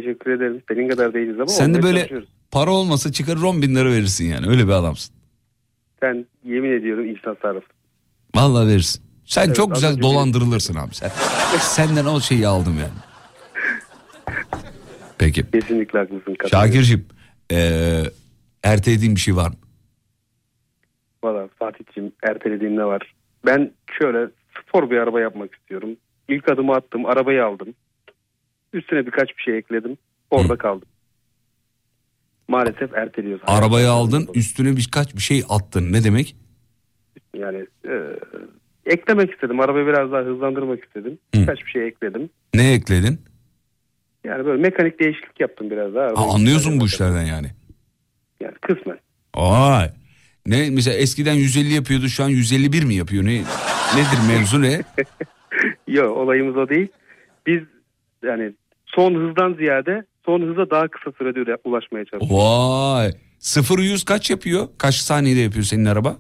Teşekkür 0.01 0.31
ederim. 0.31 0.63
Senin 0.69 0.89
kadar 0.89 1.15
değiliz 1.15 1.37
ama 1.41 1.47
Sen 1.47 1.75
de 1.75 1.83
böyle 1.83 2.09
para 2.51 2.71
olmasa 2.71 3.13
çıkarır 3.13 3.43
10 3.43 3.63
bin 3.63 3.75
lira 3.75 3.89
verirsin 3.93 4.29
yani 4.29 4.47
öyle 4.49 4.65
bir 4.67 4.73
adamsın. 4.73 5.15
Sen 6.01 6.27
yemin 6.45 6.71
ediyorum 6.71 7.07
insan 7.09 7.37
sarrafı. 7.43 7.67
Vallahi 8.35 8.69
verirsin. 8.69 9.03
Sen 9.25 9.47
Evet, 9.47 9.57
çok 9.57 9.75
güzel 9.75 10.01
dolandırılırsın 10.01 10.75
abi 10.75 10.95
sen. 10.95 11.09
Senden 11.61 12.05
o 12.05 12.21
şeyi 12.21 12.47
aldım 12.47 12.75
yani. 12.79 12.93
Peki. 15.19 15.51
Kesinlikle 15.51 15.99
haklısın. 15.99 16.37
Şakir'cim 16.51 17.07
eee 17.51 18.03
ertelediğin 18.63 19.15
bir 19.15 19.21
şey 19.21 19.37
var 19.37 19.49
mı? 19.49 19.57
Valla 21.25 21.49
Fatih'cim 21.59 22.13
ertelediğim 22.23 22.77
ne 22.77 22.85
var? 22.85 23.15
Ben 23.47 23.71
şöyle 24.03 24.31
spor 24.61 24.91
bir 24.91 24.97
araba 24.97 25.21
yapmak 25.21 25.55
istiyorum. 25.55 25.91
İlk 26.29 26.49
adımı 26.49 26.75
attım. 26.75 27.07
Arabayı 27.07 27.45
aldım. 27.45 27.69
Üstüne 28.77 29.07
birkaç 29.07 29.29
bir 29.39 29.43
şey 29.43 29.59
ekledim. 29.59 29.99
Orada 30.31 30.57
kaldım. 30.57 30.89
Maalesef 32.49 32.95
erteliyoruz. 32.95 33.43
Arabayı 33.47 33.91
aldın 33.91 34.29
üstüne 34.35 34.77
birkaç 34.77 35.15
bir 35.17 35.21
şey 35.21 35.43
attın 35.49 35.93
ne 35.93 36.05
demek? 36.05 36.37
Yani 37.37 37.67
e, 37.89 37.93
eklemek 38.87 39.33
istedim. 39.33 39.61
Arabayı 39.61 39.87
biraz 39.87 40.13
daha 40.13 40.21
hızlandırmak 40.21 40.85
istedim. 40.85 41.19
Birkaç 41.35 41.59
bir 41.67 41.71
şey 41.71 41.87
ekledim. 41.87 42.31
Ne 42.55 42.73
ekledin? 42.73 43.21
Yani 44.25 44.45
böyle 44.47 44.63
mekanik 44.63 45.01
değişiklik 45.01 45.41
yaptım 45.41 45.71
biraz 45.71 45.95
daha. 45.95 46.05
Ha, 46.05 46.09
Arabayı- 46.09 46.35
anlıyorsun 46.35 46.81
bu 46.81 46.87
işlerden 46.87 47.25
yani. 47.25 47.47
Yani 48.41 48.55
kısmen. 48.61 48.99
Ay. 49.35 49.91
Ne 50.47 50.71
mesela 50.71 50.97
eskiden 50.97 51.35
150 51.35 51.75
yapıyordu 51.75 52.09
şu 52.09 52.25
an 52.25 52.29
151 52.29 52.85
mi 52.85 52.95
yapıyor? 52.95 53.25
Ne 53.25 53.35
nedir 53.97 54.19
mevzu 54.29 54.63
ne? 54.63 54.83
Yok 55.89 56.17
olayımız 56.17 56.57
o 56.57 56.69
değil. 56.69 56.89
Biz 57.47 57.61
yani 58.25 58.53
son 58.97 59.15
hızdan 59.15 59.55
ziyade 59.55 60.05
son 60.27 60.41
hıza 60.43 60.71
daha 60.71 60.89
kısa 60.89 61.13
sürede 61.19 61.39
üre- 61.41 61.59
ulaşmaya 61.65 62.05
çalışıyoruz. 62.05 62.37
Vay. 62.47 63.13
0 63.39 63.79
100 63.79 64.05
kaç 64.05 64.31
yapıyor? 64.31 64.69
Kaç 64.79 64.95
saniyede 64.95 65.41
yapıyor 65.41 65.65
senin 65.65 65.85
araba? 65.85 66.17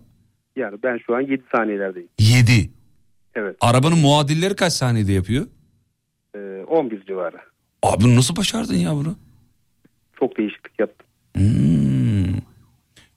Yani 0.56 0.78
ben 0.82 0.98
şu 1.06 1.16
an 1.16 1.20
7 1.20 1.42
saniyelerdeyim. 1.56 2.08
7. 2.18 2.70
Evet. 3.34 3.56
Arabanın 3.60 3.98
muadilleri 3.98 4.56
kaç 4.56 4.72
saniyede 4.72 5.12
yapıyor? 5.12 5.46
e, 6.34 6.38
11 6.68 7.04
civarı. 7.06 7.36
Abi 7.82 8.16
nasıl 8.16 8.36
başardın 8.36 8.74
ya 8.74 8.92
bunu? 8.94 9.16
Çok 10.18 10.38
değişiklik 10.38 10.80
yaptım. 10.80 11.06
Hmm. 11.36 12.34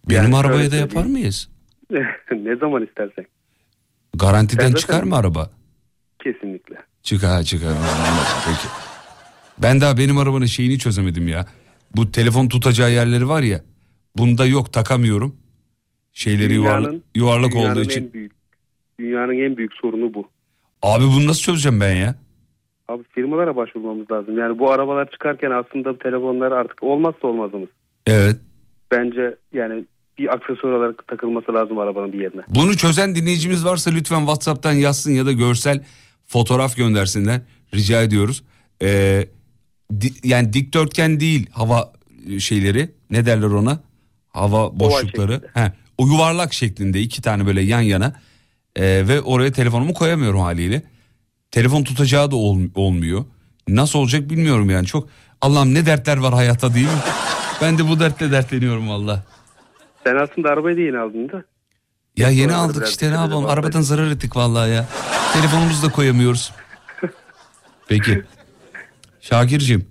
Benim 0.10 0.24
Yani 0.24 0.36
arabaya 0.36 0.72
da 0.72 0.76
yapar 0.76 1.05
mıyız? 1.05 1.49
ne 2.32 2.55
zaman 2.55 2.86
istersen. 2.86 3.26
Garantiden 4.16 4.68
Sen 4.68 4.74
çıkar 4.76 5.03
mı 5.03 5.16
araba? 5.18 5.49
Kesinlikle. 6.24 6.76
Çıkar 7.03 7.43
çıkar. 7.43 7.74
Peki. 8.45 8.88
Ben 9.62 9.82
daha 9.82 9.97
benim 9.97 10.18
arabanın 10.18 10.45
şeyini 10.45 10.80
çözemedim 10.80 11.28
ya. 11.28 11.45
Bu 11.95 12.12
telefon 12.12 12.47
tutacağı 12.47 12.91
yerleri 12.91 13.30
var 13.30 13.41
ya. 13.41 13.62
Bunda 14.18 14.45
yok 14.45 14.74
takamıyorum. 14.74 15.36
Şeyleri 16.14 16.53
yuvarlak, 16.53 16.93
yuvarlak 17.16 17.51
dünyanın 17.51 17.72
olduğu 17.72 17.80
en 17.80 17.86
için. 17.86 18.14
büyük, 18.14 18.32
dünyanın 18.99 19.34
en 19.34 19.57
büyük 19.57 19.74
sorunu 19.74 20.14
bu. 20.14 20.28
Abi 20.82 21.03
bunu 21.03 21.28
nasıl 21.28 21.41
çözeceğim 21.41 21.82
ben 21.82 21.95
ya? 21.95 22.16
Abi 22.88 23.03
firmalara 23.03 23.55
başvurmamız 23.55 24.12
lazım. 24.12 24.38
Yani 24.38 24.60
bu 24.60 24.72
arabalar 24.72 25.12
çıkarken 25.12 25.51
aslında 25.51 25.97
telefonlar 25.97 26.51
artık 26.51 26.84
olmazsa 26.84 27.28
olmazımız. 27.28 27.70
Evet. 28.07 28.36
Bence 28.91 29.36
yani 29.53 29.86
bir 30.18 30.34
aksesuar 30.34 30.72
olarak 30.72 31.07
takılması 31.07 31.53
lazım 31.53 31.78
arabanın 31.78 32.14
bir 32.14 32.22
yerine. 32.22 32.41
Bunu 32.47 32.78
çözen 32.78 33.16
dinleyicimiz 33.16 33.66
varsa 33.66 33.91
lütfen 33.91 34.20
WhatsApp'tan 34.20 34.74
yazsın 34.74 35.12
ya 35.12 35.26
da 35.26 35.32
görsel 35.32 35.84
fotoğraf 36.26 36.78
göndersinler. 36.78 37.41
Rica 37.74 38.01
ediyoruz. 38.01 38.43
Ee, 38.82 39.28
di- 40.01 40.27
yani 40.27 40.53
dikdörtgen 40.53 41.19
değil 41.19 41.47
hava 41.51 41.91
şeyleri. 42.39 42.91
Ne 43.09 43.25
derler 43.25 43.47
ona? 43.47 43.79
Hava 44.29 44.79
boşlukları. 44.79 45.41
He, 45.53 45.71
o 45.97 46.07
yuvarlak 46.07 46.53
şeklinde 46.53 47.01
iki 47.01 47.21
tane 47.21 47.45
böyle 47.45 47.61
yan 47.61 47.81
yana. 47.81 48.13
Ee, 48.75 49.03
ve 49.07 49.21
oraya 49.21 49.51
telefonumu 49.51 49.93
koyamıyorum 49.93 50.39
haliyle. 50.39 50.83
Telefon 51.51 51.83
tutacağı 51.83 52.31
da 52.31 52.35
ol- 52.35 52.69
olmuyor. 52.75 53.25
Nasıl 53.67 53.99
olacak 53.99 54.29
bilmiyorum 54.29 54.69
yani. 54.69 54.85
Çok 54.87 55.09
Allah'ım 55.41 55.73
ne 55.73 55.85
dertler 55.85 56.17
var 56.17 56.33
hayatta 56.33 56.73
değil 56.73 56.85
mi? 56.87 56.99
ben 57.61 57.77
de 57.77 57.87
bu 57.89 57.99
dertle 57.99 58.31
dertleniyorum 58.31 58.89
valla. 58.89 59.23
Sen 60.03 60.15
aslında 60.15 60.49
arabayı 60.49 60.77
da 60.77 60.81
yeni 60.81 60.97
aldın 60.97 61.29
da. 61.29 61.43
Ya 62.17 62.29
yeni 62.29 62.51
Sonra 62.51 62.61
aldık 62.61 62.87
işte 62.87 63.11
ne 63.11 63.15
yapalım 63.15 63.45
arabadan 63.45 63.81
zarar 63.81 64.11
ettik 64.11 64.35
vallahi 64.35 64.71
ya. 64.71 64.85
Telefonumuzu 65.33 65.87
da 65.87 65.91
koyamıyoruz. 65.91 66.51
Peki. 67.87 68.23
Şakir'cim 69.22 69.86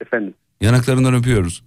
Efendim 0.00 0.34
yanaklarından 0.60 1.14
öpüyoruz. 1.14 1.64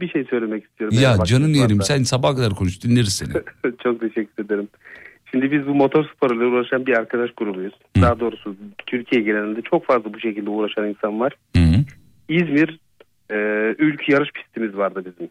bir 0.00 0.08
şey 0.08 0.24
söylemek 0.24 0.64
istiyorum. 0.64 0.96
Ya 1.00 1.10
Eğer 1.10 1.24
canın 1.24 1.54
yerim 1.54 1.82
sen 1.82 2.02
sabaha 2.02 2.36
kadar 2.36 2.50
konuş 2.50 2.82
dinleriz 2.82 3.12
seni. 3.12 3.32
Çok 3.82 4.00
teşekkür 4.00 4.44
ederim. 4.44 4.68
Şimdi 5.30 5.52
biz 5.52 5.66
bu 5.66 5.74
motor 5.74 6.04
sporuyla 6.16 6.46
uğraşan 6.46 6.86
bir 6.86 6.92
arkadaş 6.92 7.30
grubuyuz. 7.36 7.74
Daha 8.00 8.20
doğrusu 8.20 8.56
Türkiye 8.86 9.22
genelinde 9.22 9.62
çok 9.62 9.86
fazla 9.86 10.14
bu 10.14 10.20
şekilde 10.20 10.50
uğraşan 10.50 10.88
insan 10.88 11.20
var. 11.20 11.32
İzmir 12.28 12.78
e, 13.30 13.36
ülke 13.78 14.12
yarış 14.12 14.30
pistimiz 14.32 14.76
vardı 14.76 15.04
bizim. 15.06 15.30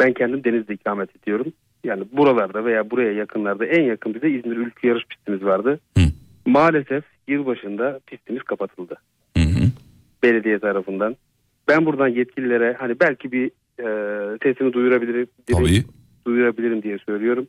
Ben 0.00 0.12
kendim 0.12 0.44
denizde 0.44 0.74
ikamet 0.74 1.16
ediyorum. 1.16 1.52
Yani 1.84 2.04
buralarda 2.12 2.64
veya 2.64 2.90
buraya 2.90 3.12
yakınlarda 3.12 3.66
en 3.66 3.82
yakın 3.82 4.14
bir 4.14 4.22
de 4.22 4.30
İzmir 4.30 4.56
ülke 4.56 4.88
yarış 4.88 5.04
pistimiz 5.04 5.44
vardı. 5.44 5.80
Maalesef 6.46 7.04
yılbaşında 7.28 8.00
pistimiz 8.06 8.42
kapatıldı. 8.42 8.96
Belediye 10.22 10.58
tarafından. 10.58 11.16
Ben 11.68 11.86
buradan 11.86 12.08
yetkililere 12.08 12.76
hani 12.78 13.00
belki 13.00 13.32
bir 13.32 13.50
e, 13.78 14.38
sesimi 14.42 14.72
duyurabilirim, 14.72 15.26
Tabii. 15.52 15.84
duyurabilirim 16.26 16.82
diye 16.82 16.98
söylüyorum. 16.98 17.46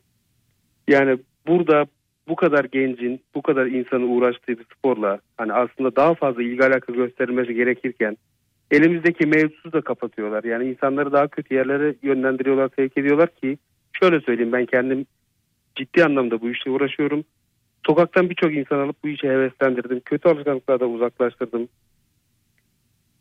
Yani 0.88 1.18
burada 1.46 1.86
bu 2.28 2.36
kadar 2.36 2.64
gencin, 2.64 3.20
bu 3.34 3.42
kadar 3.42 3.66
insanın 3.66 4.08
uğraştığı 4.08 4.58
bir 4.58 4.64
sporla 4.76 5.20
hani 5.36 5.52
aslında 5.52 5.96
daha 5.96 6.14
fazla 6.14 6.42
ilgi 6.42 6.64
alaka 6.64 6.92
gösterilmesi 6.92 7.54
gerekirken 7.54 8.16
elimizdeki 8.70 9.26
mevzusu 9.26 9.72
da 9.72 9.80
kapatıyorlar. 9.80 10.44
Yani 10.44 10.70
insanları 10.70 11.12
daha 11.12 11.28
kötü 11.28 11.54
yerlere 11.54 11.94
yönlendiriyorlar, 12.02 12.70
sevk 12.76 12.98
ediyorlar 12.98 13.28
ki 13.34 13.58
şöyle 13.92 14.20
söyleyeyim 14.20 14.52
ben 14.52 14.66
kendim 14.66 15.06
ciddi 15.76 16.04
anlamda 16.04 16.40
bu 16.40 16.50
işle 16.50 16.70
uğraşıyorum. 16.70 17.24
Sokaktan 17.86 18.30
birçok 18.30 18.54
insan 18.54 18.78
alıp 18.78 18.96
bu 19.04 19.08
işe 19.08 19.28
heveslendirdim. 19.28 20.00
Kötü 20.04 20.28
alışkanlıklardan 20.28 20.90
uzaklaştırdım. 20.90 21.68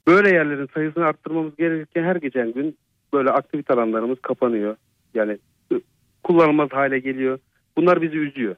Böyle 0.07 0.29
yerlerin 0.29 0.69
sayısını 0.73 1.05
arttırmamız 1.05 1.55
gerekirken 1.55 2.03
her 2.03 2.15
geçen 2.15 2.53
gün 2.53 2.77
böyle 3.13 3.29
aktivite 3.29 3.73
alanlarımız 3.73 4.19
kapanıyor. 4.21 4.75
Yani 5.13 5.37
kullanılmaz 6.23 6.69
hale 6.71 6.99
geliyor. 6.99 7.39
Bunlar 7.77 8.01
bizi 8.01 8.17
üzüyor. 8.17 8.55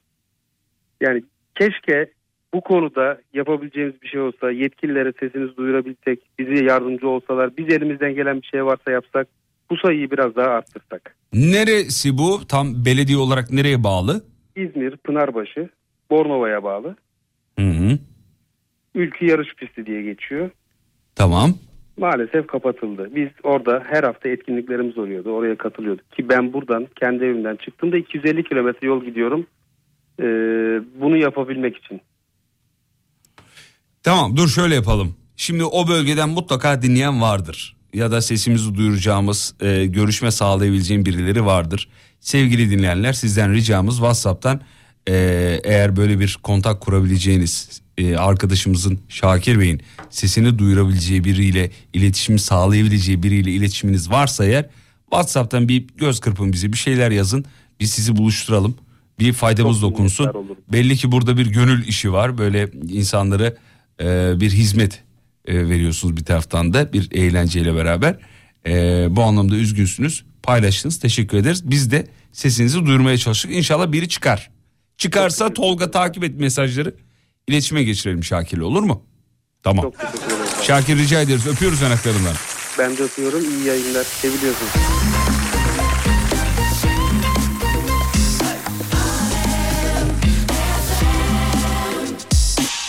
Yani 1.02 1.24
keşke 1.56 2.12
bu 2.54 2.62
konuda 2.62 3.22
yapabileceğimiz 3.34 4.02
bir 4.02 4.08
şey 4.08 4.22
olsa, 4.22 4.52
yetkililere 4.52 5.14
sesimizi 5.20 5.58
duyurabilsek, 5.58 6.20
bize 6.40 6.66
yardımcı 6.66 7.10
olsalar, 7.10 7.58
biz 7.58 7.74
elimizden 7.74 8.16
gelen 8.16 8.42
bir 8.42 8.48
şey 8.48 8.66
varsa 8.66 8.92
yapsak, 8.92 9.28
bu 9.70 9.78
sayıyı 9.78 10.12
biraz 10.12 10.36
daha 10.36 10.48
arttırsak. 10.48 11.16
Neresi 11.34 12.18
bu? 12.18 12.48
Tam 12.48 12.86
belediye 12.86 13.18
olarak 13.18 13.52
nereye 13.52 13.84
bağlı? 13.84 14.22
İzmir, 14.56 14.98
Pınarbaşı, 14.98 15.70
Bornova'ya 16.14 16.64
bağlı. 16.64 16.96
Hı 17.60 17.70
hı. 17.70 18.00
Ülkü 18.96 19.26
yarış 19.26 19.56
pisti 19.56 19.86
diye 19.86 20.02
geçiyor. 20.02 20.50
Tamam. 21.16 21.54
Maalesef 21.98 22.48
kapatıldı. 22.48 23.10
Biz 23.16 23.30
orada 23.44 23.84
her 23.86 24.04
hafta 24.04 24.30
etkinliklerimiz 24.30 24.98
oluyordu. 24.98 25.32
Oraya 25.32 25.58
katılıyorduk. 25.58 26.12
Ki 26.12 26.30
ben 26.30 26.54
buradan 26.54 26.88
kendi 27.00 27.24
evimden 27.24 27.56
çıktığımda 27.56 27.98
250 27.98 28.44
kilometre 28.44 28.88
yol 28.88 29.04
gidiyorum. 29.06 29.48
Ee, 30.20 30.24
bunu 31.02 31.18
yapabilmek 31.18 31.78
için. 31.78 32.02
Tamam 34.04 34.38
dur 34.38 34.48
şöyle 34.48 34.76
yapalım. 34.76 35.16
Şimdi 35.36 35.64
o 35.64 35.88
bölgeden 35.88 36.30
mutlaka 36.30 36.82
dinleyen 36.82 37.22
vardır. 37.22 37.76
Ya 37.94 38.12
da 38.12 38.22
sesimizi 38.22 38.76
duyuracağımız, 38.76 39.56
e, 39.62 39.86
görüşme 39.86 40.32
sağlayabileceğim 40.32 41.06
birileri 41.06 41.46
vardır. 41.46 41.90
Sevgili 42.20 42.70
dinleyenler 42.72 43.14
sizden 43.14 43.54
ricamız 43.54 43.96
WhatsApp'tan 43.96 44.62
e, 45.08 45.14
eğer 45.64 45.96
böyle 45.96 46.20
bir 46.20 46.40
kontak 46.44 46.82
kurabileceğiniz 46.82 47.82
e, 47.98 48.16
arkadaşımızın 48.16 49.00
Şakir 49.10 49.60
Bey'in 49.60 49.82
sesini 50.10 50.60
duyurabileceği 50.60 51.24
biriyle 51.24 51.72
iletişim 51.94 52.40
sağlayabileceği 52.40 53.24
biriyle 53.24 53.52
iletişiminiz 53.52 54.12
varsa 54.12 54.46
eğer 54.46 54.70
WhatsApp'tan 55.10 55.68
bir 55.68 55.86
göz 55.98 56.20
kırpın 56.20 56.54
bize 56.54 56.72
bir 56.72 56.78
şeyler 56.78 57.12
yazın. 57.12 57.46
Biz 57.80 57.92
sizi 57.92 58.16
buluşturalım. 58.16 58.76
Bir 59.20 59.34
faydamız 59.34 59.82
dokunsun. 59.82 60.26
minnettar 60.26 60.40
olurum. 60.40 60.58
Belli 60.72 60.96
ki 60.96 61.12
burada 61.12 61.38
bir 61.38 61.46
gönül 61.46 61.88
işi 61.88 62.14
var. 62.14 62.38
Böyle 62.38 62.70
insanları 62.90 63.58
e, 64.02 64.34
bir 64.40 64.52
hizmet 64.52 65.04
e, 65.46 65.70
veriyorsunuz 65.70 66.18
bir 66.18 66.26
taraftan 66.26 66.74
da 66.74 66.94
bir 66.94 67.12
eğlenceyle 67.12 67.76
beraber. 67.76 68.18
E, 68.68 69.08
bu 69.10 69.24
anlamda 69.24 69.56
üzgünsünüz. 69.56 70.26
Paylaştınız. 70.44 71.00
Teşekkür 71.00 71.38
ederiz. 71.38 71.70
Biz 71.70 71.92
de 71.92 72.08
sesinizi 72.32 72.86
duyurmaya 72.86 73.18
çalıştık. 73.18 73.52
İnşallah 73.52 73.92
biri 73.92 74.10
çıkar. 74.10 74.50
Çıkarsa 74.98 75.54
Tolga 75.54 75.92
takip 75.92 76.24
et 76.24 76.40
mesajları. 76.40 76.96
İletişime 77.48 77.84
geçirelim 77.84 78.24
Şakir'le 78.24 78.62
olur 78.62 78.84
mu? 78.84 79.06
Tamam. 79.64 79.84
Çok 79.84 80.00
teşekkür 80.00 80.26
ederim. 80.26 80.46
Şakir 80.64 80.98
rica 80.98 81.22
ederiz. 81.22 81.48
Öpüyoruz 81.48 81.82
yanaklarından. 81.82 82.34
Ben 82.80 82.98
de 82.98 83.04
öpüyorum. 83.04 83.40
İyi 83.42 83.64
yayınlar. 83.68 84.04
Seviliyorsunuz. 84.04 84.72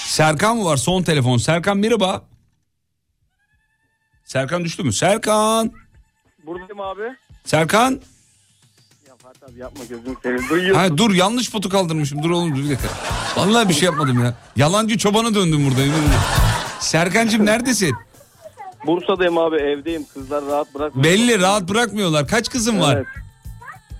Serkan 0.06 0.56
mı 0.56 0.64
var? 0.64 0.76
Son 0.76 1.02
telefon. 1.02 1.36
Serkan 1.36 1.78
merhaba. 1.78 2.22
Serkan 4.24 4.64
düştü 4.64 4.82
mü? 4.82 4.92
Serkan. 4.92 5.72
Buradayım 6.46 6.80
abi. 6.80 7.02
Serkan. 7.44 8.00
Abi 9.50 9.58
yapma 9.60 9.84
gözünü 9.84 10.16
seveyim. 10.22 10.48
Duyuyorsun. 10.50 10.80
Ha, 10.80 10.96
dur 10.98 11.14
yanlış 11.14 11.50
potu 11.50 11.68
kaldırmışım. 11.68 12.22
Dur 12.22 12.30
oğlum 12.30 12.56
dur 12.56 12.64
bir 12.64 12.70
dakika. 12.70 12.88
Vallahi 13.36 13.68
bir 13.68 13.74
şey 13.74 13.84
yapmadım 13.84 14.24
ya. 14.24 14.34
Yalancı 14.56 14.98
çobana 14.98 15.34
döndüm 15.34 15.66
burada. 15.66 15.80
yemin 15.80 15.92
ederim. 15.94 16.10
Serkancığım 16.80 17.46
neredesin? 17.46 17.94
Bursa'dayım 18.86 19.38
abi 19.38 19.56
evdeyim. 19.56 20.04
Kızlar 20.14 20.44
rahat 20.46 20.74
bırakmıyor. 20.74 21.04
Belli 21.04 21.40
rahat 21.40 21.68
bırakmıyorlar. 21.68 22.28
Kaç 22.28 22.48
kızın 22.50 22.80
var? 22.80 22.96
Evet. 22.96 23.06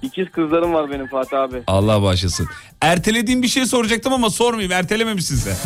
İkiz 0.03 0.31
kızlarım 0.31 0.75
var 0.75 0.91
benim 0.91 1.07
Fatih 1.09 1.39
abi. 1.41 1.63
Allah 1.67 2.03
bağışlasın. 2.03 2.49
Ertelediğim 2.81 3.43
bir 3.43 3.49
şey 3.49 3.67
soracaktım 3.67 4.13
ama 4.13 4.31
sormayayım. 4.31 4.73
Ertelememişsin 4.73 5.37
sen. 5.37 5.57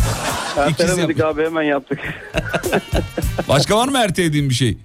Ertelemedik 0.62 1.20
abi 1.20 1.44
hemen 1.44 1.62
yaptık. 1.62 1.98
Başka 3.48 3.76
var 3.76 3.88
mı 3.88 3.98
ertelediğin 3.98 4.48
bir 4.50 4.54
şey? 4.54 4.78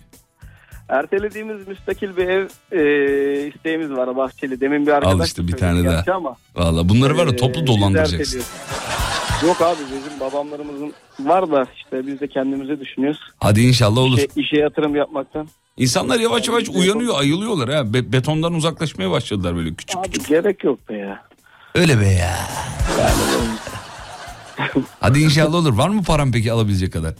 Ertelediğimiz 0.93 1.67
müstakil 1.67 2.17
bir 2.17 2.27
ev 2.27 2.47
e, 2.71 3.47
isteğimiz 3.47 3.91
var 3.91 4.15
bahçeli. 4.15 4.61
Demin 4.61 4.87
bir 4.87 4.91
arkadaş 4.91 5.19
Al 5.19 5.25
işte 5.25 5.47
bir 5.47 5.53
tane 5.57 5.85
daha. 5.85 6.15
Ama, 6.15 6.35
Valla 6.55 6.89
bunları 6.89 7.17
var 7.17 7.27
ya 7.27 7.33
e, 7.33 7.35
toplu 7.35 7.67
dolandıracaksın. 7.67 8.41
Yok 9.47 9.61
abi 9.61 9.79
bizim 9.95 10.19
babamlarımızın 10.19 10.93
var 11.19 11.51
da 11.51 11.67
işte 11.75 12.07
biz 12.07 12.19
de 12.19 12.27
kendimize 12.27 12.79
düşünüyoruz. 12.79 13.19
Hadi 13.37 13.61
inşallah 13.61 14.01
olur. 14.01 14.17
İşe, 14.17 14.27
işe 14.35 14.57
yatırım 14.61 14.95
yapmaktan. 14.95 15.47
İnsanlar 15.77 16.19
yavaş 16.19 16.47
yavaş 16.47 16.69
uyanıyor, 16.69 17.19
ayılıyorlar 17.19 17.69
ha. 17.69 17.93
Be- 17.93 18.11
betondan 18.13 18.53
uzaklaşmaya 18.53 19.11
başladılar 19.11 19.55
böyle 19.55 19.73
küçük. 19.73 19.97
Abi 19.99 20.09
gerek 20.27 20.63
yok 20.63 20.89
be 20.89 20.97
ya. 20.97 21.23
Öyle 21.75 21.99
be 21.99 22.05
ya. 22.07 22.35
Hadi 24.99 25.19
inşallah 25.19 25.55
olur. 25.55 25.77
Var 25.77 25.89
mı 25.89 26.03
param 26.03 26.31
peki 26.31 26.51
alabilecek 26.51 26.93
kadar? 26.93 27.13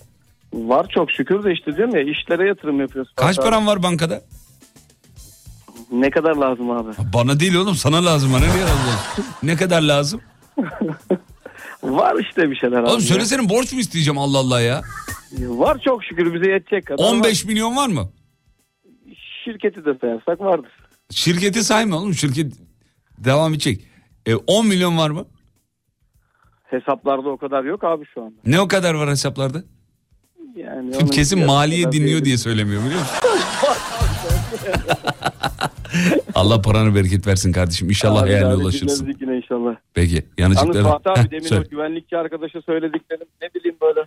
Var 0.53 0.87
çok 0.89 1.11
şükür 1.11 1.43
de 1.43 1.53
işte 1.53 1.75
diyorum 1.77 1.95
ya 1.95 2.01
işlere 2.01 2.47
yatırım 2.47 2.79
yapıyoruz. 2.79 3.11
Kaç 3.15 3.27
Fatih 3.27 3.43
abi. 3.43 3.49
param 3.49 3.67
var 3.67 3.83
bankada? 3.83 4.21
Ne 5.91 6.09
kadar 6.09 6.35
lazım 6.35 6.71
abi? 6.71 6.89
Bana 7.13 7.39
değil 7.39 7.55
oğlum 7.55 7.75
sana 7.75 8.05
lazım. 8.05 8.33
Bana 8.33 8.39
niye 8.53 8.61
lazım? 8.63 9.25
ne 9.43 9.55
kadar 9.55 9.81
lazım? 9.81 10.21
Var 11.83 12.15
işte 12.19 12.51
bir 12.51 12.55
şeyler 12.55 12.77
abi. 12.77 12.87
Oğlum 12.87 12.99
ya. 12.99 13.05
söylesene 13.05 13.49
borç 13.49 13.73
mu 13.73 13.79
isteyeceğim 13.79 14.17
Allah 14.17 14.37
Allah 14.37 14.61
ya? 14.61 14.81
Var 15.39 15.81
çok 15.85 16.03
şükür 16.03 16.33
bize 16.33 16.51
yetecek 16.51 16.85
kadar. 16.85 17.03
15 17.03 17.43
var. 17.45 17.49
milyon 17.49 17.75
var 17.75 17.87
mı? 17.87 18.09
Şirketi 19.45 19.85
de 19.85 19.97
sayarsak 20.01 20.39
vardır. 20.39 20.71
Şirketi 21.11 21.63
sayma 21.63 21.97
oğlum. 21.97 22.13
Şirket 22.13 22.53
devam 23.17 23.51
edecek. 23.53 23.81
E, 24.25 24.35
10 24.35 24.67
milyon 24.67 24.97
var 24.97 25.09
mı? 25.09 25.25
Hesaplarda 26.63 27.29
o 27.29 27.37
kadar 27.37 27.63
yok 27.63 27.83
abi 27.83 28.05
şu 28.13 28.21
anda. 28.21 28.35
Ne 28.45 28.61
o 28.61 28.67
kadar 28.67 28.93
var 28.93 29.09
hesaplarda? 29.09 29.63
Yani 30.55 31.09
Kesin 31.11 31.45
maliye 31.45 31.91
dinliyor 31.91 32.25
diye 32.25 32.37
söylemiyor 32.37 32.83
biliyor 32.85 32.99
musun? 32.99 33.15
Allah 36.35 36.61
paranı 36.61 36.95
bereket 36.95 37.27
versin 37.27 37.51
kardeşim. 37.51 37.89
İnşallah 37.89 38.21
hayaline 38.21 38.55
ulaşırsın. 38.55 39.15
yine 39.21 39.37
inşallah. 39.37 39.75
Peki 39.93 40.25
Yalnız 40.37 40.57
yanıcıkları... 40.57 40.83
Fatih 40.83 41.11
abi 41.11 41.19
Heh, 41.19 41.31
demin 41.31 41.47
söyle. 41.47 41.63
o 41.67 41.69
güvenlikçi 41.69 42.17
arkadaşa 42.17 42.61
söylediklerim 42.61 43.27
ne 43.41 43.49
bileyim 43.55 43.77
böyle. 43.81 43.99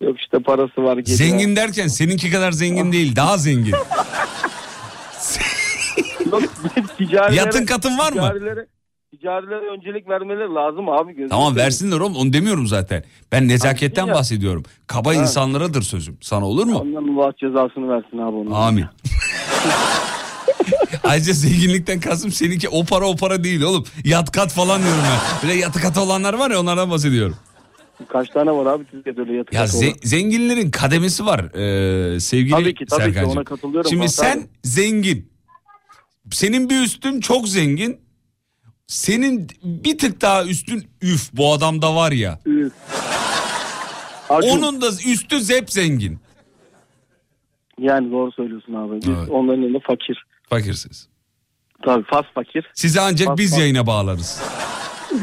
Yok 0.00 0.20
işte 0.20 0.38
parası 0.38 0.82
var. 0.82 0.96
geliyor. 0.96 1.18
Zengin 1.18 1.56
derken 1.56 1.86
seninki 1.86 2.30
kadar 2.30 2.52
zengin 2.52 2.92
değil 2.92 3.16
daha 3.16 3.38
zengin. 3.38 3.74
Yok, 6.32 6.42
ticarilere- 6.98 7.34
Yatın 7.34 7.66
katın 7.66 7.98
var 7.98 8.12
mı? 8.12 8.18
Ticarilere, 8.20 8.66
ticarilere 9.10 9.70
öncelik 9.78 10.08
vermeleri 10.08 10.54
lazım 10.54 10.88
abi. 10.88 11.12
gözünü 11.12 11.28
Tamam 11.28 11.56
versinler 11.56 12.00
oğlum 12.00 12.16
onu 12.16 12.32
demiyorum 12.32 12.66
zaten. 12.66 13.04
Ben 13.32 13.48
nezaketten 13.48 14.06
ya. 14.06 14.14
bahsediyorum. 14.14 14.62
Kaba 14.86 15.10
Ha. 15.10 15.14
insanlaradır 15.14 15.82
sözüm. 15.82 16.18
Sana 16.20 16.46
olur 16.46 16.66
mu? 16.66 16.78
Ondan 16.78 17.18
Allah 17.20 17.32
cezasını 17.40 17.88
versin 17.88 18.18
abi 18.18 18.36
onun. 18.36 18.50
Amin. 18.50 18.84
Ayrıca 21.04 21.32
zenginlikten 21.32 22.00
kastım 22.00 22.32
seninki 22.32 22.68
o 22.68 22.84
para 22.84 23.06
o 23.06 23.16
para 23.16 23.44
değil 23.44 23.62
oğlum. 23.62 23.84
Yat 24.04 24.30
kat 24.32 24.52
falan 24.52 24.82
diyorum 24.82 25.00
ben. 25.04 25.48
Böyle 25.48 25.60
yatı 25.60 25.80
katı 25.80 26.00
olanlar 26.00 26.34
var 26.34 26.50
ya 26.50 26.60
onlardan 26.60 26.90
bahsediyorum. 26.90 27.36
Kaç 28.08 28.28
tane 28.28 28.50
var 28.50 28.66
abi 28.66 28.84
Türkiye'de 28.84 29.20
öyle 29.20 29.32
yatık 29.32 29.52
Ya 29.54 29.60
olan? 29.60 29.68
ze- 29.68 30.06
zenginlerin 30.06 30.70
kademesi 30.70 31.26
var 31.26 31.40
ee, 31.40 32.20
sevgili 32.20 32.50
Tabii 32.50 32.74
ki, 32.74 32.84
tabii 32.86 33.12
ki, 33.12 33.24
ona 33.24 33.44
katılıyorum 33.44 33.90
Şimdi 33.90 34.08
sen 34.08 34.36
abi. 34.38 34.46
zengin. 34.64 35.32
Senin 36.30 36.70
bir 36.70 36.80
üstün 36.82 37.20
çok 37.20 37.48
zengin. 37.48 38.00
Senin 38.88 39.48
bir 39.62 39.98
tık 39.98 40.20
daha 40.20 40.44
üstün 40.44 40.88
üf 41.02 41.32
bu 41.32 41.52
adamda 41.52 41.94
var 41.96 42.12
ya. 42.12 42.38
Üf. 42.46 42.72
Onun 44.30 44.80
da 44.80 44.88
üstü 45.06 45.40
zep 45.40 45.70
zengin. 45.70 46.18
Yani 47.78 48.12
doğru 48.12 48.32
söylüyorsun 48.32 48.74
abi. 48.74 48.96
Biz 49.02 49.08
Evet. 49.08 49.30
onların 49.30 49.62
elinde 49.62 49.78
fakir. 49.86 50.24
Fakirsiniz. 50.50 51.08
Tabii 51.84 52.04
fas 52.04 52.24
fakir. 52.34 52.70
Sizi 52.74 53.00
ancak 53.00 53.28
Bak, 53.28 53.38
biz 53.38 53.52
bak. 53.52 53.58
yayına 53.58 53.86
bağlarız. 53.86 54.42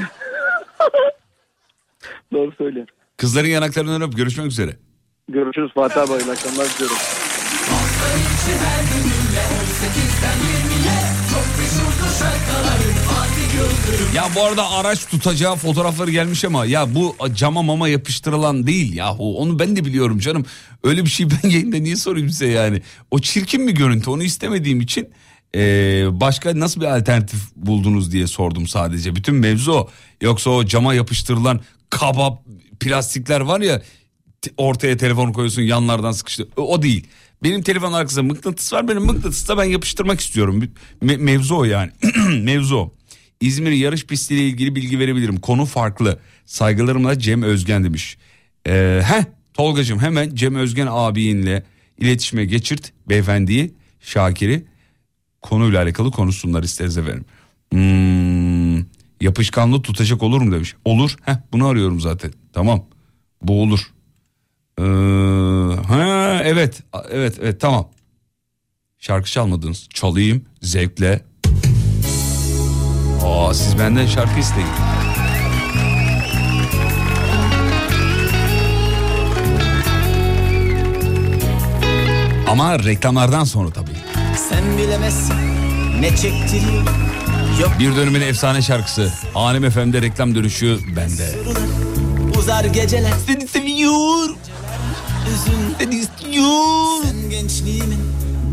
Doğru 2.34 2.51
söylüyor. 2.57 2.88
Kızların 3.18 3.47
yanaklarından 3.47 4.01
öp 4.01 4.16
görüşmek 4.18 4.47
üzere. 4.47 4.78
Görüşürüz 5.30 5.72
Fatih 5.74 6.01
abi. 6.01 6.11
İyi 6.24 6.32
akşamlar 6.32 6.68
diliyorum. 6.76 6.97
Ya 14.16 14.30
bu 14.36 14.44
arada 14.44 14.72
araç 14.72 15.06
tutacağı 15.06 15.56
fotoğrafları 15.56 16.12
gelmiş 16.12 16.46
ama 16.46 16.66
ya 16.66 16.96
bu 16.96 17.16
cama 17.36 17.62
mama 17.62 17.88
yapıştırılan 17.90 18.68
değil 18.68 18.94
yahu. 18.94 19.38
Onu 19.38 19.60
ben 19.60 19.76
de 19.76 19.86
biliyorum 19.86 20.20
canım. 20.20 20.46
Öyle 20.84 21.06
bir 21.06 21.10
şey 21.10 21.28
ben 21.32 21.50
yayında 21.50 21.78
niye 21.78 21.96
sorayım 21.96 22.30
size 22.30 22.48
yani. 22.48 22.82
O 23.12 23.20
çirkin 23.20 23.68
bir 23.68 23.72
görüntü 23.74 24.10
onu 24.10 24.24
istemediğim 24.24 24.82
için 24.82 25.10
eee, 25.54 26.06
başka 26.12 26.60
nasıl 26.60 26.82
bir 26.82 26.98
alternatif 26.98 27.40
buldunuz 27.56 28.12
diye 28.12 28.28
sordum 28.28 28.68
sadece. 28.68 29.16
Bütün 29.16 29.36
mevzu 29.36 29.72
o. 29.72 29.90
Yoksa 30.22 30.50
o 30.50 30.66
cama 30.66 30.94
yapıştırılan 30.94 31.60
kaba 31.90 32.40
plastikler 32.80 33.40
var 33.42 33.62
ya 33.62 33.82
ortaya 34.58 34.98
telefon 34.98 35.32
koyuyorsun 35.32 35.62
yanlardan 35.62 36.12
sıkıştı. 36.12 36.48
O, 36.58 36.62
o 36.74 36.82
değil. 36.82 37.08
Benim 37.44 37.62
telefon 37.64 37.94
arkasında 37.94 38.24
mıknatıs 38.24 38.74
var. 38.74 38.88
Benim 38.88 39.06
mıknatısla 39.06 39.58
ben 39.58 39.64
yapıştırmak 39.64 40.20
istiyorum. 40.20 40.64
Me- 41.04 41.18
mevzu 41.18 41.56
o 41.56 41.64
yani. 41.64 41.92
mevzu 42.42 42.76
o. 42.76 42.92
İzmir 43.42 43.72
yarış 43.72 44.06
pistiyle 44.06 44.42
ilgili 44.48 44.76
bilgi 44.76 45.00
verebilirim. 45.00 45.40
Konu 45.40 45.66
farklı. 45.66 46.20
Saygılarımla 46.46 47.20
Cem 47.20 47.44
Özgen 47.44 47.84
demiş. 47.84 48.18
Ee, 48.68 49.02
heh 49.04 49.24
Tolgacığım 49.54 50.00
hemen 50.00 50.36
Cem 50.36 50.56
Özgen 50.56 50.88
abinle 50.90 51.64
iletişime 51.98 52.46
geçirt 52.46 52.92
beyefendiyi 53.10 53.74
Şakir'i 54.00 54.66
konuyla 55.42 55.84
alakalı 55.84 56.12
konuşsunlar 56.12 56.64
isteriz 56.64 56.98
efendim. 56.98 57.26
Hmm, 57.72 58.78
yapışkanlı 59.22 59.82
tutacak 59.82 60.24
olur 60.24 60.42
mu 60.42 60.52
demiş. 60.52 60.76
Olur. 60.86 61.16
Heh, 61.22 61.36
bunu 61.52 61.68
arıyorum 61.68 62.00
zaten. 62.00 62.32
Tamam. 62.54 62.86
Bu 63.42 63.62
olur. 63.62 63.80
Ee, 64.80 64.84
ha 65.88 66.42
evet. 66.44 66.84
Evet 67.12 67.40
evet 67.42 67.62
tamam. 67.62 67.90
Şarkı 69.00 69.30
çalmadınız. 69.30 69.88
Çalayım 69.94 70.46
zevkle. 70.62 71.26
Aa 73.26 73.54
siz 73.54 73.80
benden 73.80 74.06
şarkı 74.06 74.40
isteyin. 74.40 74.68
Ama 82.48 82.80
reklamlardan 82.80 83.44
sonra 83.44 83.70
tabii. 83.70 83.90
Sen 84.50 84.78
bilemezsin 84.78 85.36
ne 86.02 86.10
çektiriyor 86.10 86.84
Yok 87.62 87.72
Bir 87.80 87.96
dönemin 87.96 88.22
efsane 88.22 88.62
şarkısı. 88.62 89.14
Alem 89.36 89.70
FM'de 89.70 90.02
reklam 90.02 90.36
dönüşü 90.36 90.80
bende. 90.96 91.30
uzar 92.40 92.66
geceler 92.66 93.14
Seni 93.28 93.48
seviyor 93.48 94.30
Üzün 95.34 95.76
Seni 95.80 95.96
istiyor 95.96 97.04
Sen 97.04 97.30
gençliğimin 97.30 98.00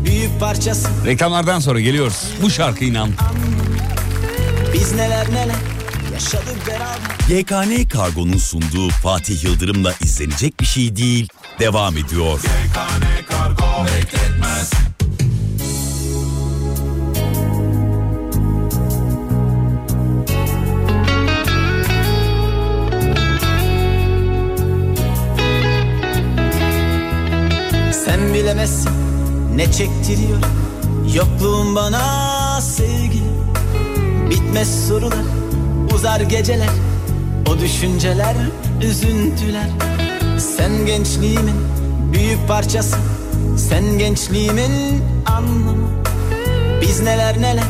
büyük 0.05 0.39
parçası 0.39 0.87
Reklamlardan 1.05 1.59
sonra 1.59 1.79
geliyoruz. 1.79 2.23
Bu 2.41 2.49
şarkı 2.49 2.85
inan. 2.85 3.09
Biz 4.73 4.95
neler 4.95 5.31
neler 5.31 5.55
yaşadık 6.13 6.67
beraber 6.67 7.39
YKN 7.39 7.89
Kargo'nun 7.89 8.37
sunduğu 8.37 8.89
Fatih 8.89 9.43
Yıldırım'la 9.43 9.93
izlenecek 10.01 10.59
bir 10.59 10.65
şey 10.65 10.95
değil. 10.95 11.27
Devam 11.59 11.97
ediyor. 11.97 12.39
Kargo 13.29 13.85
bekletmez 13.85 14.71
Sen 28.05 28.33
bilemezsin 28.33 28.91
ne 29.55 29.71
çektiriyor 29.71 30.39
Yokluğun 31.15 31.75
bana 31.75 32.32
Bitmez 34.29 34.87
sorular 34.87 35.25
uzar 35.95 36.19
geceler 36.21 36.69
O 37.49 37.59
düşünceler 37.59 38.35
üzüntüler. 38.83 39.69
Sen 40.57 40.85
gençliğimin 40.85 41.55
büyük 42.13 42.47
parçası 42.47 42.97
Sen 43.69 43.97
gençliğimin 43.97 45.03
anlamı. 45.25 45.87
Biz 46.81 46.99
neler 47.01 47.41
neler 47.41 47.63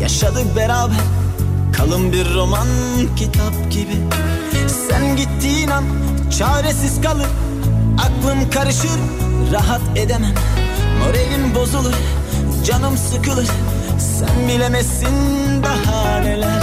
yaşadık 0.00 0.56
beraber 0.56 0.96
Kalın 1.76 2.12
bir 2.12 2.34
roman 2.34 2.66
kitap 3.16 3.70
gibi. 3.70 3.96
Sen 4.88 5.16
gittiğin 5.16 5.68
an 5.68 5.84
çaresiz 6.38 7.00
kalır 7.00 7.26
Aklım 7.98 8.50
karışır 8.50 9.00
rahat 9.52 9.80
edemem. 9.96 10.34
Moralim 10.98 11.54
bozulur 11.54 11.94
canım 12.66 12.96
sıkılır 12.96 13.46
Sen 13.98 14.48
bilemezsin 14.48 15.43
daha 15.74 16.20
neler 16.20 16.62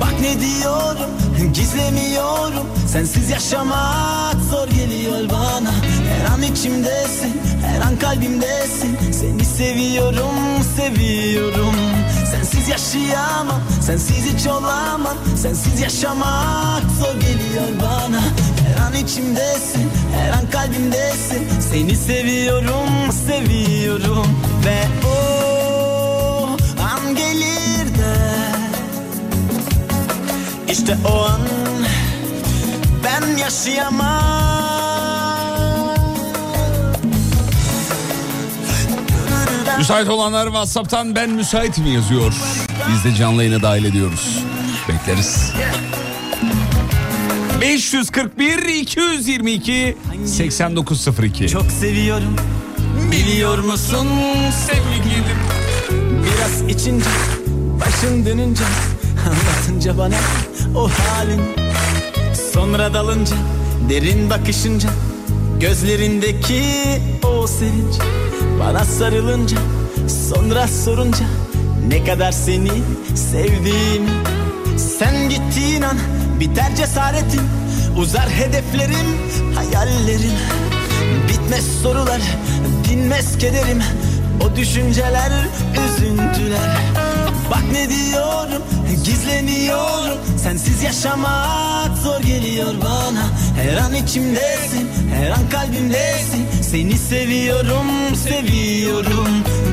Bak 0.00 0.14
ne 0.20 0.40
diyorum 0.40 1.10
gizlemiyorum. 1.56 2.66
Sensiz 2.86 3.30
yaşamak 3.30 4.36
zor 4.50 4.68
geliyor 4.68 5.30
bana. 5.30 5.72
Her 6.08 6.34
an 6.34 6.42
içimdesin 6.42 7.40
her 7.66 7.80
an 7.80 7.98
kalbimdesin. 7.98 8.98
Seni 9.12 9.44
seviyorum 9.44 10.64
seviyorum. 10.76 11.74
Sensiz 12.30 12.68
yaşayamam 12.68 13.60
sensiz 13.82 14.34
hiç 14.34 14.46
olamam. 14.46 15.16
Sensiz 15.36 15.80
yaşamak 15.80 16.82
zor 17.00 17.20
geliyor 17.20 17.68
bana. 17.82 18.20
Her 18.66 18.86
an 18.86 18.94
içimdesin 18.94 19.90
her 20.14 20.30
an 20.30 20.50
kalbimdesin. 20.50 21.60
Seni 21.70 21.96
seviyorum 21.96 23.12
seviyorum. 23.26 24.26
Ve 24.64 25.06
o 25.08 25.16
an 26.82 27.14
gelir 27.14 27.65
işte 30.78 30.96
o 31.08 31.24
an 31.24 31.40
ben 33.04 33.36
yaşayamam 33.36 34.36
Müsait 39.78 40.08
olanlar 40.08 40.46
WhatsApp'tan 40.46 41.14
ben 41.14 41.30
müsait 41.30 41.78
mi 41.78 41.90
yazıyor. 41.90 42.32
Biz 42.92 43.04
de 43.04 43.16
canlı 43.16 43.42
yayına 43.44 43.62
dahil 43.62 43.84
ediyoruz. 43.84 44.38
Bekleriz. 44.88 45.52
541 47.60 48.58
222 48.58 49.96
8902 50.26 51.48
Çok 51.48 51.72
seviyorum 51.72 52.36
biliyor 53.12 53.58
musun 53.58 54.08
sevgilim 54.66 55.38
Biraz 56.00 56.76
içince 56.76 57.10
başın 57.80 58.26
dönünce 58.26 58.64
Anlatınca 59.26 59.98
bana 59.98 60.14
o 60.76 60.88
halin. 60.88 61.42
Sonra 62.52 62.94
dalınca 62.94 63.36
derin 63.88 64.30
bakışınca 64.30 64.88
Gözlerindeki 65.60 66.62
o 67.22 67.46
sevinç. 67.46 67.94
Bana 68.60 68.84
sarılınca 68.84 69.56
sonra 70.30 70.68
sorunca 70.68 71.24
Ne 71.88 72.04
kadar 72.04 72.32
seni 72.32 72.70
sevdiğimi 73.14 74.10
Sen 74.98 75.28
gittiğin 75.28 75.82
an 75.82 75.98
biter 76.40 76.76
cesaretim 76.76 77.42
Uzar 77.96 78.30
hedeflerim 78.30 79.06
hayallerim. 79.54 80.36
Bitmez 81.28 81.64
sorular 81.82 82.22
dinmez 82.88 83.38
kederim 83.38 83.82
O 84.44 84.56
düşünceler 84.56 85.32
üzüntüler 85.72 87.05
Bak 87.50 87.64
ne 87.72 87.88
diyorum 87.90 88.62
gizleniyorum. 89.04 90.18
Sensiz 90.42 90.82
yaşamak 90.82 91.98
zor 92.02 92.20
geliyor 92.20 92.74
bana. 92.84 93.24
Her 93.62 93.76
an 93.76 93.94
içimdesin 93.94 94.90
her 95.14 95.30
an 95.30 95.48
kalbimdesin. 95.50 96.62
Seni 96.62 96.98
seviyorum 96.98 98.16
seviyorum. 98.16 99.28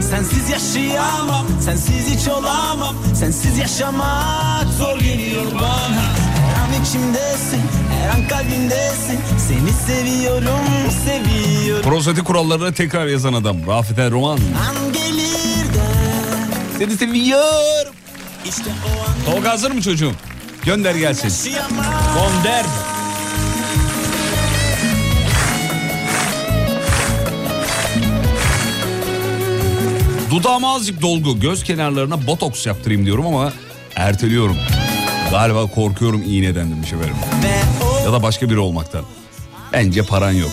Sensiz 0.09 0.49
yaşayamam 0.49 1.45
sensiz 1.65 2.09
hiç 2.09 2.27
olamam. 2.27 2.95
Sensiz 3.19 3.57
yaşamak 3.57 4.67
zor 4.77 4.99
geliyor 4.99 5.45
bana. 5.55 6.03
Her 6.35 6.55
an 6.63 6.83
içimdesin 6.83 7.61
her 7.99 8.09
an 8.09 8.27
kalbimdesin. 8.27 9.19
Seni 9.47 9.73
seviyorum 9.87 10.59
seviyorum. 11.05 11.89
Prozati 11.89 12.23
kurallarını 12.23 12.73
tekrar 12.73 13.07
yazan 13.07 13.33
adam 13.33 13.57
Rafet 13.67 13.99
El 13.99 14.11
Roman. 14.11 14.39
De 14.93 15.02
Seni 16.83 16.97
seviyorum. 16.97 17.93
İşte 18.45 18.71
o 19.27 19.31
Tolga 19.31 19.51
hazır 19.51 19.71
mı 19.71 19.81
çocuğum? 19.81 20.11
Gönder 20.65 20.95
gelsin. 20.95 21.53
Gönder. 21.53 22.65
Dudağıma 30.31 30.75
azıcık 30.75 31.01
dolgu. 31.01 31.39
Göz 31.39 31.63
kenarlarına 31.63 32.27
botoks 32.27 32.65
yaptırayım 32.65 33.05
diyorum 33.05 33.27
ama 33.27 33.53
erteliyorum. 33.95 34.57
Galiba 35.31 35.67
korkuyorum 35.67 36.23
iğneden 36.25 36.71
demiş 36.71 36.93
efendim. 36.93 37.15
Ya 38.05 38.13
da 38.13 38.23
başka 38.23 38.49
biri 38.49 38.59
olmaktan. 38.59 39.05
Bence 39.73 40.01
paran 40.01 40.31
yok. 40.31 40.51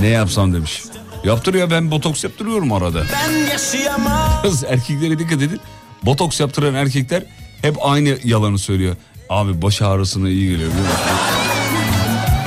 Ne 0.00 0.08
yapsam 0.08 0.54
demiş. 0.54 0.82
Yaptır 1.24 1.54
ya 1.54 1.70
ben 1.70 1.90
botoks 1.90 2.24
yaptırıyorum 2.24 2.72
arada. 2.72 3.04
ben 3.12 3.50
yaşayamam 3.52 4.42
Kız 4.42 4.64
erkeklere 4.64 5.18
dikkat 5.18 5.42
edin. 5.42 5.60
Botoks 6.02 6.40
yaptıran 6.40 6.74
erkekler 6.74 7.22
hep 7.62 7.76
aynı 7.82 8.18
yalanı 8.24 8.58
söylüyor. 8.58 8.96
Abi 9.28 9.62
baş 9.62 9.82
ağrısına 9.82 10.28
iyi 10.28 10.48
geliyor. 10.50 10.70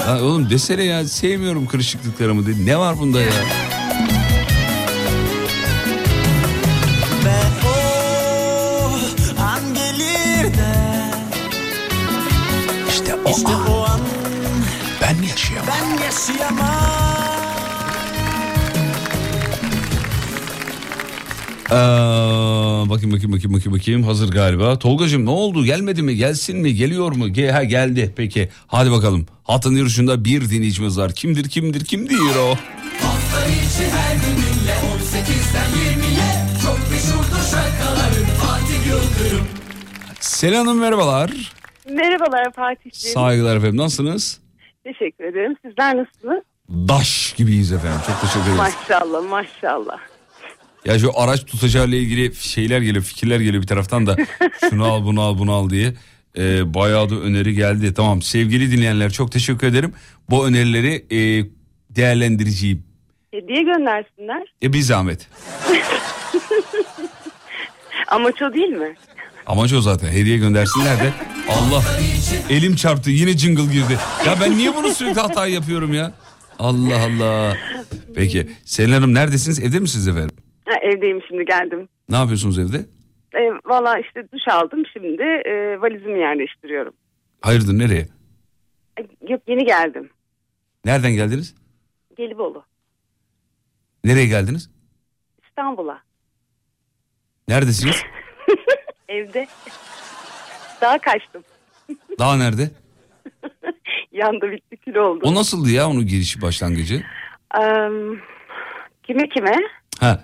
Ya 0.07 0.21
oğlum 0.23 0.49
desene 0.49 0.83
ya 0.83 1.05
sevmiyorum 1.07 1.65
kırışıklıklarımı 1.67 2.45
dedi. 2.47 2.65
Ne 2.65 2.77
var 2.77 2.99
bunda 2.99 3.21
ya? 3.21 3.27
Ve 7.25 7.39
o 7.67 7.71
an 9.41 9.73
gelir 9.73 10.53
de 10.57 10.73
İşte 12.89 13.15
o 13.25 13.29
İşte 13.29 13.47
an 13.47 13.69
o 13.71 13.83
an 13.83 13.99
Ben 15.01 15.27
yaşayamam. 15.27 15.67
Ben 15.67 16.03
yaşayamam. 16.03 17.32
Bakayım 21.73 22.89
bakayım 22.89 23.31
bakayım 23.33 23.53
bakayım 23.53 23.79
bakayım 23.79 24.03
hazır 24.03 24.31
galiba. 24.31 24.79
Tolgacığım 24.79 25.25
ne 25.25 25.29
oldu 25.29 25.65
gelmedi 25.65 26.01
mi 26.01 26.15
gelsin 26.15 26.57
mi 26.57 26.75
geliyor 26.75 27.11
mu? 27.11 27.27
Ge 27.29 27.51
ha, 27.51 27.63
geldi 27.63 28.13
peki 28.15 28.49
hadi 28.67 28.91
bakalım. 28.91 29.25
Hatın 29.43 29.75
yarışında 29.75 30.25
bir 30.25 30.49
dinleyicimiz 30.49 30.99
var. 30.99 31.11
Kimdir 31.15 31.49
kimdir 31.49 31.85
kim 31.85 32.09
diyor 32.09 32.35
o? 32.35 32.49
Hafta 33.05 33.45
içi 33.47 33.91
her 33.91 34.15
gününle 34.15 34.73
18'den 34.95 35.69
20'ye 35.71 36.45
Çok 36.63 36.79
meşhurdur 36.91 37.43
şarkıların 37.51 38.25
Fatih 38.25 38.87
Yıldırım 38.87 39.47
Selin 40.19 40.55
Hanım 40.55 40.79
merhabalar. 40.79 41.31
Merhabalar 41.89 42.51
Fatih'ciğim. 42.53 43.13
Saygılar 43.13 43.57
efendim 43.57 43.77
nasılsınız? 43.77 44.39
Teşekkür 44.83 45.23
ederim. 45.23 45.55
Sizler 45.65 45.97
nasılsınız? 45.97 46.43
Daş 46.69 47.33
gibiyiz 47.37 47.71
efendim 47.71 47.99
çok 48.07 48.21
teşekkür 48.21 48.41
ederiz. 48.41 48.57
Maşallah 48.57 49.29
maşallah. 49.29 49.97
Ya 50.85 50.99
şu 50.99 51.19
araç 51.19 51.45
tutacağıyla 51.45 51.97
ilgili 51.97 52.35
şeyler 52.35 52.81
geliyor 52.81 53.03
fikirler 53.03 53.39
geliyor 53.39 53.63
bir 53.63 53.67
taraftan 53.67 54.07
da 54.07 54.17
şunu 54.69 54.85
al 54.85 55.05
bunu 55.05 55.21
al 55.21 55.37
bunu 55.37 55.51
al 55.53 55.69
diye. 55.69 55.93
Ee, 56.37 56.73
bayağı 56.73 57.09
da 57.09 57.15
öneri 57.15 57.53
geldi. 57.55 57.93
Tamam 57.93 58.21
sevgili 58.21 58.71
dinleyenler 58.71 59.11
çok 59.11 59.31
teşekkür 59.31 59.67
ederim. 59.67 59.93
Bu 60.29 60.47
önerileri 60.47 61.05
e, 61.11 61.45
değerlendireceğim. 61.89 62.83
Hediye 63.31 63.63
göndersinler. 63.63 64.53
E 64.63 64.73
bir 64.73 64.81
zahmet. 64.81 65.27
Amaç 68.07 68.41
o 68.41 68.53
değil 68.53 68.69
mi? 68.69 68.95
Amaç 69.45 69.73
o 69.73 69.81
zaten 69.81 70.07
hediye 70.07 70.37
göndersinler 70.37 70.99
de. 70.99 71.13
Allah 71.49 71.83
elim 72.49 72.75
çarptı 72.75 73.09
yine 73.11 73.37
jingle 73.37 73.73
girdi. 73.73 73.97
Ya 74.25 74.35
ben 74.41 74.57
niye 74.57 74.75
bunu 74.75 74.93
sürekli 74.93 75.21
hata 75.21 75.47
yapıyorum 75.47 75.93
ya? 75.93 76.11
Allah 76.59 76.99
Allah. 77.03 77.57
Peki 78.15 78.49
Selin 78.65 78.93
Hanım 78.93 79.13
neredesiniz 79.13 79.59
evde 79.59 79.79
misiniz 79.79 80.07
efendim? 80.07 80.35
Ha, 80.65 80.73
evdeyim 80.81 81.21
şimdi 81.27 81.45
geldim. 81.45 81.89
Ne 82.09 82.15
yapıyorsunuz 82.15 82.59
evde? 82.59 82.77
E, 83.33 83.51
Valla 83.65 83.99
işte 83.99 84.27
duş 84.33 84.47
aldım 84.47 84.83
şimdi 84.93 85.23
e, 85.23 85.81
valizimi 85.81 86.19
yerleştiriyorum. 86.19 86.93
Hayırdır 87.41 87.73
nereye? 87.77 88.07
E, 88.99 89.01
yok 89.29 89.41
yeni 89.47 89.65
geldim. 89.65 90.09
Nereden 90.85 91.11
geldiniz? 91.13 91.55
Gelibolu. 92.17 92.63
Nereye 94.03 94.25
geldiniz? 94.27 94.69
İstanbul'a. 95.47 96.01
Neredesiniz? 97.47 98.03
Evde. 99.09 99.47
Daha 100.81 100.97
kaçtım. 100.99 101.43
Daha 102.19 102.37
nerede? 102.37 102.71
Yandı 104.11 104.51
bitti 104.51 104.77
kül 104.77 104.95
oldu. 104.95 105.19
O 105.23 105.35
nasıldı 105.35 105.69
ya 105.69 105.89
onun 105.89 106.05
girişi 106.05 106.41
başlangıcı? 106.41 107.03
Eee, 107.57 107.89
kime 109.03 109.29
kime? 109.29 109.55
Ha. 109.99 110.23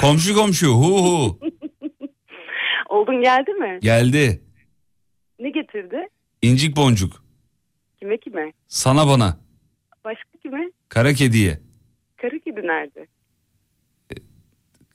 Komşu 0.00 0.34
komşu 0.34 0.66
hu 0.68 1.04
hu. 1.04 1.38
Oldun 2.88 3.22
geldi 3.22 3.50
mi? 3.52 3.78
Geldi. 3.82 4.42
Ne 5.38 5.50
getirdi? 5.50 6.08
İncik 6.42 6.76
boncuk. 6.76 7.24
Kime 7.98 8.18
kime? 8.18 8.52
Sana 8.68 9.06
bana. 9.08 9.38
Başka 10.04 10.30
kime? 10.42 10.70
Kara 10.88 11.12
kediye. 11.14 11.60
Karı 12.16 12.40
kedi 12.40 12.60
nerede? 12.60 13.06
E, 14.10 14.14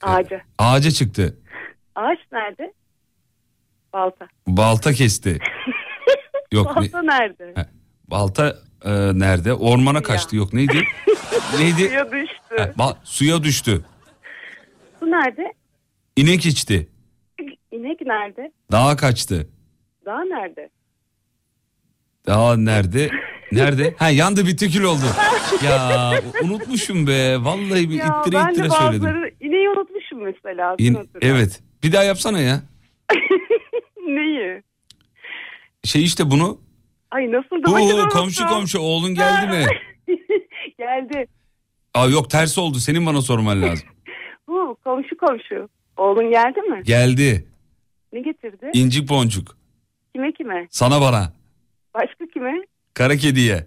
Ağaca. 0.02 0.40
Ağaca 0.58 0.90
çıktı. 0.90 1.38
Ağaç 1.94 2.18
nerede? 2.32 2.72
Balta. 3.92 4.28
Balta 4.46 4.92
kesti. 4.92 5.38
Yok 6.52 6.66
ne? 6.76 6.82
Balta 6.82 7.02
nerede? 7.02 7.52
Ha, 7.54 7.66
Balta 8.10 8.56
e, 8.84 8.90
nerede? 9.18 9.52
Ormana 9.54 10.02
kaçtı. 10.02 10.36
Yok 10.36 10.52
neydi? 10.52 10.84
neydi? 11.58 11.88
Suya 11.88 12.12
düştü. 12.12 12.56
Ha, 12.58 12.62
ba- 12.78 12.96
suya 13.04 13.42
düştü. 13.42 13.84
Su 15.00 15.06
nerede? 15.10 15.52
İnek 16.16 16.46
içti. 16.46 16.88
İnek 17.72 18.00
nerede? 18.00 18.52
Dağa 18.72 18.96
kaçtı. 18.96 19.48
Dağ 20.06 20.24
nerede? 20.24 20.70
Dağ 22.26 22.56
nerede? 22.56 23.10
Nerede? 23.52 23.94
Ha 23.98 24.10
yandı 24.10 24.46
bitti 24.46 24.70
kül 24.70 24.82
oldu. 24.82 25.04
Ya 25.64 26.12
unutmuşum 26.42 27.06
be. 27.06 27.36
Vallahi 27.44 27.90
bir 27.90 27.94
ya 27.94 28.06
ittire 28.20 28.42
ittire 28.50 28.68
söyledim. 28.70 29.02
bazıları 29.04 29.30
ineği 29.40 29.68
unutmuşum 29.68 30.22
mesela. 30.24 30.74
İn- 30.78 31.08
evet. 31.20 31.62
Bir 31.82 31.92
daha 31.92 32.02
yapsana 32.04 32.40
ya. 32.40 32.62
Neyi? 34.06 34.62
Şey 35.84 36.04
işte 36.04 36.30
bunu. 36.30 36.60
Ay 37.10 37.32
nasıl 37.32 37.62
da 37.62 37.72
başaramadım. 37.72 38.08
komşu 38.08 38.46
komşu 38.46 38.78
oğlun 38.78 39.14
geldi 39.14 39.46
mi? 39.46 39.64
Geldi. 40.78 41.26
Aa 41.94 42.06
yok 42.06 42.30
ters 42.30 42.58
oldu. 42.58 42.78
Senin 42.78 43.06
bana 43.06 43.20
sorman 43.22 43.62
lazım. 43.62 43.88
Bu 44.68 44.74
komşu 44.74 45.16
komşu. 45.16 45.68
Oğlun 45.96 46.30
geldi 46.30 46.60
mi? 46.60 46.82
Geldi. 46.84 47.48
Ne 48.12 48.20
getirdi? 48.20 48.70
İncik 48.72 49.08
boncuk. 49.08 49.56
Kime 50.14 50.32
kime? 50.32 50.66
Sana 50.70 51.00
bana. 51.00 51.32
Başka 51.94 52.26
kime? 52.34 52.52
Kara 52.94 53.16
kediye. 53.16 53.66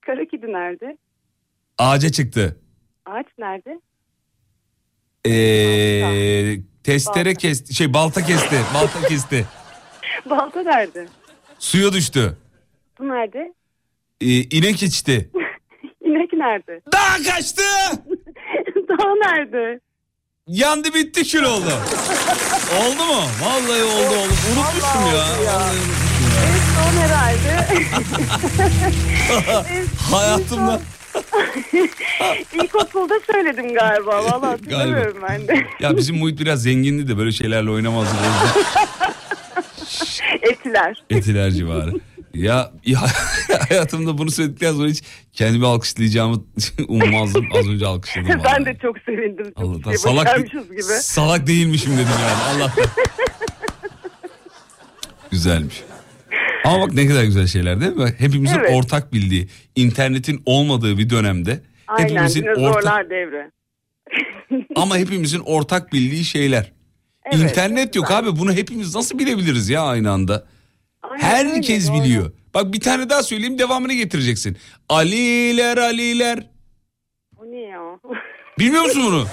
Kara 0.00 0.24
kedi 0.24 0.46
nerede? 0.46 0.96
Ağaca 1.78 2.08
çıktı. 2.08 2.60
Ağaç 3.06 3.26
nerede? 3.38 3.80
Ee, 5.26 6.56
testere 6.84 7.24
Balta. 7.28 7.38
kesti. 7.38 7.74
Şey 7.74 7.94
balta 7.94 8.22
kesti. 8.22 8.56
Balta 8.74 9.08
kesti. 9.08 9.46
Balta 10.30 10.62
nerede? 10.62 11.06
Suya 11.58 11.92
düştü. 11.92 12.36
Su 12.98 13.08
nerede? 13.08 13.54
Ee, 14.20 14.26
inek 14.26 14.82
içti. 14.82 15.30
İnek 16.04 16.32
nerede? 16.32 16.80
Dağ 16.92 17.30
kaçtı. 17.30 17.62
Dağ 18.88 19.14
nerede? 19.14 19.80
Yandı 20.48 20.94
bitti 20.94 21.24
kül 21.24 21.42
oldu. 21.42 21.72
oldu 22.80 23.04
mu? 23.04 23.22
Vallahi 23.42 23.82
oldu 23.82 24.14
oldu. 24.14 24.32
Unutmuşum 24.52 25.06
ya. 25.06 25.24
Vallahi 25.24 25.76
unutmuşum 25.76 26.34
ya. 26.36 26.54
Son 26.74 26.96
herhalde. 27.00 27.66
Hayatımda. 30.10 30.80
İlkokulda 32.62 33.14
söyledim 33.32 33.74
galiba. 33.74 34.24
Valla 34.24 34.48
hatırlamıyorum 34.48 35.16
ben 35.28 35.48
de. 35.48 35.66
Ya 35.80 35.96
bizim 35.96 36.16
muhit 36.16 36.40
biraz 36.40 36.62
zengindi 36.62 37.08
de 37.08 37.18
böyle 37.18 37.32
şeylerle 37.32 37.70
oynamazdık. 37.70 38.16
O 38.20 38.24
yüzden 38.24 38.62
Etiler. 40.52 41.04
Etiler 41.10 41.50
civarı. 41.50 41.92
Ya, 42.34 42.72
ya 42.86 43.00
hayatımda 43.68 44.18
bunu 44.18 44.30
söyledikten 44.30 44.72
sonra 44.72 44.88
hiç 44.88 45.02
kendimi 45.32 45.66
alkışlayacağımı 45.66 46.44
ummazdım. 46.88 47.48
Az 47.54 47.68
önce 47.68 47.86
alkışladım. 47.86 48.28
ben 48.28 48.38
vallahi. 48.38 48.64
de 48.66 48.76
çok 48.82 48.98
sevindim. 48.98 49.44
Çok 49.44 49.58
Allah'tan 49.64 49.90
şey 49.90 49.98
salak, 49.98 50.36
gibi. 50.46 50.82
salak 50.82 51.46
değilmişim 51.46 51.92
dedim 51.92 52.06
yani. 52.22 52.62
Allah. 52.62 52.72
Güzelmiş. 55.30 55.82
Ama 56.64 56.80
bak 56.86 56.92
ne 56.94 57.06
kadar 57.06 57.24
güzel 57.24 57.46
şeyler 57.46 57.80
değil 57.80 57.92
mi? 57.92 58.14
Hepimizin 58.18 58.58
Evet. 58.58 58.70
ortak 58.72 59.12
bildiği, 59.12 59.48
internetin 59.76 60.42
olmadığı 60.46 60.98
bir 60.98 61.10
dönemde 61.10 61.60
Aynen 61.88 62.08
hepimizin 62.08 62.46
ortak 62.46 63.10
devre. 63.10 63.50
ama 64.76 64.96
hepimizin 64.96 65.40
ortak 65.40 65.92
bildiği 65.92 66.24
şeyler. 66.24 66.72
Evet, 67.32 67.36
İnternet 67.50 67.96
yok 67.96 68.10
abi 68.10 68.36
bunu 68.38 68.52
hepimiz 68.52 68.94
nasıl 68.94 69.18
bilebiliriz 69.18 69.68
ya 69.68 69.82
aynı 69.82 70.10
anda? 70.10 70.46
Aynen 71.10 71.22
Herkes 71.22 71.90
öyle, 71.90 71.98
doğru. 71.98 72.04
biliyor. 72.04 72.32
Bak 72.54 72.72
bir 72.72 72.80
tane 72.80 73.10
daha 73.10 73.22
söyleyeyim 73.22 73.58
devamını 73.58 73.92
getireceksin. 73.92 74.56
Aliler 74.88 75.76
Aliler. 75.76 76.50
O 77.38 77.44
ne 77.44 77.60
ya? 77.60 77.80
Bilmiyor 78.58 78.82
musun 78.84 79.02
bunu? 79.06 79.24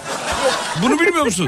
bunu 0.84 1.00
bilmiyor 1.00 1.26
musun? 1.26 1.48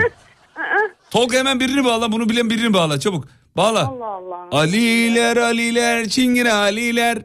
Tolga 1.11 1.37
hemen 1.37 1.59
birini 1.59 1.85
bağla 1.85 2.11
bunu 2.11 2.29
bilen 2.29 2.49
birini 2.49 2.73
bağla 2.73 2.99
çabuk. 2.99 3.27
Bağla. 3.57 3.87
Allah 3.87 4.05
Allah. 4.05 4.47
Aliler 4.51 5.37
Aliler 5.37 6.09
Çingene 6.09 6.53
Aliler. 6.53 7.17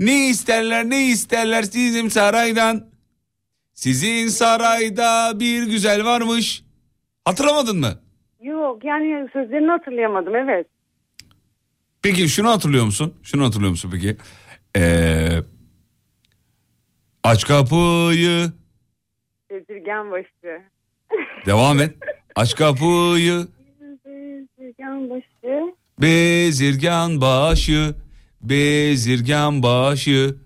Ne 0.00 0.28
isterler 0.28 0.84
ne 0.90 1.06
isterler 1.06 1.62
sizin 1.62 2.08
saraydan. 2.08 2.86
Sizin 3.74 4.28
sarayda 4.28 5.40
bir 5.40 5.62
güzel 5.62 6.04
varmış. 6.04 6.62
Hatırlamadın 7.24 7.80
mı? 7.80 7.92
Yok 8.40 8.84
yani 8.84 9.28
sözlerini 9.32 9.70
hatırlayamadım 9.70 10.36
evet. 10.36 10.66
Peki 12.06 12.28
şunu 12.28 12.50
hatırlıyor 12.50 12.84
musun? 12.84 13.14
Şunu 13.22 13.44
hatırlıyor 13.44 13.70
musun 13.70 13.90
peki? 13.92 14.16
Ee, 14.76 15.42
aç 17.22 17.46
kapıyı. 17.46 18.52
Bezirgen 19.50 20.10
başı. 20.10 20.62
Devam 21.46 21.80
et. 21.80 21.94
Aç 22.34 22.54
kapıyı. 22.56 23.46
Bezirgen 24.04 25.10
başı. 25.10 25.74
Bezirgan 26.00 27.20
başı. 27.20 27.94
Bezirgan 28.42 29.62
başı. 29.62 30.36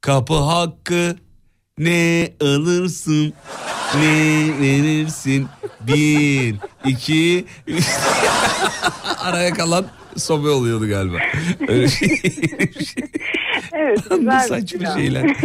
Kapı 0.00 0.34
hakkı. 0.34 1.16
Ne 1.78 2.32
alırsın? 2.40 3.32
Ne 3.94 4.48
verirsin? 4.60 5.48
Bir, 5.80 6.56
iki. 6.84 7.46
Araya 9.18 9.54
kalan 9.54 9.86
sobe 10.16 10.48
oluyordu 10.48 10.88
galiba. 10.88 11.16
Öyle 11.68 11.88
şey. 11.88 12.08
Evet 13.72 13.98
güzel. 14.10 14.40
saçma 14.40 14.86
şeyler. 14.86 15.24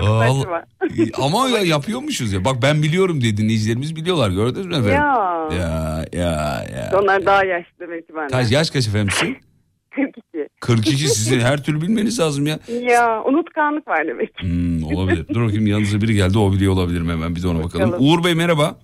Al- 0.00 0.40
saçma. 0.40 0.62
Ama 1.14 1.48
ya 1.48 1.58
yapıyormuşuz 1.58 2.32
ya. 2.32 2.44
Bak 2.44 2.56
ben 2.62 2.82
biliyorum 2.82 3.20
diye 3.20 3.36
dinleyicilerimiz 3.36 3.96
biliyorlar 3.96 4.30
gördünüz 4.30 4.66
mü 4.66 4.72
efendim? 4.72 4.92
Ya. 4.92 5.48
Ya 5.58 6.04
ya 6.12 6.66
ya. 6.76 6.90
Onlar 7.02 7.26
daha 7.26 7.44
yaşlı 7.44 7.70
demek 7.80 8.08
ki 8.08 8.14
benden. 8.14 8.28
Kaç 8.28 8.52
yaş 8.52 8.70
kaç 8.70 8.88
efendim 8.88 9.08
sizin? 9.20 9.36
42. 9.90 10.48
42 10.60 11.08
sizin 11.08 11.40
her 11.40 11.64
türlü 11.64 11.80
bilmeniz 11.82 12.20
lazım 12.20 12.46
ya. 12.46 12.58
Ya 12.82 13.22
unutkanlık 13.24 13.88
var 13.88 14.06
demek. 14.06 14.30
Hmm, 14.42 14.82
olabilir. 14.84 15.26
Dur 15.34 15.44
bakayım 15.44 15.66
yanınıza 15.66 16.00
biri 16.00 16.14
geldi 16.14 16.38
o 16.38 16.52
biliyor 16.52 16.72
olabilir 16.72 17.00
mi 17.00 17.12
hemen 17.12 17.36
bir 17.36 17.42
de 17.42 17.48
ona 17.48 17.64
bakalım. 17.64 17.86
Bakalım. 17.92 18.06
Uğur 18.08 18.24
Bey 18.24 18.34
merhaba. 18.34 18.76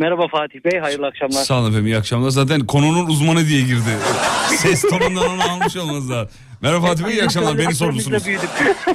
Merhaba 0.00 0.28
Fatih 0.28 0.64
Bey, 0.64 0.80
hayırlı 0.80 1.06
akşamlar. 1.06 1.42
Sağ 1.42 1.58
olun 1.58 1.68
efendim 1.68 1.86
iyi 1.86 1.96
akşamlar. 1.96 2.30
Zaten 2.30 2.60
konunun 2.60 3.06
uzmanı 3.06 3.46
diye 3.46 3.60
girdi. 3.60 3.96
Ses 4.48 4.82
tonundan 4.82 5.30
onu 5.30 5.42
almış 5.42 5.76
olmanız 5.76 6.10
lazım. 6.10 6.28
Merhaba 6.62 6.86
Fatih 6.86 7.04
Bey 7.04 7.12
iyi 7.12 7.24
akşamlar 7.24 7.58
beni 7.58 7.74
sormuşsunuz. 7.74 8.26
büyüdük. 8.26 8.48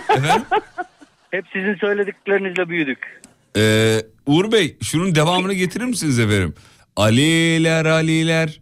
Efendim? 0.09 0.45
Hep 1.31 1.45
sizin 1.53 1.75
söylediklerinizle 1.75 2.69
büyüdük. 2.69 3.21
Ee, 3.57 3.97
Uğur 4.25 4.51
Bey 4.51 4.77
şunun 4.83 5.15
devamını 5.15 5.53
getirir 5.53 5.85
misiniz 5.85 6.19
efendim? 6.19 6.53
Aliler 6.95 7.85
Aliler. 7.85 8.59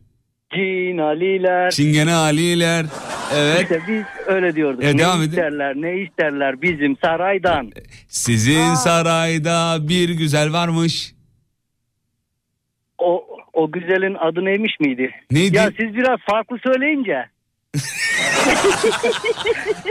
Cin, 0.54 0.98
Aliler. 0.98 1.72
Çingene 1.72 2.14
Aliler. 2.14 2.86
Evet. 3.36 3.62
İşte 3.62 3.82
biz 3.88 4.04
öyle 4.28 4.56
diyorduk. 4.56 4.84
E, 4.84 4.88
ne 4.88 5.00
devam 5.00 5.22
edin. 5.22 5.30
isterler, 5.30 5.76
ne 5.76 6.02
isterler 6.02 6.62
bizim 6.62 6.98
saraydan. 6.98 7.72
Sizin 8.08 8.74
sarayda 8.74 9.78
bir 9.88 10.10
güzel 10.10 10.54
varmış. 10.54 11.14
O 13.04 13.26
o 13.54 13.72
güzelin 13.72 14.16
adı 14.20 14.46
neymiş 14.46 14.80
miydi? 14.80 15.12
Neydi? 15.32 15.56
Ya 15.56 15.72
siz 15.80 15.96
biraz 15.96 16.20
farklı 16.30 16.58
söyleyince. 16.66 17.26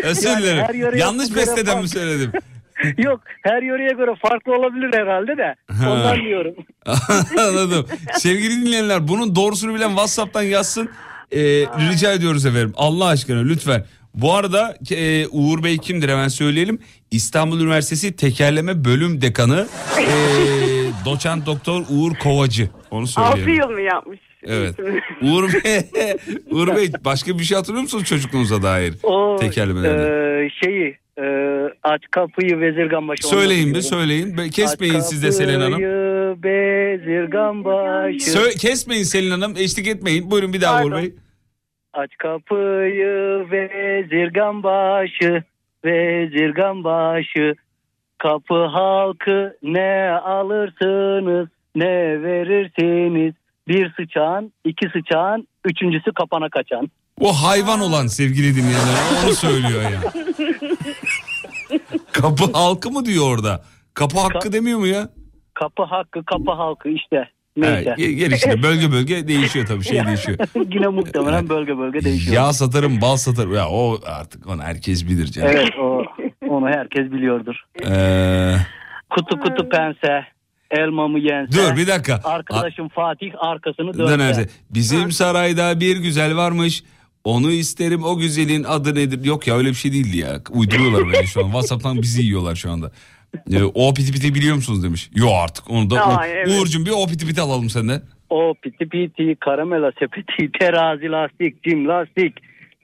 Özür 0.02 0.28
Yani 0.28 0.42
dilerim. 0.42 0.64
her 0.68 0.74
yöreye 0.74 1.00
Yanlış 1.02 1.28
göre 1.28 1.40
besteden 1.40 1.64
farklı. 1.66 1.82
mi 1.82 1.88
söyledim? 1.88 2.32
Yok 2.98 3.20
her 3.42 3.62
yöreye 3.62 3.92
göre 3.92 4.10
farklı 4.22 4.52
olabilir 4.56 4.90
herhalde 4.98 5.36
de. 5.38 5.54
Ha. 5.72 5.92
Ondan 5.92 6.16
diyorum. 6.20 6.54
Anladım. 7.38 7.86
Sevgili 8.12 8.66
dinleyenler 8.66 9.08
bunun 9.08 9.34
doğrusunu 9.34 9.74
bilen 9.74 9.88
WhatsApp'tan 9.88 10.42
yazsın. 10.42 10.88
Ee, 11.32 11.40
rica 11.90 12.12
ediyoruz 12.12 12.46
efendim. 12.46 12.72
Allah 12.76 13.06
aşkına 13.06 13.40
lütfen. 13.42 13.84
Bu 14.14 14.34
arada 14.34 14.76
e, 14.90 15.26
Uğur 15.26 15.64
Bey 15.64 15.78
kimdir 15.78 16.08
hemen 16.08 16.28
söyleyelim. 16.28 16.78
İstanbul 17.10 17.60
Üniversitesi 17.60 18.16
Tekerleme 18.16 18.84
Bölüm 18.84 19.20
Dekanı 19.20 19.66
e, 19.98 20.02
Doçent 21.04 21.46
Doktor 21.46 21.82
Uğur 21.90 22.14
Kovacı. 22.14 22.68
Onu 22.90 23.02
6 23.02 23.12
söyleyelim. 23.12 23.54
yıl 23.54 23.70
mı 23.70 23.80
yapmış? 23.80 24.20
Evet. 24.46 24.74
Uğur 25.22 25.52
Bey, 25.52 25.80
Uğur 26.50 26.76
Bey 26.76 26.90
başka 27.04 27.38
bir 27.38 27.44
şey 27.44 27.56
hatırlıyor 27.56 27.82
musunuz 27.82 28.04
çocukluğunuza 28.04 28.62
dair? 28.62 28.94
O 29.02 29.38
e, 29.42 30.50
şeyi 30.64 30.96
e, 31.18 31.24
aç 31.82 32.02
kapıyı 32.10 32.60
vezirgan 32.60 33.08
başı. 33.08 33.26
Söyleyin 33.28 33.74
bir 33.74 33.80
söyleyin. 33.80 34.38
Be- 34.38 34.50
Kesmeyin 34.50 35.00
siz 35.00 35.22
de 35.22 35.32
Selin 35.32 35.60
Hanım. 35.60 35.72
Kapıyı 35.72 36.36
bezirgan 36.42 37.64
başı. 37.64 38.30
Sö- 38.30 38.58
kesmeyin 38.58 39.02
Selin 39.02 39.30
Hanım 39.30 39.54
eşlik 39.56 39.86
etmeyin. 39.86 40.30
Buyurun 40.30 40.52
bir 40.52 40.60
daha 40.60 40.84
Uğur 40.84 40.92
Bey. 40.92 41.14
Aç 41.92 42.10
kapıyı 42.18 43.46
vezirgan 43.50 44.62
başı, 44.62 45.42
vezirgan 45.84 46.84
başı. 46.84 47.54
Kapı 48.22 48.64
halkı 48.64 49.56
ne 49.62 50.10
alırsınız, 50.24 51.48
ne 51.74 52.22
verirsiniz. 52.22 53.34
Bir 53.68 53.92
sıçan, 53.96 54.52
iki 54.64 54.88
sıçan, 54.88 55.48
üçüncüsü 55.64 56.12
kapana 56.12 56.48
kaçan. 56.48 56.90
O 57.20 57.32
hayvan 57.32 57.80
olan 57.80 58.06
sevgili 58.06 58.56
dinleyenler 58.56 59.24
onu 59.24 59.34
söylüyor 59.34 59.82
ya. 59.82 60.00
Kapı 62.12 62.52
halkı 62.52 62.90
mı 62.90 63.04
diyor 63.04 63.34
orada? 63.34 63.62
Kapı 63.94 64.20
hakkı 64.20 64.52
demiyor 64.52 64.78
mu 64.78 64.86
ya? 64.86 65.08
Kapı 65.54 65.82
hakkı, 65.82 66.24
kapı 66.24 66.50
halkı 66.50 66.88
işte. 66.88 67.28
Neyse. 67.56 67.90
ge- 67.90 68.12
gel 68.12 68.32
işte 68.32 68.62
bölge 68.62 68.92
bölge 68.92 69.28
değişiyor 69.28 69.66
tabii 69.66 69.84
şey 69.84 70.06
değişiyor. 70.06 70.38
Yine 70.74 70.88
muhtemelen 70.88 71.48
bölge 71.48 71.78
bölge 71.78 72.04
değişiyor. 72.04 72.36
Yağ 72.36 72.52
satarım 72.52 73.00
bal 73.00 73.16
satarım. 73.16 73.54
Ya 73.54 73.68
o 73.68 73.98
artık 74.06 74.46
onu 74.46 74.62
herkes 74.62 75.08
bilir 75.08 75.26
canım. 75.26 75.48
Evet 75.52 75.78
o, 75.78 76.02
onu 76.52 76.68
herkes 76.68 77.12
biliyordur. 77.12 77.54
Ee, 77.90 78.54
Kutu 79.10 79.40
kutu 79.40 79.68
pense, 79.68 80.24
elmamı 80.70 81.18
yense. 81.18 81.52
Dur, 81.52 81.76
bir 81.76 81.86
dakika. 81.86 82.20
Arkadaşım 82.24 82.88
Fatih 82.88 83.30
arkasını 83.38 83.98
dönse. 83.98 84.12
dönerse. 84.12 84.48
Bizim 84.70 85.12
sarayda 85.12 85.80
bir 85.80 85.96
güzel 85.96 86.36
varmış. 86.36 86.84
Onu 87.24 87.50
isterim 87.50 88.04
o 88.04 88.16
güzelin 88.18 88.64
adı 88.64 88.94
nedir? 88.94 89.24
Yok 89.24 89.46
ya 89.46 89.56
öyle 89.56 89.68
bir 89.68 89.74
şey 89.74 89.92
değildi 89.92 90.16
ya. 90.18 90.40
Uyduruyorlar 90.50 91.12
beni 91.12 91.26
şu 91.26 91.40
an. 91.40 91.44
Whatsapp'tan 91.44 92.02
bizi 92.02 92.22
yiyorlar 92.22 92.54
şu 92.56 92.70
anda. 92.70 92.90
Ee, 93.52 93.62
o 93.74 93.94
piti 93.94 94.12
piti 94.12 94.34
biliyor 94.34 94.54
musunuz 94.56 94.82
demiş. 94.84 95.10
Yok 95.14 95.30
artık 95.44 95.70
onu 95.70 95.90
da. 95.90 96.00
Aa, 96.06 96.16
o- 96.20 96.24
evet. 96.24 96.48
Uğur'cum 96.48 96.86
bir 96.86 96.90
o 96.90 97.06
piti 97.06 97.26
piti 97.26 97.40
alalım 97.40 97.70
senden. 97.70 98.02
O 98.30 98.54
piti 98.62 98.88
piti, 98.88 99.36
karamela 99.40 99.92
sepeti, 99.98 100.52
terazi 100.60 101.08
lastik, 101.10 101.62
cim 101.62 101.88
lastik. 101.88 102.34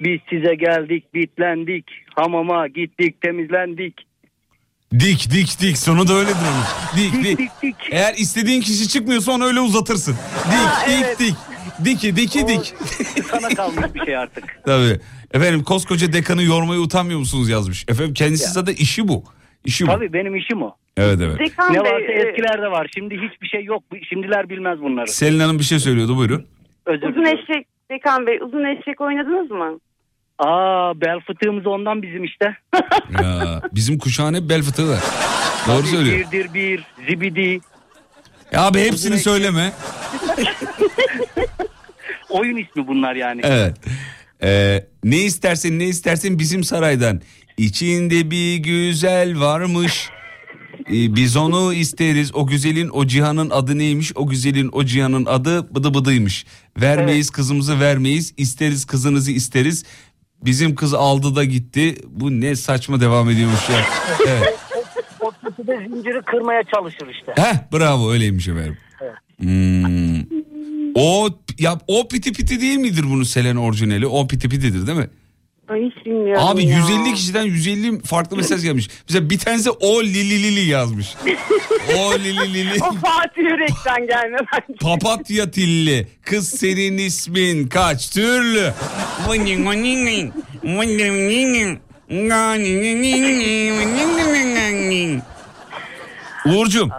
Biz 0.00 0.20
size 0.30 0.54
geldik, 0.54 1.14
bitlendik. 1.14 1.84
Hamama 2.14 2.68
gittik, 2.68 3.20
temizlendik. 3.20 3.94
Dik 4.92 5.30
dik 5.30 5.60
dik 5.60 5.78
sonu 5.78 6.08
da 6.08 6.12
öyledir 6.12 6.34
onun. 6.34 6.64
Dik 6.96 7.38
dik. 7.62 7.76
Eğer 7.90 8.14
istediğin 8.14 8.60
kişi 8.60 8.88
çıkmıyorsa 8.88 9.32
onu 9.32 9.44
öyle 9.44 9.60
uzatırsın. 9.60 10.16
Dik 10.50 10.88
dik 10.88 11.18
dik. 11.18 11.34
Diki 11.84 12.16
diki 12.16 12.48
dik. 12.48 12.74
Sana 13.30 13.48
kalmış 13.48 13.94
bir 13.94 14.04
şey 14.04 14.16
artık. 14.16 14.44
Tabii. 14.64 15.00
Efendim 15.34 15.62
koskoca 15.64 16.12
dekanı 16.12 16.42
yormaya 16.42 16.80
utanmıyor 16.80 17.18
musunuz 17.18 17.48
yazmış. 17.50 17.84
Efendim 17.88 18.14
kendisi 18.14 18.50
zaten 18.50 18.72
işi 18.72 19.08
bu. 19.08 19.24
İşi 19.64 19.86
bu. 19.86 19.90
Tabii 19.90 20.12
benim 20.12 20.36
işim 20.36 20.62
o. 20.62 20.76
Evet 20.96 21.18
evet. 21.22 21.38
Dekan 21.38 21.72
ne 21.74 21.80
varsa 21.80 22.12
e, 22.12 22.28
eskilerde 22.28 22.70
var. 22.70 22.90
Şimdi 22.94 23.14
hiçbir 23.14 23.48
şey 23.48 23.64
yok. 23.64 23.82
Şimdiler 24.08 24.48
bilmez 24.48 24.80
bunları. 24.80 25.06
Selin 25.06 25.40
Hanım 25.40 25.58
bir 25.58 25.64
şey 25.64 25.78
söylüyordu 25.78 26.16
buyurun. 26.16 26.46
Özür 26.86 27.08
Uzun 27.08 27.24
eşek, 27.24 27.66
Dekan 27.90 28.26
Bey 28.26 28.38
uzun 28.42 28.64
eşek 28.64 29.00
oynadınız 29.00 29.50
mı? 29.50 29.78
Aa 30.38 31.00
bel 31.00 31.20
fıtığımız 31.20 31.66
ondan 31.66 32.02
bizim 32.02 32.24
işte. 32.24 32.56
Ya, 33.22 33.60
bizim 33.72 33.98
kuşağın 33.98 34.34
hep 34.34 34.48
bel 34.50 34.62
fıtığı 34.62 34.88
var. 34.88 35.00
Doğru 35.68 35.78
Tabii, 35.78 35.88
söylüyor. 35.88 36.18
Birdir 36.32 36.54
bir, 36.54 36.84
zibidi. 37.08 37.60
Ya 38.52 38.62
abi 38.62 38.80
hepsini 38.80 39.18
söyleme. 39.18 39.72
Oyun 42.30 42.56
ismi 42.56 42.86
bunlar 42.86 43.14
yani. 43.14 43.40
Evet. 43.44 43.76
Ee, 44.42 44.84
ne 45.04 45.16
istersen 45.16 45.78
ne 45.78 45.84
istersen 45.84 46.38
bizim 46.38 46.64
saraydan. 46.64 47.20
İçinde 47.56 48.30
bir 48.30 48.56
güzel 48.56 49.40
varmış. 49.40 50.10
Ee, 50.90 51.14
biz 51.16 51.36
onu 51.36 51.74
isteriz. 51.74 52.34
O 52.34 52.46
güzelin 52.46 52.88
o 52.88 53.06
cihanın 53.06 53.50
adı 53.50 53.78
neymiş? 53.78 54.12
O 54.14 54.26
güzelin 54.26 54.70
o 54.72 54.84
cihanın 54.84 55.26
adı 55.26 55.74
bıdı 55.74 55.94
bıdıymış. 55.94 56.46
Vermeyiz 56.80 57.30
kızımızı 57.30 57.80
vermeyiz. 57.80 58.34
İsteriz 58.36 58.84
kızınızı 58.84 59.32
isteriz. 59.32 59.84
Bizim 60.44 60.74
kız 60.74 60.94
aldı 60.94 61.36
da 61.36 61.44
gitti. 61.44 61.96
Bu 62.06 62.40
ne 62.40 62.56
saçma 62.56 63.00
devam 63.00 63.30
ediyormuş 63.30 63.68
ya. 63.68 63.76
Evet. 64.28 64.58
O 65.20 65.32
kötü 65.44 65.66
de 65.66 65.88
zinciri 65.88 66.22
kırmaya 66.22 66.62
çalışır 66.74 67.08
işte. 67.20 67.32
Heh 67.36 67.72
bravo 67.72 68.12
öyleymiş 68.12 68.48
efendim. 68.48 68.76
Hmm. 69.40 70.38
O 70.94 71.28
ya 71.58 71.78
o 71.86 72.08
piti 72.08 72.32
piti 72.32 72.60
değil 72.60 72.78
midir 72.78 73.04
bunun 73.10 73.22
Selen 73.22 73.56
orijinali? 73.56 74.06
O 74.06 74.28
piti 74.28 74.48
pitidir 74.48 74.86
değil 74.86 74.98
mi? 74.98 75.10
Ay 75.68 75.80
hiç 75.80 76.06
bilmiyorum 76.06 76.44
Abi 76.46 76.66
ya. 76.66 76.78
150 76.78 77.14
kişiden 77.14 77.42
150 77.42 78.00
farklı 78.02 78.36
mesaj 78.36 78.62
gelmiş. 78.62 78.88
Mesela 79.08 79.30
bir 79.30 79.38
tanesi 79.38 79.70
o 79.70 80.02
lili 80.02 80.42
lili 80.42 80.70
yazmış. 80.70 81.14
O 81.98 82.18
lili 82.18 82.54
lili. 82.54 82.74
O 82.74 82.92
Fatih 82.92 83.42
Yürek'ten 83.42 84.06
gelme 84.06 84.38
bence. 84.52 84.78
Papatya 84.80 85.50
tilli. 85.50 86.08
Kız 86.22 86.48
senin 86.48 86.98
ismin 86.98 87.68
kaç 87.68 88.10
türlü? 88.10 88.72
Uğur'cum 96.46 96.90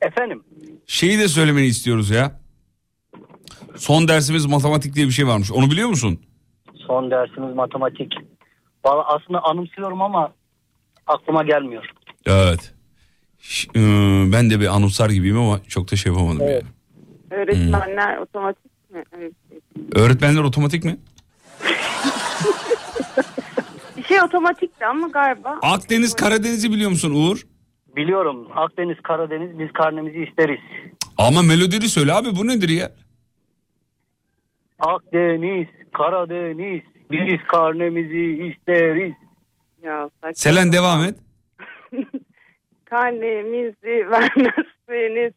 Efendim 0.00 0.42
şeyi 0.86 1.18
de 1.18 1.28
söylemeni 1.28 1.66
istiyoruz 1.66 2.10
ya. 2.10 2.40
Son 3.76 4.08
dersimiz 4.08 4.46
matematik 4.46 4.94
diye 4.94 5.06
bir 5.06 5.12
şey 5.12 5.26
varmış. 5.26 5.52
Onu 5.52 5.70
biliyor 5.70 5.88
musun? 5.88 6.20
Son 6.92 7.10
dersimiz 7.10 7.54
matematik. 7.54 8.12
Valla 8.84 9.04
aslında 9.08 9.44
anımsıyorum 9.44 10.02
ama 10.02 10.32
aklıma 11.06 11.42
gelmiyor. 11.42 11.84
Evet. 12.26 12.74
Ş- 13.40 13.68
e, 13.76 13.80
ben 14.32 14.50
de 14.50 14.60
bir 14.60 14.66
anımsar 14.66 15.10
gibiyim 15.10 15.38
ama 15.38 15.60
çok 15.68 15.92
da 15.92 15.96
şey 15.96 16.12
yapamadım 16.12 16.48
yani. 16.48 16.62
Öğretmenler 17.30 18.16
otomatik 18.16 18.90
mi? 18.90 19.04
Evet. 19.18 19.32
Öğretmenler 19.94 20.42
otomatik 20.42 20.84
mi? 20.84 20.96
Bir 23.96 24.02
şey 24.04 24.22
otomatikti 24.22 24.86
ama 24.86 25.08
galiba. 25.08 25.58
Akdeniz 25.62 26.14
Karadeniz'i 26.16 26.70
biliyor 26.72 26.90
musun 26.90 27.14
Uğur? 27.14 27.46
Biliyorum 27.96 28.48
Akdeniz 28.56 28.96
Karadeniz 29.02 29.58
biz 29.58 29.72
karnemizi 29.72 30.18
isteriz. 30.24 30.60
Ama 31.18 31.42
melodili 31.42 31.88
söyle 31.88 32.12
abi 32.12 32.36
bu 32.36 32.46
nedir 32.46 32.68
ya? 32.68 32.92
Akdeniz 34.78 35.66
Karadeniz 35.92 36.82
biz 37.10 37.40
karnemizi 37.48 38.46
isteriz. 38.46 39.12
Ya, 39.82 40.10
saçma. 40.20 40.32
Selen 40.34 40.72
devam 40.72 41.04
et. 41.04 41.14
Karnemizi 42.84 44.10
vermezseniz 44.10 45.32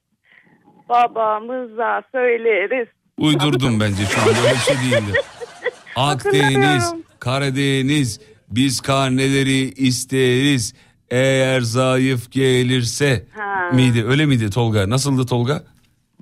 babamıza 0.89 2.03
söyleriz. 2.11 2.87
Uydurdum 3.17 3.79
bence 3.79 4.05
şu 4.05 4.21
anda 4.21 4.29
öyle 4.41 4.51
bir 4.53 4.57
şey 4.59 4.75
değildi. 4.75 5.19
Akdeniz. 5.95 6.93
Karadeniz, 7.19 8.19
biz 8.49 8.81
karneleri 8.81 9.61
isteriz. 9.73 10.73
Eğer 11.09 11.61
zayıf 11.61 12.31
gelirse 12.31 13.25
Ha. 13.35 13.69
miydi? 13.73 14.05
Öyle 14.07 14.25
miydi 14.25 14.49
Tolga? 14.49 14.89
Nasıldı 14.89 15.25
Tolga? 15.25 15.63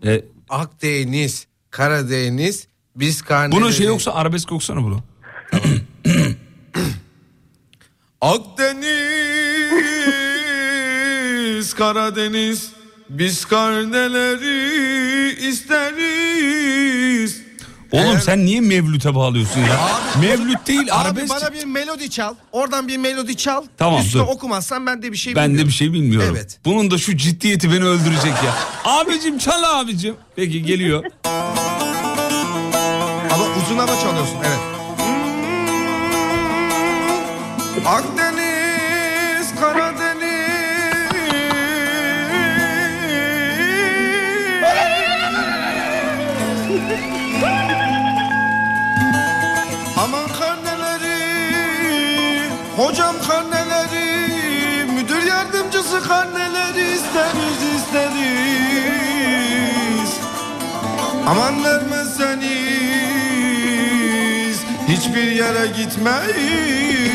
E, 0.06 0.22
Akdeniz, 0.50 1.48
Karadeniz, 1.70 2.68
biz 2.96 3.22
karneleri... 3.22 3.62
bunu 3.62 3.74
şey 3.74 3.86
yoksa 3.86 4.14
arabesk 4.14 4.52
okusana 4.52 4.84
bunu. 4.84 5.04
Akdeniz, 10.44 11.74
Karadeniz, 11.74 12.70
biz 13.10 13.46
karneleri 13.46 15.48
isteriz. 15.50 17.42
Oğlum 17.92 18.20
sen 18.22 18.46
niye 18.46 18.62
Mevlüt'e 18.62 19.16
bağlıyorsun 19.16 19.60
ya? 19.60 19.90
Mevlüt 20.22 20.68
değil 20.68 20.82
Abi 20.82 20.92
arabesk. 20.92 21.30
bana 21.30 21.54
bir 21.54 21.66
melodi 21.66 22.10
çal. 22.10 22.36
Oradan 22.52 22.88
bir 22.88 22.98
melodi 22.98 23.38
çal. 23.38 23.64
Tamam, 23.78 24.02
Üstüne 24.02 24.22
dur. 24.22 24.28
okumazsan 24.28 24.86
ben 24.86 25.02
de 25.02 25.12
bir 25.12 25.18
şey 25.18 25.36
Ben 25.36 25.44
de 25.44 25.48
bilmiyorum. 25.48 25.68
bir 25.70 25.74
şey 25.74 25.94
bilmiyorum. 25.94 26.30
Evet. 26.38 26.60
Bunun 26.66 26.92
da 26.92 26.98
şu 26.98 27.18
ciddiyeti 27.18 27.72
beni 27.72 27.84
öldürecek 27.86 28.34
ya. 28.46 28.54
Abicim 28.86 29.38
çal 29.38 29.80
abicim. 29.82 30.16
Peki 30.36 30.64
geliyor. 30.64 31.04
Hava 33.78 34.00
çalıyorsun 34.00 34.38
evet. 34.46 34.60
Akdeniz, 37.86 39.56
Karadeniz. 39.60 40.24
Aman 50.04 50.28
karneleri, 50.40 51.20
hocam 52.78 53.16
karneleri, 53.28 54.86
müdür 54.92 55.24
yardımcısı 55.24 56.04
karneleri 56.08 56.82
isteriz 56.82 57.62
isteriz. 57.76 58.54
Aman 61.28 61.64
vermezseniz 61.64 63.23
hiçbir 65.14 65.32
yere 65.32 65.68
gitmeyiz. 65.68 67.14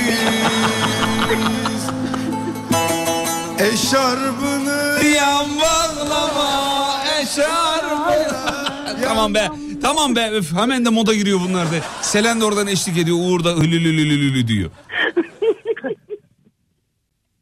Eşarbını 3.72 5.04
Yan 5.16 5.46
bağlama 5.60 7.00
eşarbını. 7.22 9.02
tamam 9.04 9.34
be. 9.34 9.48
Tamam 9.82 10.16
be. 10.16 10.30
Öf, 10.30 10.52
hemen 10.52 10.84
de 10.84 10.88
moda 10.88 11.14
giriyor 11.14 11.40
bunlar 11.48 11.66
da. 11.66 11.74
Selen 12.02 12.40
de 12.40 12.44
oradan 12.44 12.66
eşlik 12.66 12.98
ediyor. 12.98 13.16
Uğur 13.20 13.44
da 13.44 13.54
hülülülülülü 13.54 14.48
diyor. 14.48 14.70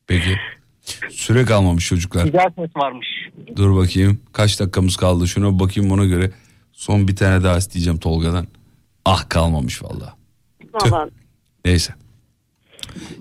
Peki. 0.07 0.37
Süre 1.11 1.45
kalmamış 1.45 1.87
çocuklar. 1.87 2.24
Güzel 2.24 2.51
ses 2.59 2.77
varmış. 2.77 3.07
Dur 3.57 3.77
bakayım. 3.77 4.20
Kaç 4.33 4.61
dakikamız 4.61 4.97
kaldı? 4.97 5.28
Şuna 5.28 5.59
bakayım 5.59 5.93
ona 5.93 6.05
göre. 6.05 6.31
Son 6.73 7.09
bir 7.09 7.16
tane 7.16 7.45
daha 7.45 7.57
isteyeceğim 7.59 7.99
Tolga'dan. 7.99 8.47
Ah 9.05 9.28
kalmamış 9.28 9.83
vallahi. 9.83 10.26
Vallahi. 10.85 11.11
Neyse. 11.65 11.94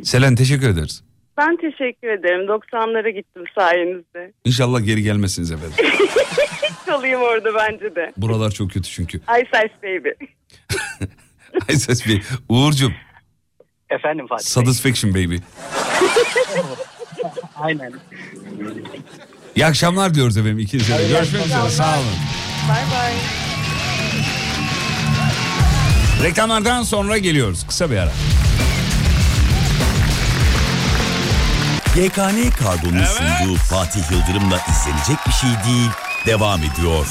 Selen 0.04 0.36
teşekkür 0.36 0.70
ederiz. 0.70 1.04
Ben 1.38 1.58
teşekkür 1.58 2.08
ederim. 2.08 2.48
90'lara 2.50 3.10
gittim 3.10 3.44
sayenizde. 3.56 4.34
İnşallah 4.46 4.86
geri 4.86 5.04
gelmezsiniz 5.04 5.52
efendim. 5.52 5.76
Kalayım 6.86 7.22
orada 7.22 7.50
bence 7.56 7.96
de. 7.96 8.14
Buralar 8.18 8.52
çok 8.52 8.72
kötü 8.72 8.90
çünkü. 8.90 9.18
Ice 9.42 9.50
Ice 9.66 9.76
Baby. 9.84 10.10
Ay 11.70 11.76
ses 11.76 12.08
bir. 12.08 12.24
Uğur'cum. 12.50 12.94
Efendim 13.90 14.28
Fatih 14.28 14.46
Bey. 14.46 14.50
Satisfaction 14.50 15.14
baby. 15.14 15.38
Aynen. 17.56 17.94
İyi 19.56 19.66
akşamlar 19.66 20.14
diyoruz 20.14 20.38
efendim 20.38 20.60
ikinize 20.60 21.00
de. 21.00 21.08
Görüşmek 21.08 21.46
üzere. 21.46 21.70
Sağ 21.70 22.00
olun. 22.00 22.06
Bay 22.70 22.82
bay. 22.92 23.14
Reklamlardan 26.24 26.84
sonra 26.84 27.18
geliyoruz. 27.18 27.66
Kısa 27.68 27.92
bir 27.92 27.98
ara. 27.98 28.12
YKN 31.98 32.50
Kargo'nun 32.60 33.04
sunduğu 33.06 33.56
Fatih 33.56 34.02
Yıldırım'la 34.12 34.60
izlenecek 34.72 35.18
bir 35.28 35.32
şey 35.32 35.50
değil 35.50 35.90
devam 36.26 36.60
ediyor. 36.60 37.06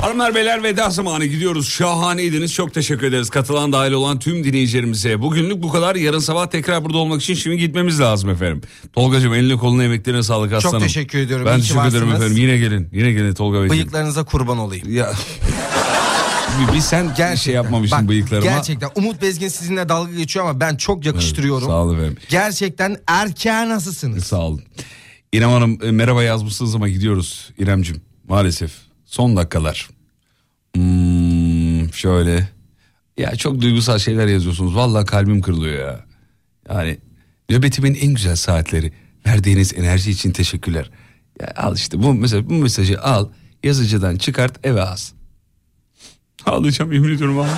Hanımlar 0.00 0.34
beyler 0.34 0.62
veda 0.62 0.90
zamanı 0.90 1.24
gidiyoruz. 1.24 1.68
Şahaneydiniz. 1.68 2.54
Çok 2.54 2.74
teşekkür 2.74 3.06
ederiz. 3.06 3.30
Katılan 3.30 3.72
dahil 3.72 3.92
olan 3.92 4.18
tüm 4.18 4.44
dinleyicilerimize. 4.44 5.20
Bugünlük 5.20 5.62
bu 5.62 5.72
kadar. 5.72 5.94
Yarın 5.94 6.18
sabah 6.18 6.46
tekrar 6.46 6.84
burada 6.84 6.98
olmak 6.98 7.22
için 7.22 7.34
şimdi 7.34 7.58
gitmemiz 7.58 8.00
lazım 8.00 8.30
efendim. 8.30 8.60
Tolgacığım 8.92 9.34
eline 9.34 9.56
koluna 9.56 9.84
emeklerine 9.84 10.22
sağlık 10.22 10.52
aslanım. 10.52 10.80
teşekkür 10.82 11.18
ediyorum. 11.18 11.46
Ben 11.46 11.58
İyi 11.58 11.60
teşekkür 11.60 11.86
ederim 11.86 12.12
efendim. 12.12 12.36
Yine 12.36 12.56
gelin. 12.56 12.88
Yine 12.92 13.12
gelin 13.12 13.34
Tolga 13.34 13.62
Bey. 13.62 13.70
Bıyıklarınıza 13.70 14.24
kurban 14.24 14.58
olayım. 14.58 14.94
Ya. 14.96 15.12
Bir, 16.60 16.74
bir 16.74 16.80
sen 16.80 17.04
Gerçekten. 17.06 17.34
şey 17.34 17.54
yapmamışsın 17.54 17.98
Bak, 17.98 18.08
bıyıklarıma. 18.08 18.50
Gerçekten 18.50 18.90
Umut 18.94 19.22
Bezgin 19.22 19.48
sizinle 19.48 19.88
dalga 19.88 20.12
geçiyor 20.12 20.44
ama 20.44 20.60
ben 20.60 20.76
çok 20.76 21.06
yakıştırıyorum. 21.06 21.68
Sağ 21.68 21.82
olun 21.82 21.94
efendim. 21.94 22.16
Gerçekten 22.28 22.96
erkeğe 23.06 23.68
nasılsınız? 23.68 24.24
Sağ 24.24 24.40
olun. 24.40 24.62
İrem 25.32 25.50
Hanım 25.50 25.78
e, 25.82 25.90
merhaba 25.90 26.22
yazmışsınız 26.22 26.74
ama 26.74 26.88
gidiyoruz 26.88 27.50
İremcim 27.58 28.00
maalesef. 28.28 28.72
Son 29.04 29.36
dakikalar. 29.36 29.88
Hmm, 30.74 31.92
şöyle. 31.92 32.48
Ya 33.18 33.36
çok 33.36 33.60
duygusal 33.60 33.98
şeyler 33.98 34.26
yazıyorsunuz. 34.26 34.76
Vallahi 34.76 35.06
kalbim 35.06 35.40
kırılıyor 35.40 35.88
ya. 35.88 36.04
Yani 36.68 36.98
nöbetimin 37.50 37.94
en 37.94 38.14
güzel 38.14 38.36
saatleri. 38.36 38.92
Verdiğiniz 39.26 39.74
enerji 39.74 40.10
için 40.10 40.30
teşekkürler. 40.30 40.90
Ya 41.40 41.52
al 41.56 41.76
işte 41.76 42.02
bu 42.02 42.14
mesela 42.14 42.48
bu 42.50 42.54
mesajı 42.54 43.02
al. 43.02 43.28
Yazıcıdan 43.64 44.16
çıkart 44.16 44.66
eve 44.66 44.82
az. 44.82 45.12
Ağlayacağım 46.46 46.92
yemin 46.92 47.14
ediyorum 47.16 47.38
abi. 47.38 47.48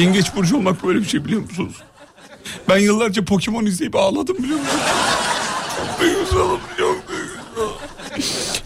Yengeç 0.00 0.34
burcu 0.36 0.56
olmak 0.56 0.84
böyle 0.84 0.98
bir 0.98 1.04
şey 1.04 1.24
biliyor 1.24 1.40
musunuz? 1.40 1.74
Ben 2.68 2.78
yıllarca 2.78 3.24
Pokemon 3.24 3.66
izleyip 3.66 3.96
ağladım 3.96 4.38
biliyor 4.38 4.58
musunuz? 4.58 4.82
Çok 5.76 6.00
duygusalım 6.00 6.60
çok 6.78 7.08
duygusalım. 7.08 7.72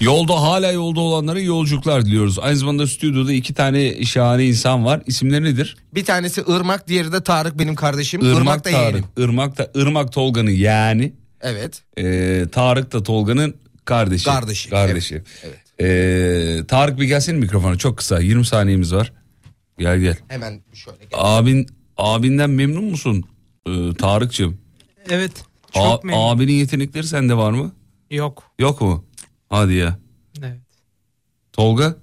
Yolda 0.01 0.43
hala 0.43 0.73
yolda 0.73 1.01
olanlara 1.01 1.41
yolculuklar 1.41 2.05
diliyoruz. 2.07 2.39
Aynı 2.39 2.57
zamanda 2.57 2.87
stüdyoda 2.87 3.33
iki 3.33 3.55
tane 3.55 4.05
şahane 4.05 4.45
insan 4.45 4.85
var. 4.85 5.03
İsimleri 5.07 5.45
nedir? 5.45 5.77
Bir 5.95 6.05
tanesi 6.05 6.41
Irmak, 6.47 6.89
diğeri 6.89 7.13
de 7.13 7.23
Tarık 7.23 7.59
benim 7.59 7.75
kardeşim. 7.75 8.21
Irmak, 8.21 8.37
Irmak 8.41 8.59
da 8.65 8.71
Tarık. 8.71 8.75
yeğenim. 8.81 9.05
Irmak 9.17 9.59
da 9.59 9.71
Irmak 9.75 10.13
Tolga'nın 10.13 10.51
yeğeni. 10.51 11.13
Evet. 11.41 11.83
Ee, 11.99 12.47
Tarık 12.53 12.93
da 12.93 13.03
Tolga'nın 13.03 13.55
kardeşi. 13.85 14.25
Kardeşi, 14.25 14.71
Kardeşi. 14.71 15.23
Ee, 15.81 16.61
Tarık 16.69 17.01
bir 17.01 17.05
gelsene 17.05 17.39
mikrofona 17.39 17.77
çok 17.79 17.99
kısa 17.99 18.21
20 18.21 18.47
saniyemiz 18.47 18.95
var. 18.95 19.13
Gel 19.79 19.99
gel. 19.99 20.17
Hemen 20.29 20.63
şöyle. 20.75 20.99
Abin 21.13 21.67
abinden 21.97 22.51
memnun 22.51 22.85
musun 22.85 23.25
ee, 23.69 23.95
Tarık'cığım? 23.99 24.59
Evet. 25.11 25.33
A- 25.75 25.79
Çok 25.83 26.05
memnun. 26.05 26.29
abinin 26.29 26.53
yetenekleri 26.53 27.07
sende 27.07 27.37
var 27.37 27.51
mı? 27.51 27.73
Yok. 28.11 28.43
Yok 28.59 28.81
mu? 28.81 29.05
Hadi 29.51 29.73
ya. 29.75 29.99
Evet. 30.43 30.61
Tolga 31.53 31.97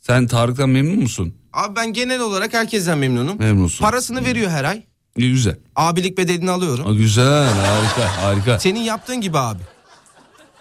sen 0.00 0.26
Tarık'tan 0.26 0.68
memnun 0.70 0.98
musun? 0.98 1.34
Abi 1.52 1.76
ben 1.76 1.92
genel 1.92 2.20
olarak 2.20 2.54
herkesten 2.54 2.98
memnunum. 2.98 3.38
Memnunsun. 3.38 3.84
Parasını 3.84 4.24
veriyor 4.24 4.50
her 4.50 4.64
ay. 4.64 4.82
İyi, 5.16 5.30
Güzel. 5.30 5.56
Abilik 5.76 6.18
bedelini 6.18 6.50
alıyorum. 6.50 6.86
Aa, 6.86 6.92
güzel 6.94 7.48
harika 7.52 8.22
harika. 8.22 8.58
Senin 8.58 8.80
yaptığın 8.80 9.20
gibi 9.20 9.38
abi. 9.38 9.62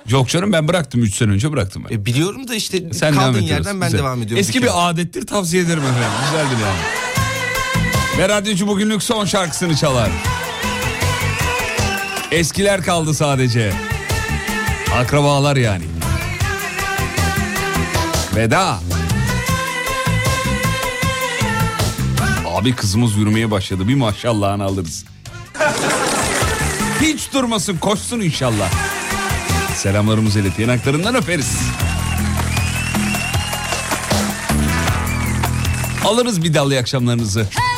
Yok 0.09 0.29
canım 0.29 0.53
ben 0.53 0.67
bıraktım 0.67 1.03
3 1.03 1.15
sene 1.15 1.31
önce 1.31 1.51
bıraktım 1.51 1.83
ben. 1.89 1.95
E, 1.95 2.05
biliyorum 2.05 2.47
da 2.47 2.55
işte 2.55 2.77
Sen 2.93 3.13
devam 3.13 3.23
kaldığın 3.25 3.43
ediyorsun. 3.43 3.55
yerden 3.65 3.81
ben 3.81 3.87
Güzel. 3.87 3.99
devam 3.99 4.21
ediyorum. 4.21 4.37
Eski 4.41 4.57
bir 4.61 4.67
kere. 4.67 4.71
adettir 4.75 5.27
tavsiye 5.27 5.63
ederim 5.63 5.83
efendim. 5.83 6.09
Güzeldir 6.25 6.65
yani. 6.65 6.79
Ve 8.17 8.29
radyocu 8.29 8.67
bugünlük 8.67 9.03
son 9.03 9.25
şarkısını 9.25 9.75
çalar. 9.75 10.09
Eskiler 12.31 12.83
kaldı 12.83 13.13
sadece. 13.13 13.73
Akrabalar 14.95 15.55
yani. 15.55 15.83
Veda. 18.35 18.79
Abi 22.47 22.75
kızımız 22.75 23.15
yürümeye 23.17 23.51
başladı. 23.51 23.87
Bir 23.87 23.95
maşallahını 23.95 24.63
alırız. 24.63 25.05
Hiç 27.01 27.33
durmasın 27.33 27.77
koşsun 27.77 28.19
inşallah. 28.19 28.69
Selamlarımızı 29.81 30.39
ilet. 30.39 30.59
Yanaklarından 30.59 31.15
öperiz. 31.15 31.57
Alırız 36.05 36.43
bir 36.43 36.53
dallı 36.53 36.77
akşamlarınızı. 36.77 37.47
Her 37.51 37.70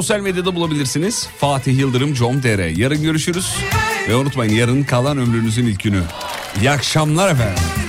sosyal 0.00 0.20
medyada 0.20 0.54
bulabilirsiniz. 0.54 1.28
Fatih 1.38 1.78
Yıldırım 1.78 2.14
com.tr. 2.14 2.78
Yarın 2.78 3.02
görüşürüz. 3.02 3.56
Ve 4.08 4.16
unutmayın 4.16 4.52
yarın 4.52 4.82
kalan 4.82 5.18
ömrünüzün 5.18 5.66
ilk 5.66 5.80
günü. 5.82 6.02
İyi 6.60 6.70
akşamlar 6.70 7.32
efendim. 7.32 7.79